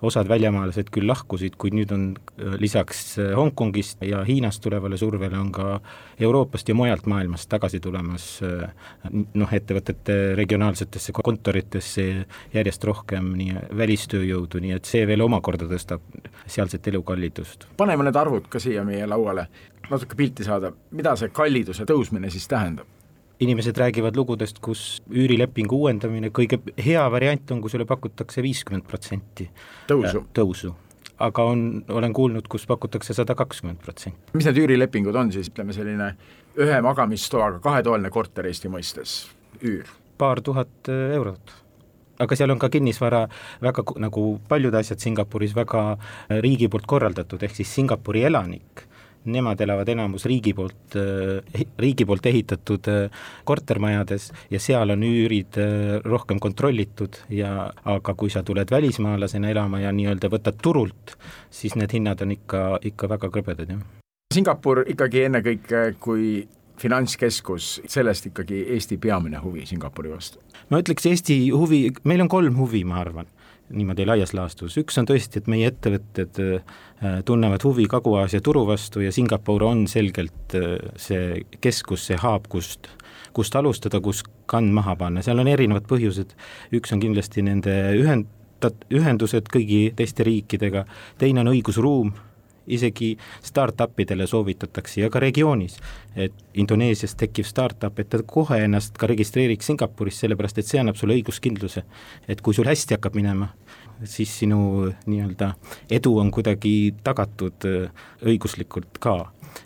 osad 0.03 0.29
väljamaalased 0.31 0.91
küll 0.95 1.09
lahkusid, 1.09 1.57
kuid 1.59 1.75
nüüd 1.77 1.93
on 1.95 2.05
äh, 2.15 2.55
lisaks 2.63 3.17
äh, 3.19 3.33
Hongkongist 3.37 4.03
ja 4.07 4.23
Hiinast 4.27 4.63
tulevale 4.63 4.97
survele 5.01 5.39
on 5.39 5.51
ka 5.53 5.79
Euroopast 6.21 6.69
ja 6.69 6.77
mujalt 6.79 7.07
maailmast 7.11 7.49
tagasi 7.51 7.81
tulemas 7.83 8.27
äh, 8.47 8.69
noh, 9.13 9.55
ettevõtete 9.55 10.19
regionaalsetesse 10.39 11.15
kontoritesse 11.17 12.07
järjest 12.55 12.85
rohkem 12.85 13.33
nii 13.39 13.65
välistööjõudu, 13.79 14.63
nii 14.63 14.77
et 14.77 14.89
see 14.89 15.07
veel 15.09 15.25
omakorda 15.27 15.69
tõstab 15.71 16.05
sealset 16.47 16.87
elukallidust. 16.93 17.67
paneme 17.77 18.07
need 18.07 18.17
arvud 18.17 18.47
ka 18.51 18.63
siia 18.63 18.85
meie 18.87 19.07
lauale, 19.07 19.49
natuke 19.91 20.17
pilti 20.17 20.47
saada, 20.47 20.73
mida 20.91 21.17
see 21.17 21.35
kalliduse 21.35 21.89
tõusmine 21.89 22.31
siis 22.31 22.47
tähendab? 22.49 22.98
Inimesed 23.41 23.77
räägivad 23.79 24.17
lugudest, 24.17 24.59
kus 24.65 25.03
üürilepingu 25.15 25.79
uuendamine, 25.85 26.33
kõige 26.35 26.59
hea 26.85 27.05
variant 27.11 27.55
on, 27.55 27.63
kui 27.63 27.71
sulle 27.71 27.87
pakutakse 27.89 28.43
viiskümmend 28.43 28.87
protsenti 28.89 29.49
tõusu, 29.91 30.25
tõusu 30.35 30.75
aga 31.19 31.45
on, 31.51 31.63
olen 31.91 32.13
kuulnud, 32.15 32.49
kus 32.51 32.67
pakutakse 32.67 33.15
sada 33.15 33.35
kakskümmend 33.39 33.81
protsenti. 33.83 34.35
mis 34.35 34.47
need 34.47 34.61
üürilepingud 34.63 35.17
on 35.19 35.33
siis, 35.35 35.51
ütleme 35.51 35.75
selline 35.75 36.13
ühe 36.59 36.83
magamistoaga 36.83 37.63
kahetoaline 37.63 38.11
korter 38.15 38.47
Eesti 38.47 38.71
mõistes, 38.73 39.21
üür? 39.63 39.89
paar 40.19 40.43
tuhat 40.43 40.91
äh, 40.91 41.15
eurot. 41.19 41.55
aga 42.19 42.37
seal 42.39 42.51
on 42.51 42.59
ka 42.59 42.71
kinnisvara 42.75 43.27
väga, 43.63 43.85
nagu 44.03 44.29
paljud 44.49 44.75
asjad 44.75 45.03
Singapuris, 45.03 45.55
väga 45.57 45.85
äh, 45.95 46.39
riigi 46.45 46.71
poolt 46.71 46.87
korraldatud, 46.87 47.43
ehk 47.43 47.59
siis 47.59 47.75
Singapuri 47.75 48.25
elanik 48.31 48.87
nemad 49.33 49.61
elavad 49.65 49.89
enamus 49.93 50.27
riigi 50.29 50.55
poolt, 50.57 50.97
eh, 50.99 51.65
riigi 51.79 52.07
poolt 52.09 52.27
ehitatud 52.31 52.91
eh, 52.93 53.23
kortermajades 53.49 54.31
ja 54.53 54.61
seal 54.63 54.95
on 54.95 55.05
üürid 55.07 55.59
eh, 55.61 55.95
rohkem 56.05 56.41
kontrollitud 56.43 57.21
ja 57.35 57.69
aga 57.85 58.15
kui 58.19 58.33
sa 58.33 58.43
tuled 58.47 58.71
välismaalasena 58.71 59.51
elama 59.55 59.83
ja 59.85 59.93
nii-öelda 59.95 60.31
võtad 60.33 60.61
turult, 60.63 61.17
siis 61.51 61.77
need 61.79 61.95
hinnad 61.95 62.23
on 62.25 62.35
ikka, 62.37 62.65
ikka 62.93 63.11
väga 63.15 63.33
krõbedad, 63.33 63.75
jah. 63.77 63.83
Singapur 64.35 64.83
ikkagi 64.85 65.25
ennekõike 65.25 65.85
kui 66.05 66.43
finantskeskus, 66.79 67.79
sellest 67.91 68.29
ikkagi 68.29 68.61
Eesti 68.75 68.99
peamine 69.03 69.41
huvi 69.43 69.65
Singapuri 69.67 70.13
vastu? 70.13 70.43
ma 70.69 70.83
ütleks 70.83 71.09
Eesti 71.09 71.41
huvi, 71.51 71.89
meil 72.05 72.23
on 72.25 72.31
kolm 72.31 72.59
huvi, 72.61 72.85
ma 72.87 73.01
arvan 73.01 73.29
niimoodi 73.75 74.07
laias 74.09 74.33
laastus, 74.37 74.77
üks 74.81 74.97
on 75.01 75.09
tõesti, 75.09 75.43
et 75.43 75.51
meie 75.51 75.69
ettevõtted 75.71 76.41
äh, 76.45 76.79
tunnevad 77.29 77.65
huvi 77.67 77.89
Kagu-Aasia 77.91 78.41
turu 78.45 78.65
vastu 78.69 79.03
ja 79.05 79.13
Singapur 79.15 79.65
on 79.67 79.87
selgelt 79.91 80.57
äh, 80.57 80.79
see 81.01 81.43
keskus, 81.65 82.07
see 82.09 82.19
haab, 82.21 82.49
kust, 82.53 82.89
kust 83.37 83.57
alustada, 83.59 84.01
kus 84.05 84.25
kand 84.49 84.73
maha 84.77 84.97
panna, 84.99 85.25
seal 85.25 85.41
on 85.43 85.51
erinevad 85.51 85.89
põhjused, 85.91 86.35
üks 86.79 86.95
on 86.97 87.05
kindlasti 87.05 87.45
nende 87.45 87.77
ühend-, 87.99 88.31
ühendused 88.93 89.53
kõigi 89.53 89.93
teiste 89.99 90.27
riikidega, 90.27 90.87
teine 91.21 91.45
on 91.45 91.53
õigusruum, 91.53 92.15
isegi 92.69 93.15
startup 93.45 94.01
idele 94.01 94.27
soovitatakse 94.27 95.01
ja 95.01 95.11
ka 95.11 95.23
regioonis, 95.23 95.79
et 96.17 96.35
Indoneesias 96.59 97.15
tekkiv 97.19 97.47
startup, 97.49 97.99
et 97.99 98.11
ta 98.11 98.21
kohe 98.27 98.61
ennast 98.65 98.99
ka 98.99 99.09
registreeriks 99.11 99.71
Singapuris, 99.71 100.21
sellepärast 100.25 100.59
et 100.59 100.67
see 100.67 100.81
annab 100.81 100.99
sulle 100.99 101.19
õiguskindluse. 101.19 101.83
et 102.29 102.41
kui 102.41 102.55
sul 102.55 102.69
hästi 102.69 102.99
hakkab 102.99 103.15
minema, 103.15 103.49
siis 104.05 104.39
sinu 104.39 104.93
nii-öelda 105.07 105.55
edu 105.91 106.19
on 106.19 106.31
kuidagi 106.31 106.95
tagatud 107.05 107.67
äh, 107.67 107.91
õiguslikult 108.23 109.01
ka 109.01 109.19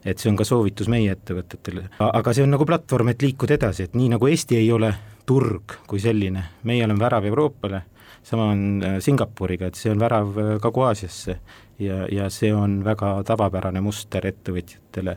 et 0.04 0.18
see 0.18 0.30
on 0.30 0.36
ka 0.38 0.44
soovitus 0.46 0.88
meie 0.88 1.12
ettevõtetele, 1.12 1.88
aga 1.98 2.34
see 2.34 2.44
on 2.44 2.54
nagu 2.54 2.66
platvorm, 2.66 3.12
et 3.12 3.22
liikuda 3.22 3.58
edasi, 3.58 3.86
et 3.86 3.96
nii 3.98 4.12
nagu 4.14 4.28
Eesti 4.30 4.56
ei 4.58 4.70
ole 4.72 4.92
turg 5.26 5.76
kui 5.86 6.00
selline, 6.02 6.44
meie 6.68 6.84
oleme 6.84 7.02
värav 7.02 7.26
Euroopale, 7.28 7.82
sama 8.22 8.50
on 8.52 8.82
äh, 8.82 9.00
Singapuriga, 9.00 9.66
et 9.66 9.78
see 9.78 9.92
on 9.92 10.00
värav 10.00 10.36
äh, 10.38 10.50
Kagu-Aasiasse 10.62 11.36
ja, 11.82 12.04
ja 12.10 12.28
see 12.30 12.52
on 12.54 12.80
väga 12.84 13.14
tavapärane 13.26 13.82
muster 13.82 14.26
ettevõtjatele. 14.30 15.16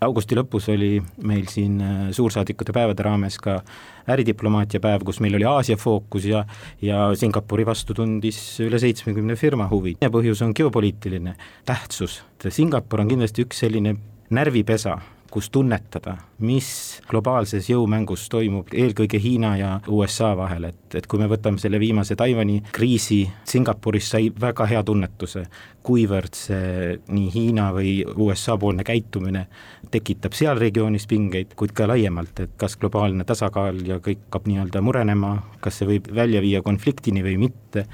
augusti 0.00 0.36
lõpus 0.36 0.66
oli 0.72 1.00
meil 1.24 1.46
siin 1.48 1.80
äh, 1.80 1.98
suursaadikute 2.12 2.72
päevade 2.72 3.04
raames 3.04 3.38
ka 3.40 3.60
äridiplomaatia 4.08 4.80
päev, 4.80 5.04
kus 5.04 5.20
meil 5.20 5.36
oli 5.36 5.44
Aasia 5.44 5.76
fookus 5.76 6.24
ja 6.24 6.44
ja 6.82 7.10
Singapuri 7.14 7.66
vastu 7.66 7.94
tundis 7.94 8.38
üle 8.60 8.78
seitsmekümne 8.78 9.36
firma 9.36 9.68
huvi 9.68 9.96
ja 10.00 10.10
põhjus 10.10 10.44
on 10.44 10.54
geopoliitiline 10.56 11.36
tähtsus. 11.64 12.22
Singapur 12.48 13.00
on 13.00 13.08
kindlasti 13.08 13.44
üks 13.44 13.64
selline 13.64 13.96
närvipesa 14.30 14.98
kus 15.30 15.50
tunnetada, 15.50 16.16
mis 16.38 16.68
globaalses 17.08 17.70
jõumängus 17.70 18.26
toimub 18.32 18.72
eelkõige 18.74 19.20
Hiina 19.22 19.54
ja 19.56 19.70
USA 19.88 20.34
vahel, 20.36 20.68
et, 20.70 20.98
et 20.98 21.06
kui 21.08 21.20
me 21.20 21.28
võtame 21.30 21.60
selle 21.62 21.80
viimase 21.80 22.16
Taiwan'i 22.18 22.60
kriisi, 22.76 23.22
Singapuris 23.48 24.10
sai 24.12 24.28
väga 24.40 24.66
hea 24.68 24.82
tunnetuse, 24.84 25.46
kuivõrd 25.86 26.36
see 26.36 26.96
nii 27.08 27.30
Hiina 27.32 27.70
või 27.72 28.00
USA 28.04 28.58
poolne 28.60 28.84
käitumine 28.84 29.46
tekitab 29.90 30.34
seal 30.36 30.58
regioonis 30.60 31.06
pingeid, 31.08 31.54
kuid 31.56 31.72
ka 31.76 31.86
laiemalt, 31.88 32.40
et 32.42 32.54
kas 32.60 32.76
globaalne 32.80 33.24
tasakaal 33.24 33.80
ja 33.86 34.00
kõik 34.02 34.26
hakkab 34.26 34.48
nii-öelda 34.50 34.82
murenema, 34.82 35.36
kas 35.62 35.80
see 35.80 35.88
võib 35.94 36.08
välja 36.14 36.42
viia 36.42 36.62
konfliktini 36.62 37.22
või 37.24 37.36
mitte. 37.46 37.86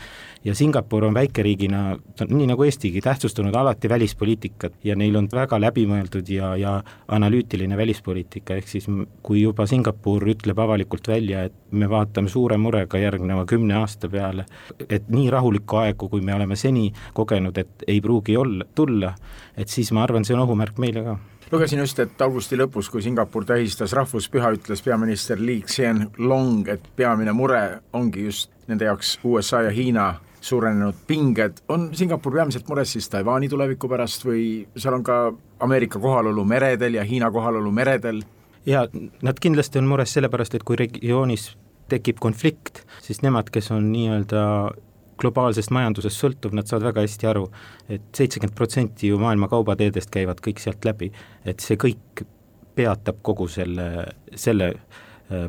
Ja 0.43 0.55
Singapur 0.59 1.05
on 1.07 1.14
väikeriigina, 1.14 1.82
nii 2.26 2.49
nagu 2.51 2.64
Eestigi, 2.66 3.01
tähtsustanud 3.05 3.55
alati 3.55 3.88
välispoliitikat 3.88 4.80
ja 4.84 4.97
neil 4.99 5.16
on 5.20 5.28
väga 5.30 5.61
läbimõeldud 5.62 6.32
ja, 6.34 6.57
ja 6.59 6.72
analüütiline 7.14 7.76
välispoliitika, 7.78 8.32
ehk 8.41 8.68
siis 8.68 8.87
kui 9.22 9.43
juba 9.43 9.66
Singapur 9.66 10.24
ütleb 10.33 10.59
avalikult 10.59 11.09
välja, 11.09 11.45
et 11.49 11.57
me 11.70 11.89
vaatame 11.91 12.30
suure 12.33 12.57
murega 12.61 12.99
järgneva 12.99 13.45
kümne 13.49 13.76
aasta 13.80 14.09
peale, 14.09 14.47
et 14.89 15.11
nii 15.12 15.28
rahulikku 15.30 15.83
aegu, 15.83 16.09
kui 16.09 16.24
me 16.24 16.35
oleme 16.35 16.57
seni 16.57 16.89
kogenud, 17.14 17.59
et 17.59 17.85
ei 17.87 18.01
pruugi 18.01 18.37
olla, 18.37 18.64
tulla, 18.74 19.14
et 19.57 19.68
siis 19.68 19.93
ma 19.93 20.03
arvan, 20.07 20.24
see 20.24 20.37
on 20.37 20.45
ohumärk 20.47 20.80
meile 20.83 21.05
ka. 21.07 21.18
Lugesin 21.53 21.83
just, 21.83 21.99
et 22.01 22.22
augusti 22.24 22.57
lõpus, 22.57 22.89
kui 22.89 23.03
Singapur 23.05 23.45
tähistas 23.45 23.93
rahvuspüha, 23.93 24.55
ütles 24.57 24.80
peaminister 24.80 25.41
Lee 25.41 25.61
Hsien 25.66 26.07
Long, 26.18 26.68
et 26.68 26.87
peamine 26.97 27.35
mure 27.37 27.61
ongi 27.93 28.24
just 28.30 28.51
nende 28.68 28.89
jaoks 28.89 29.18
USA 29.28 29.66
ja 29.66 29.74
Hiina 29.74 30.07
suurenenud 30.43 31.05
pinged, 31.07 31.62
on 31.70 31.90
Singapur 31.97 32.34
peamiselt 32.34 32.68
mures 32.68 32.93
siis 32.97 33.09
Taiwan'i 33.12 33.49
tuleviku 33.51 33.88
pärast 33.90 34.26
või 34.26 34.45
seal 34.76 34.99
on 34.99 35.05
ka 35.07 35.18
Ameerika 35.62 36.01
kohalolu 36.03 36.45
meredel 36.45 36.99
ja 36.99 37.07
Hiina 37.07 37.30
kohalolu 37.30 37.70
meredel? 37.72 38.22
ja 38.66 38.86
nad 39.22 39.38
kindlasti 39.43 39.80
on 39.80 39.90
mures 39.90 40.12
sellepärast, 40.14 40.55
et 40.55 40.64
kui 40.66 40.78
regioonis 40.78 41.53
tekib 41.90 42.20
konflikt, 42.22 42.84
siis 43.03 43.22
nemad, 43.22 43.51
kes 43.53 43.70
on 43.74 43.90
nii-öelda 43.93 44.43
globaalsest 45.22 45.70
majandusest 45.74 46.18
sõltuv, 46.18 46.55
nad 46.57 46.66
saavad 46.66 46.90
väga 46.90 47.05
hästi 47.05 47.28
aru 47.30 47.47
et, 47.47 47.99
et 47.99 48.20
seitsekümmend 48.22 48.57
protsenti 48.59 49.11
ju 49.11 49.18
maailma 49.22 49.49
kaubateedest 49.53 50.11
käivad 50.14 50.40
kõik 50.45 50.62
sealt 50.62 50.86
läbi, 50.88 51.12
et 51.47 51.62
see 51.62 51.78
kõik 51.80 52.24
peatab 52.74 53.20
kogu 53.22 53.49
selle, 53.53 53.88
selle 54.34 54.72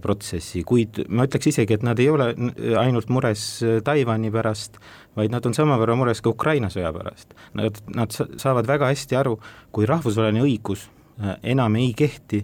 protsessi, 0.04 0.64
kuid 0.68 1.04
ma 1.10 1.28
ütleks 1.28 1.52
isegi, 1.54 1.78
et 1.78 1.86
nad 1.86 2.00
ei 2.00 2.10
ole 2.12 2.32
ainult 2.80 3.12
mures 3.14 3.46
äh, 3.66 3.80
Taiwan'i 3.86 4.32
pärast, 4.34 4.80
vaid 5.18 5.34
nad 5.34 5.46
on 5.46 5.56
samavõrra 5.58 5.98
mures 6.00 6.24
ka 6.24 6.34
Ukraina 6.34 6.72
sõja 6.74 6.94
pärast. 6.96 7.34
Nad, 7.60 7.80
nad 7.96 8.14
saavad 8.14 8.70
väga 8.70 8.92
hästi 8.92 9.20
aru, 9.20 9.38
kui 9.76 9.88
rahvusvaheline 9.90 10.46
õigus 10.46 10.88
äh, 10.88 11.38
enam 11.56 11.80
ei 11.82 11.94
kehti 11.98 12.44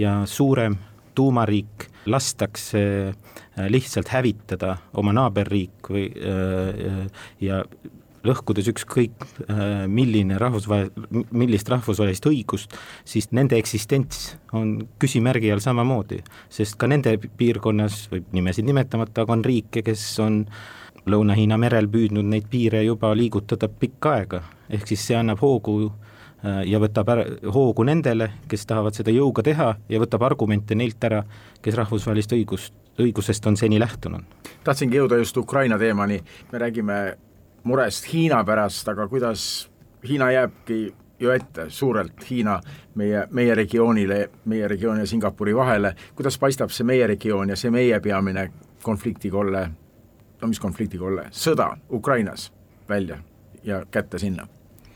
ja 0.00 0.20
suurem 0.28 0.78
tuumariik 1.16 1.88
lastakse 2.06 2.82
äh, 3.08 3.68
lihtsalt 3.72 4.12
hävitada 4.12 4.76
oma 5.00 5.14
naaberriik 5.16 5.90
või 5.90 6.08
äh, 6.12 7.06
ja 7.42 7.62
lõhkudes 8.28 8.70
ükskõik 8.72 9.26
äh, 9.46 9.84
milline 9.90 10.38
rahvusvahel, 10.40 10.90
millist 11.30 11.70
rahvusvahelist 11.72 12.28
õigust, 12.30 12.74
siis 13.04 13.30
nende 13.36 13.58
eksistents 13.60 14.36
on 14.56 14.78
küsimärgi 15.02 15.52
all 15.54 15.64
samamoodi, 15.64 16.22
sest 16.52 16.78
ka 16.80 16.90
nende 16.90 17.16
piirkonnas 17.18 18.06
võib 18.12 18.32
nimesid 18.36 18.66
nimetamata, 18.68 19.24
aga 19.24 19.36
on 19.36 19.46
riike, 19.46 19.84
kes 19.86 20.08
on 20.24 20.42
Lõuna-Hiina 21.06 21.54
merel 21.62 21.86
püüdnud 21.86 22.26
neid 22.26 22.48
piire 22.50 22.80
juba 22.82 23.12
liigutada 23.14 23.68
pikka 23.70 24.16
aega, 24.18 24.42
ehk 24.68 24.88
siis 24.90 25.04
see 25.06 25.18
annab 25.18 25.38
hoogu 25.44 25.92
Äh, 26.44 26.62
ja 26.68 26.80
võtab 26.82 27.08
ära 27.10 27.24
hoogu 27.54 27.84
nendele, 27.88 28.28
kes 28.50 28.66
tahavad 28.68 28.96
seda 28.96 29.12
jõuga 29.14 29.42
teha 29.46 29.70
ja 29.88 30.00
võtab 30.02 30.26
argumente 30.26 30.76
neilt 30.76 31.02
ära, 31.08 31.22
kes 31.64 31.78
rahvusvahelist 31.78 32.34
õigust, 32.36 32.74
õigusest 33.00 33.48
on 33.48 33.56
seni 33.56 33.80
lähtunud. 33.80 34.24
tahtsingi 34.64 35.00
jõuda 35.00 35.16
just 35.16 35.36
Ukraina 35.36 35.78
teemani, 35.78 36.20
me 36.52 36.58
räägime 36.58 37.16
murest 37.66 38.12
Hiina 38.12 38.44
pärast, 38.44 38.88
aga 38.88 39.08
kuidas 39.08 39.68
Hiina 40.08 40.30
jääbki 40.30 40.94
ju 41.20 41.30
ette 41.30 41.70
suurelt 41.70 42.30
Hiina 42.30 42.60
meie, 42.94 43.26
meie 43.30 43.54
regioonile, 43.54 44.30
meie 44.44 44.68
regiooni 44.68 45.02
ja 45.02 45.06
Singapuri 45.06 45.54
vahele, 45.56 45.94
kuidas 46.14 46.38
paistab 46.38 46.70
see 46.70 46.86
meie 46.86 47.06
regioon 47.06 47.50
ja 47.50 47.56
see 47.56 47.72
meie 47.74 48.00
peamine 48.00 48.50
konfliktikolle, 48.82 49.64
no 50.42 50.48
mis 50.48 50.60
konfliktikolle, 50.62 51.28
sõda 51.34 51.72
Ukrainas 51.90 52.52
välja 52.88 53.18
ja 53.64 53.82
kätte 53.90 54.18
sinna. 54.22 54.46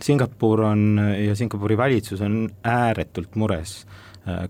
Singapur 0.01 0.63
on 0.65 1.01
ja 1.27 1.35
Singapuri 1.37 1.77
valitsus 1.77 2.21
on 2.21 2.45
ääretult 2.65 3.35
mures, 3.37 3.87
äh, 4.29 4.47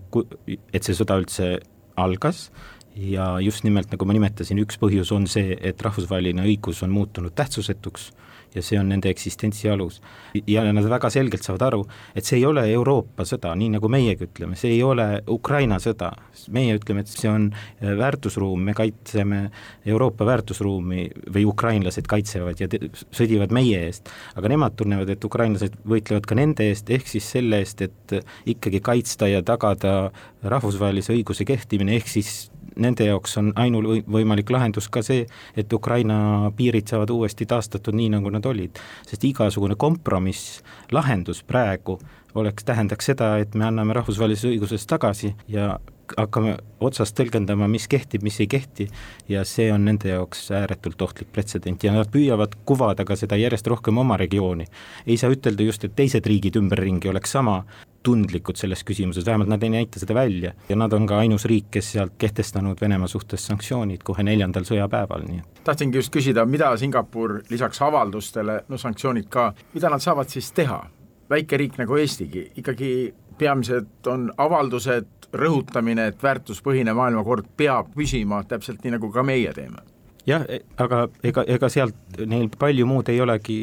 et 0.73 0.83
see 0.83 0.95
sõda 0.95 1.17
üldse 1.19 1.55
algas 1.97 2.51
ja 2.95 3.39
just 3.39 3.63
nimelt, 3.63 3.91
nagu 3.91 4.05
ma 4.05 4.15
nimetasin, 4.17 4.59
üks 4.63 4.79
põhjus 4.81 5.13
on 5.15 5.27
see, 5.31 5.55
et 5.61 5.81
rahvusvaheline 5.81 6.43
õigus 6.47 6.83
on 6.85 6.91
muutunud 6.95 7.35
tähtsusetuks 7.35 8.11
ja 8.55 8.61
see 8.63 8.79
on 8.79 8.89
nende 8.91 9.09
eksistentsi 9.11 9.69
alus. 9.71 10.01
ja 10.47 10.63
nad 10.73 10.87
väga 10.89 11.09
selgelt 11.11 11.43
saavad 11.43 11.63
aru, 11.67 11.81
et 12.15 12.27
see 12.27 12.39
ei 12.39 12.45
ole 12.45 12.65
Euroopa 12.73 13.23
sõda, 13.27 13.53
nii 13.55 13.71
nagu 13.77 13.89
meiegi 13.91 14.27
ütleme, 14.27 14.57
see 14.59 14.73
ei 14.75 14.83
ole 14.83 15.21
Ukraina 15.31 15.79
sõda, 15.83 16.11
meie 16.51 16.75
ütleme, 16.75 17.03
et 17.03 17.11
see 17.11 17.31
on 17.31 17.49
äh, 17.53 17.93
väärtusruum, 17.99 18.63
me 18.67 18.75
kaitseme 18.77 19.41
Euroopa 19.87 20.27
väärtusruumi 20.27 21.07
või 21.31 21.45
ukrainlased 21.47 22.07
kaitsevad 22.11 22.63
ja 22.63 22.69
sõdivad 23.11 23.55
meie 23.55 23.85
eest, 23.87 24.11
aga 24.35 24.51
nemad 24.51 24.75
tunnevad, 24.79 25.09
et 25.11 25.27
ukrainlased 25.27 25.79
võitlevad 25.87 26.27
ka 26.27 26.39
nende 26.39 26.67
eest, 26.71 26.91
ehk 26.91 27.07
siis 27.11 27.31
selle 27.37 27.61
eest, 27.63 27.83
et 27.87 28.17
ikkagi 28.51 28.83
kaitsta 28.83 29.31
ja 29.31 29.43
tagada 29.45 30.11
rahvusvahelise 30.43 31.15
õiguse 31.15 31.47
kehtimine, 31.47 31.95
ehk 31.99 32.11
siis 32.11 32.50
nende 32.75 33.05
jaoks 33.05 33.37
on 33.41 33.51
ainuvõimalik 33.59 34.49
lahendus 34.53 34.89
ka 34.89 35.03
see, 35.05 35.25
et 35.57 35.73
Ukraina 35.73 36.51
piirid 36.55 36.91
saavad 36.91 37.11
uuesti 37.13 37.45
taastatud 37.45 37.95
nii, 37.97 38.09
nagu 38.15 38.29
nad 38.29 38.45
olid. 38.45 38.79
sest 39.07 39.23
igasugune 39.23 39.75
kompromiss, 39.75 40.61
lahendus 40.91 41.43
praegu 41.43 41.99
oleks, 42.35 42.63
tähendaks 42.63 43.05
seda, 43.11 43.37
et 43.43 43.55
me 43.55 43.65
anname 43.67 43.93
rahvusvahelises 43.93 44.47
õiguses 44.51 44.85
tagasi 44.87 45.33
ja 45.51 45.75
hakkame 46.17 46.55
otsast 46.83 47.15
tõlgendama, 47.15 47.67
mis 47.71 47.87
kehtib, 47.91 48.23
mis 48.25 48.39
ei 48.43 48.47
kehti 48.51 48.87
ja 49.31 49.43
see 49.47 49.69
on 49.73 49.85
nende 49.87 50.11
jaoks 50.11 50.49
ääretult 50.55 51.01
ohtlik 51.01 51.31
pretsedent 51.33 51.83
ja 51.83 51.93
nad 51.95 52.11
püüavad 52.11 52.57
kuvada 52.67 53.05
ka 53.07 53.15
seda 53.19 53.39
järjest 53.39 53.67
rohkem 53.71 53.97
oma 53.97 54.17
regiooni. 54.19 54.65
ei 55.07 55.17
saa 55.17 55.31
ütelda 55.31 55.63
just, 55.63 55.83
et 55.83 55.95
teised 55.95 56.27
riigid 56.27 56.59
ümberringi 56.59 57.09
oleks 57.09 57.31
sama 57.31 57.63
tundlikud 58.03 58.57
selles 58.59 58.83
küsimuses, 58.87 59.25
vähemalt 59.25 59.49
nad 59.51 59.63
ei 59.63 59.69
näita 59.73 59.99
seda 60.01 60.15
välja. 60.17 60.53
Ja 60.69 60.75
nad 60.75 60.93
on 60.93 61.07
ka 61.07 61.19
ainus 61.21 61.45
riik, 61.49 61.69
kes 61.71 61.91
sealt 61.95 62.15
kehtestanud 62.17 62.81
Venemaa 62.81 63.07
suhtes 63.07 63.45
sanktsioonid 63.47 64.03
kohe 64.03 64.23
neljandal 64.23 64.65
sõjapäeval, 64.67 65.27
nii 65.27 65.43
et. 65.43 65.61
Tahtsingi 65.67 66.01
just 66.01 66.13
küsida, 66.13 66.45
mida 66.45 66.71
Singapur 66.77 67.39
lisaks 67.49 67.81
avaldustele, 67.81 68.61
no 68.69 68.77
sanktsioonid 68.81 69.29
ka, 69.29 69.51
mida 69.75 69.93
nad 69.93 70.03
saavad 70.03 70.29
siis 70.29 70.51
teha? 70.57 70.83
väike 71.31 71.57
riik 71.57 71.77
nagu 71.79 71.95
Eestigi, 71.95 72.41
ikkagi 72.59 73.13
peamised 73.39 74.09
on 74.11 74.25
avaldused, 74.37 75.29
rõhutamine, 75.31 76.09
et 76.11 76.23
väärtuspõhine 76.23 76.91
maailmakord 76.91 77.47
peab 77.55 77.93
püsima 77.95 78.41
täpselt 78.43 78.83
nii, 78.83 78.97
nagu 78.97 79.07
ka 79.15 79.23
meie 79.23 79.53
teeme 79.55 79.79
jah, 80.27 80.45
e, 80.49 80.61
aga 80.81 81.05
ega, 81.23 81.45
ega 81.47 81.69
sealt 81.69 82.21
neil 82.29 82.49
palju 82.59 82.85
muud 82.89 83.09
ei 83.09 83.21
olegi 83.23 83.57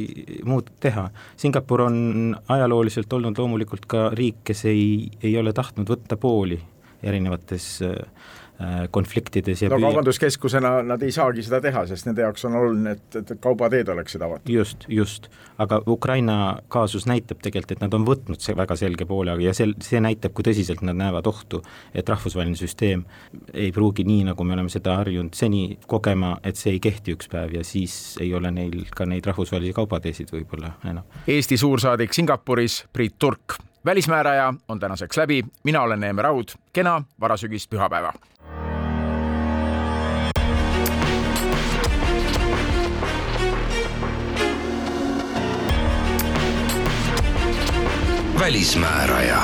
muud 0.49 0.73
teha. 0.81 1.09
Singapur 1.37 1.87
on 1.87 2.01
ajalooliselt 2.49 3.13
olnud 3.13 3.39
loomulikult 3.39 3.87
ka 3.91 4.09
riik, 4.17 4.43
kes 4.51 4.65
ei, 4.71 5.09
ei 5.23 5.37
ole 5.39 5.53
tahtnud 5.57 5.89
võtta 5.91 6.19
pooli 6.21 6.59
erinevates 7.03 7.67
äh, 7.87 7.95
konfliktides 8.91 9.63
ja 9.63 9.69
no 9.71 9.79
kaubanduskeskusena 9.81 10.83
nad 10.83 11.03
ei 11.03 11.13
saagi 11.15 11.45
seda 11.47 11.61
teha, 11.63 11.85
sest 11.87 12.09
nende 12.09 12.25
jaoks 12.25 12.43
on 12.49 12.57
oluline, 12.59 12.97
et, 12.97 13.19
et 13.21 13.31
kaubateed 13.43 13.89
oleksid 13.95 14.23
avatud. 14.27 14.51
just, 14.51 14.87
just. 14.89 15.29
aga 15.63 15.79
Ukraina 15.87 16.59
kaasus 16.69 17.07
näitab 17.07 17.39
tegelikult, 17.43 17.77
et 17.77 17.85
nad 17.85 17.95
on 17.95 18.07
võtnud 18.09 18.43
see 18.43 18.57
väga 18.59 18.77
selge 18.81 19.07
poole, 19.07 19.31
aga 19.37 19.47
ja 19.47 19.55
sel-, 19.55 19.77
see 19.85 20.03
näitab, 20.03 20.35
kui 20.35 20.47
tõsiselt 20.49 20.83
nad 20.87 20.99
näevad 20.99 21.31
ohtu, 21.31 21.63
et 21.95 22.09
rahvusvaheline 22.11 22.59
süsteem 22.59 23.07
ei 23.55 23.71
pruugi 23.75 24.07
nii, 24.09 24.27
nagu 24.33 24.49
me 24.49 24.59
oleme 24.59 24.75
seda 24.75 24.99
harjunud 25.05 25.39
seni 25.39 25.79
kogema, 25.87 26.35
et 26.43 26.59
see 26.59 26.75
ei 26.75 26.83
kehti 26.83 27.15
üks 27.15 27.31
päev 27.31 27.55
ja 27.61 27.63
siis 27.67 28.19
ei 28.23 28.35
ole 28.35 28.51
neil 28.51 28.89
ka 28.91 29.07
neid 29.07 29.27
rahvusvahelisi 29.31 29.77
kaubateesid 29.79 30.35
võib-olla 30.35 30.75
enam. 30.91 31.07
Eesti 31.31 31.61
suursaadik 31.61 32.17
Singapuris, 32.17 32.83
Priit 32.93 33.19
Turk 33.23 33.61
välismääraja 33.85 34.55
on 34.69 34.81
tänaseks 34.81 35.17
läbi, 35.17 35.43
mina 35.65 35.83
olen 35.83 36.01
Neeme 36.01 36.23
Raud, 36.23 36.49
kena 36.73 37.03
varasügist 37.21 37.71
pühapäeva. 37.71 38.13
Välismääraja 48.39 49.43